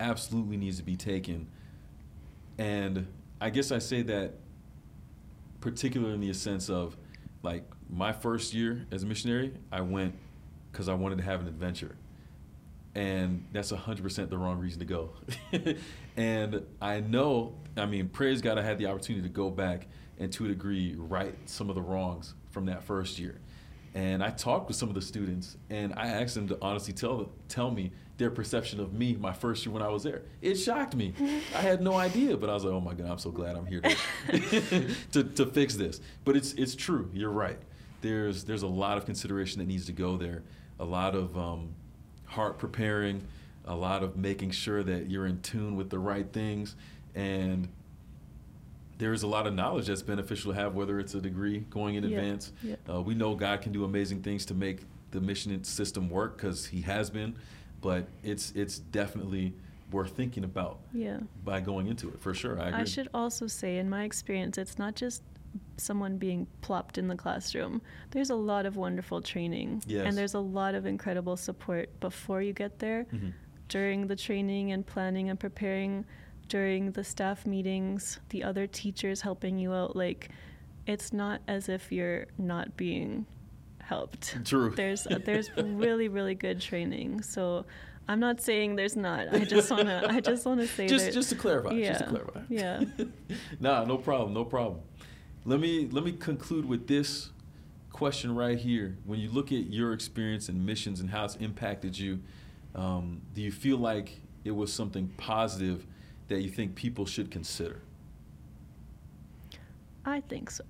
absolutely 0.00 0.56
needs 0.56 0.78
to 0.78 0.82
be 0.82 0.96
taken. 0.96 1.48
And 2.56 3.06
I 3.40 3.50
guess 3.50 3.72
I 3.72 3.78
say 3.78 4.02
that 4.02 4.34
particularly 5.60 6.14
in 6.14 6.20
the 6.20 6.32
sense 6.32 6.70
of 6.70 6.96
like 7.42 7.64
my 7.90 8.12
first 8.12 8.54
year 8.54 8.86
as 8.90 9.02
a 9.02 9.06
missionary, 9.06 9.52
I 9.70 9.80
went 9.80 10.14
because 10.72 10.88
I 10.88 10.94
wanted 10.94 11.18
to 11.18 11.24
have 11.24 11.40
an 11.40 11.48
adventure. 11.48 11.96
And 12.94 13.44
that's 13.52 13.70
100% 13.70 14.28
the 14.28 14.38
wrong 14.38 14.58
reason 14.58 14.80
to 14.80 14.84
go. 14.84 15.10
and 16.16 16.66
I 16.80 17.00
know, 17.00 17.54
I 17.76 17.86
mean, 17.86 18.08
praise 18.08 18.40
God, 18.40 18.58
I 18.58 18.62
had 18.62 18.78
the 18.78 18.86
opportunity 18.86 19.22
to 19.22 19.32
go 19.32 19.50
back 19.50 19.86
and 20.18 20.32
to 20.32 20.46
a 20.46 20.48
degree 20.48 20.94
right 20.96 21.34
some 21.46 21.68
of 21.68 21.76
the 21.76 21.82
wrongs 21.82 22.34
from 22.50 22.66
that 22.66 22.82
first 22.82 23.18
year. 23.18 23.40
And 23.98 24.22
I 24.22 24.30
talked 24.30 24.68
with 24.68 24.76
some 24.76 24.88
of 24.88 24.94
the 24.94 25.02
students, 25.02 25.56
and 25.70 25.92
I 25.96 26.06
asked 26.06 26.36
them 26.36 26.46
to 26.48 26.58
honestly 26.62 26.94
tell 26.94 27.32
tell 27.48 27.68
me 27.68 27.90
their 28.16 28.30
perception 28.30 28.78
of 28.78 28.92
me 28.92 29.16
my 29.16 29.32
first 29.32 29.66
year 29.66 29.72
when 29.72 29.82
I 29.82 29.88
was 29.88 30.04
there. 30.04 30.22
It 30.40 30.54
shocked 30.54 30.94
me. 30.94 31.14
I 31.52 31.58
had 31.58 31.82
no 31.82 31.94
idea, 31.94 32.36
but 32.36 32.48
I 32.48 32.54
was 32.54 32.62
like, 32.62 32.72
oh 32.72 32.80
my 32.80 32.94
God, 32.94 33.10
I'm 33.10 33.18
so 33.18 33.32
glad 33.32 33.56
I'm 33.56 33.66
here 33.66 33.80
to, 33.80 34.94
to, 35.10 35.24
to 35.24 35.46
fix 35.46 35.74
this. 35.74 36.00
But 36.24 36.36
it's 36.36 36.52
it's 36.52 36.76
true. 36.76 37.10
You're 37.12 37.32
right. 37.32 37.58
There's 38.00 38.44
there's 38.44 38.62
a 38.62 38.68
lot 38.68 38.98
of 38.98 39.04
consideration 39.04 39.58
that 39.58 39.66
needs 39.66 39.86
to 39.86 39.92
go 39.92 40.16
there. 40.16 40.44
A 40.78 40.84
lot 40.84 41.16
of 41.16 41.36
um, 41.36 41.74
heart 42.26 42.56
preparing, 42.56 43.26
a 43.64 43.74
lot 43.74 44.04
of 44.04 44.16
making 44.16 44.52
sure 44.52 44.84
that 44.84 45.10
you're 45.10 45.26
in 45.26 45.40
tune 45.40 45.74
with 45.74 45.90
the 45.90 45.98
right 45.98 46.32
things, 46.32 46.76
and 47.16 47.66
there 48.98 49.12
is 49.12 49.22
a 49.22 49.26
lot 49.26 49.46
of 49.46 49.54
knowledge 49.54 49.86
that's 49.86 50.02
beneficial 50.02 50.52
to 50.52 50.58
have, 50.58 50.74
whether 50.74 50.98
it's 50.98 51.14
a 51.14 51.20
degree 51.20 51.60
going 51.70 51.94
in 51.94 52.04
Yeah, 52.04 52.18
advance. 52.18 52.52
yeah. 52.62 52.76
Uh, 52.88 53.00
we 53.00 53.14
know 53.14 53.34
God 53.34 53.60
can 53.62 53.72
do 53.72 53.84
amazing 53.84 54.22
things 54.22 54.44
to 54.46 54.54
make 54.54 54.80
the 55.12 55.20
mission 55.20 55.62
system 55.64 56.10
work 56.10 56.36
because 56.36 56.66
He 56.66 56.82
has 56.82 57.08
been, 57.08 57.36
but 57.80 58.08
it's 58.22 58.52
it's 58.52 58.78
definitely 58.78 59.54
worth 59.90 60.10
thinking 60.10 60.44
about 60.44 60.80
Yeah. 60.92 61.20
by 61.44 61.60
going 61.60 61.86
into 61.86 62.08
it 62.10 62.20
for 62.20 62.34
sure. 62.34 62.60
I. 62.60 62.80
I 62.80 62.84
should 62.84 63.08
also 63.14 63.46
say, 63.46 63.78
in 63.78 63.88
my 63.88 64.02
experience, 64.04 64.58
it's 64.58 64.78
not 64.78 64.94
just 64.96 65.22
someone 65.78 66.18
being 66.18 66.46
plopped 66.60 66.98
in 66.98 67.08
the 67.08 67.16
classroom. 67.16 67.80
There's 68.10 68.28
a 68.30 68.34
lot 68.34 68.66
of 68.66 68.76
wonderful 68.76 69.22
training, 69.22 69.82
Yes. 69.86 70.06
and 70.06 70.16
there's 70.18 70.34
a 70.34 70.40
lot 70.40 70.74
of 70.74 70.84
incredible 70.84 71.36
support 71.38 71.88
before 72.00 72.42
you 72.42 72.52
get 72.52 72.80
there, 72.80 73.06
Mhm. 73.12 73.32
during 73.68 74.08
the 74.08 74.16
training 74.16 74.72
and 74.72 74.84
planning 74.84 75.30
and 75.30 75.40
preparing, 75.40 76.04
during 76.48 76.92
the 76.92 77.04
staff 77.04 77.46
meetings, 77.46 78.18
the 78.30 78.42
other 78.44 78.66
teachers 78.66 79.20
helping 79.20 79.58
you 79.58 79.72
out. 79.72 79.94
Like, 79.96 80.30
it's 80.86 81.12
not 81.12 81.40
as 81.46 81.68
if 81.68 81.92
you're 81.92 82.26
not 82.38 82.76
being 82.76 83.26
helped. 83.80 84.36
True. 84.44 84.70
There's 84.74 85.04
there's 85.24 85.50
really 85.56 86.08
really 86.08 86.34
good 86.34 86.60
training. 86.60 87.22
So. 87.22 87.64
I'm 88.10 88.20
not 88.20 88.40
saying 88.40 88.76
there's 88.76 88.96
not. 88.96 89.34
I 89.34 89.44
just 89.44 89.70
wanna. 89.76 90.06
I 90.08 90.20
just 90.20 90.46
wanna 90.46 90.66
say 90.66 90.88
just 90.88 91.04
that- 91.04 91.12
just 91.12 91.28
to 91.28 91.34
clarify. 91.34 91.78
Just 91.78 91.98
to 91.98 92.04
Yeah, 92.06 92.10
clarify. 92.10 92.40
yeah. 92.48 92.84
nah, 93.60 93.84
no 93.84 93.98
problem. 93.98 94.32
No 94.32 94.46
problem. 94.46 94.80
Let 95.44 95.60
me 95.60 95.90
let 95.92 96.02
me 96.04 96.12
conclude 96.12 96.64
with 96.64 96.86
this 96.86 97.32
question 97.92 98.34
right 98.34 98.56
here. 98.58 98.96
When 99.04 99.20
you 99.20 99.28
look 99.30 99.52
at 99.52 99.66
your 99.70 99.92
experience 99.92 100.48
and 100.48 100.64
missions 100.64 101.00
and 101.00 101.10
how 101.10 101.26
it's 101.26 101.36
impacted 101.36 101.98
you, 101.98 102.20
um, 102.74 103.20
do 103.34 103.42
you 103.42 103.52
feel 103.52 103.76
like 103.76 104.22
it 104.42 104.52
was 104.52 104.72
something 104.72 105.08
positive 105.18 105.86
that 106.28 106.42
you 106.42 106.50
think 106.50 106.74
people 106.74 107.06
should 107.06 107.30
consider? 107.30 107.80
I 110.04 110.20
think 110.22 110.50
so. 110.50 110.64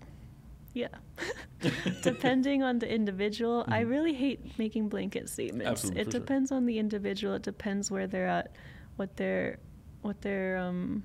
Yeah. 0.75 0.89
Depending 2.03 2.63
on 2.63 2.79
the 2.79 2.89
individual, 2.93 3.65
I 3.69 3.83
Mhm. 3.83 3.91
really 3.91 4.13
hate 4.15 4.59
making 4.59 4.89
blanket 4.89 5.29
statements. 5.29 5.67
Absolutely, 5.67 6.01
it 6.01 6.05
for 6.05 6.11
sure. 6.13 6.21
depends 6.21 6.53
on 6.53 6.67
the 6.67 6.79
individual. 6.79 7.35
It 7.35 7.43
depends 7.43 7.91
where 7.91 8.07
they're 8.07 8.29
at, 8.29 8.53
what 8.97 9.17
they're 9.17 9.59
what 10.03 10.21
they're 10.23 10.57
um, 10.59 11.03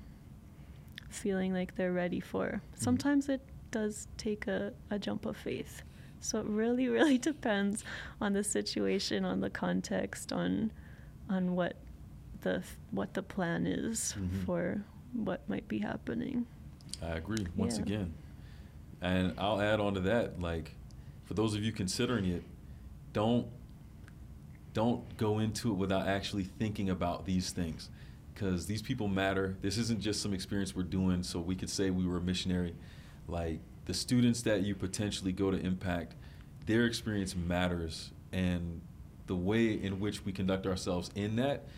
feeling 1.10 1.52
like 1.52 1.74
they're 1.74 1.92
ready 1.92 2.20
for. 2.20 2.46
Mm-hmm. 2.46 2.80
Sometimes 2.84 3.28
it 3.28 3.40
does 3.72 4.06
take 4.16 4.46
a, 4.46 4.72
a 4.90 4.98
jump 5.00 5.26
of 5.26 5.36
faith. 5.36 5.82
So 6.20 6.38
it 6.38 6.46
really, 6.46 6.88
really 6.98 7.18
depends 7.18 7.82
on 8.20 8.32
the 8.32 8.44
situation, 8.44 9.24
on 9.24 9.40
the 9.40 9.50
context, 9.50 10.32
on 10.32 10.70
on 11.28 11.56
what 11.56 11.74
the 12.44 12.62
what 12.92 13.14
the 13.14 13.22
plan 13.22 13.66
is 13.66 14.14
Mhm. 14.16 14.44
for 14.44 14.84
what 15.12 15.48
might 15.48 15.66
be 15.66 15.78
happening. 15.78 16.46
I 17.02 17.16
agree 17.16 17.46
once 17.56 17.76
Yeah. 17.78 17.82
again. 17.82 18.14
And 19.00 19.34
I'll 19.38 19.60
add 19.60 19.80
on 19.80 19.94
to 19.94 20.00
that, 20.00 20.40
like, 20.40 20.76
for 21.24 21.34
those 21.34 21.54
of 21.54 21.64
you 21.64 21.72
considering 21.72 22.26
it, 22.26 22.44
don't 23.12 23.48
don't 24.72 25.16
go 25.16 25.38
into 25.38 25.70
it 25.70 25.74
without 25.74 26.08
actually 26.08 26.42
thinking 26.42 26.90
about 26.90 27.24
these 27.26 27.52
things. 27.52 27.90
Because 28.34 28.66
these 28.66 28.82
people 28.82 29.06
matter. 29.06 29.56
This 29.62 29.78
isn't 29.78 30.00
just 30.00 30.20
some 30.20 30.34
experience 30.34 30.74
we're 30.74 30.82
doing 30.82 31.22
so 31.22 31.38
we 31.38 31.54
could 31.54 31.70
say 31.70 31.90
we 31.90 32.04
were 32.04 32.16
a 32.16 32.20
missionary. 32.20 32.74
Like, 33.28 33.60
the 33.84 33.94
students 33.94 34.42
that 34.42 34.62
you 34.62 34.74
potentially 34.74 35.30
go 35.30 35.52
to 35.52 35.56
impact, 35.56 36.16
their 36.66 36.86
experience 36.86 37.36
matters, 37.36 38.10
and 38.32 38.80
the 39.28 39.36
way 39.36 39.80
in 39.80 40.00
which 40.00 40.24
we 40.24 40.32
conduct 40.32 40.66
ourselves 40.66 41.08
in 41.14 41.36
that 41.36 41.68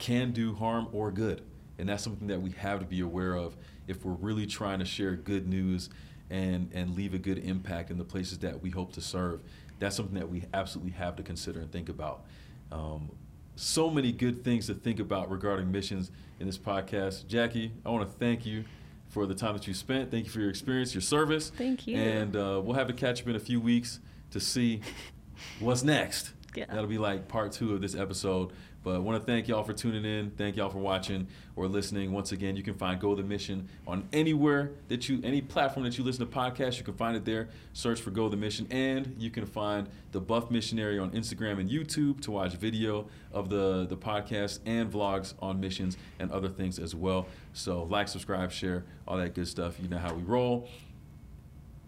can 0.00 0.32
do 0.32 0.54
harm 0.54 0.88
or 0.92 1.12
good. 1.12 1.42
And 1.78 1.88
that's 1.88 2.02
something 2.02 2.26
that 2.26 2.42
we 2.42 2.50
have 2.52 2.80
to 2.80 2.86
be 2.86 3.00
aware 3.00 3.34
of 3.34 3.56
if 3.86 4.04
we're 4.04 4.12
really 4.12 4.46
trying 4.46 4.80
to 4.80 4.84
share 4.84 5.14
good 5.14 5.48
news 5.48 5.88
and, 6.28 6.70
and 6.74 6.96
leave 6.96 7.14
a 7.14 7.18
good 7.18 7.38
impact 7.38 7.90
in 7.90 7.98
the 7.98 8.04
places 8.04 8.38
that 8.38 8.60
we 8.60 8.70
hope 8.70 8.92
to 8.94 9.00
serve. 9.00 9.40
That's 9.78 9.96
something 9.96 10.18
that 10.18 10.28
we 10.28 10.44
absolutely 10.52 10.92
have 10.92 11.16
to 11.16 11.22
consider 11.22 11.60
and 11.60 11.70
think 11.70 11.88
about. 11.88 12.24
Um, 12.70 13.10
so 13.56 13.90
many 13.90 14.12
good 14.12 14.44
things 14.44 14.66
to 14.66 14.74
think 14.74 15.00
about 15.00 15.30
regarding 15.30 15.70
missions 15.70 16.10
in 16.38 16.46
this 16.46 16.58
podcast. 16.58 17.26
Jackie, 17.26 17.72
I 17.84 17.90
want 17.90 18.10
to 18.10 18.18
thank 18.18 18.44
you 18.46 18.64
for 19.08 19.26
the 19.26 19.34
time 19.34 19.54
that 19.54 19.66
you 19.66 19.74
spent. 19.74 20.10
Thank 20.10 20.26
you 20.26 20.30
for 20.30 20.40
your 20.40 20.50
experience, 20.50 20.94
your 20.94 21.00
service. 21.00 21.50
Thank 21.50 21.86
you. 21.86 21.96
And 21.96 22.36
uh, 22.36 22.60
we'll 22.62 22.76
have 22.76 22.86
to 22.86 22.94
catch 22.94 23.22
up 23.22 23.28
in 23.28 23.36
a 23.36 23.40
few 23.40 23.60
weeks 23.60 24.00
to 24.30 24.40
see 24.40 24.80
what's 25.60 25.82
next. 25.82 26.32
Yeah. 26.54 26.66
That'll 26.66 26.86
be 26.86 26.98
like 26.98 27.28
part 27.28 27.52
two 27.52 27.74
of 27.74 27.80
this 27.80 27.94
episode. 27.94 28.52
But 28.82 28.94
I 28.94 28.98
want 28.98 29.20
to 29.20 29.26
thank 29.26 29.46
y'all 29.46 29.62
for 29.62 29.74
tuning 29.74 30.06
in. 30.06 30.30
Thank 30.30 30.56
y'all 30.56 30.70
for 30.70 30.78
watching 30.78 31.28
or 31.54 31.68
listening. 31.68 32.12
Once 32.12 32.32
again, 32.32 32.56
you 32.56 32.62
can 32.62 32.74
find 32.74 32.98
Go 32.98 33.14
the 33.14 33.22
Mission 33.22 33.68
on 33.86 34.08
anywhere 34.12 34.72
that 34.88 35.08
you, 35.08 35.20
any 35.22 35.42
platform 35.42 35.84
that 35.84 35.98
you 35.98 36.04
listen 36.04 36.26
to 36.26 36.32
podcasts. 36.32 36.78
You 36.78 36.84
can 36.84 36.94
find 36.94 37.14
it 37.14 37.26
there. 37.26 37.50
Search 37.74 38.00
for 38.00 38.10
Go 38.10 38.30
the 38.30 38.38
Mission, 38.38 38.66
and 38.70 39.14
you 39.18 39.30
can 39.30 39.44
find 39.44 39.88
the 40.12 40.20
Buff 40.20 40.50
Missionary 40.50 40.98
on 40.98 41.10
Instagram 41.10 41.60
and 41.60 41.68
YouTube 41.68 42.22
to 42.22 42.30
watch 42.30 42.54
video 42.54 43.06
of 43.32 43.50
the 43.50 43.86
the 43.86 43.96
podcast 43.96 44.60
and 44.64 44.90
vlogs 44.90 45.34
on 45.40 45.60
missions 45.60 45.98
and 46.18 46.30
other 46.30 46.48
things 46.48 46.78
as 46.78 46.94
well. 46.94 47.26
So 47.52 47.82
like, 47.84 48.08
subscribe, 48.08 48.50
share, 48.50 48.84
all 49.06 49.18
that 49.18 49.34
good 49.34 49.48
stuff. 49.48 49.76
You 49.80 49.88
know 49.88 49.98
how 49.98 50.14
we 50.14 50.22
roll. 50.22 50.68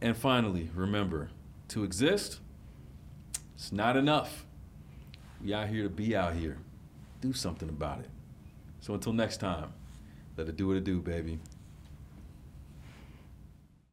And 0.02 0.16
finally, 0.16 0.68
remember 0.74 1.30
to 1.68 1.84
exist. 1.84 2.40
It's 3.54 3.72
not 3.72 3.96
enough. 3.96 4.44
We 5.42 5.54
out 5.54 5.68
here 5.68 5.84
to 5.84 5.88
be 5.88 6.14
out 6.14 6.34
here. 6.34 6.58
Do 7.22 7.32
something 7.32 7.68
about 7.68 8.00
it. 8.00 8.10
So 8.80 8.94
until 8.94 9.12
next 9.12 9.36
time, 9.36 9.72
let 10.36 10.48
it 10.48 10.56
do 10.56 10.66
what 10.66 10.76
it 10.76 10.82
do, 10.84 11.00
baby. 11.00 11.38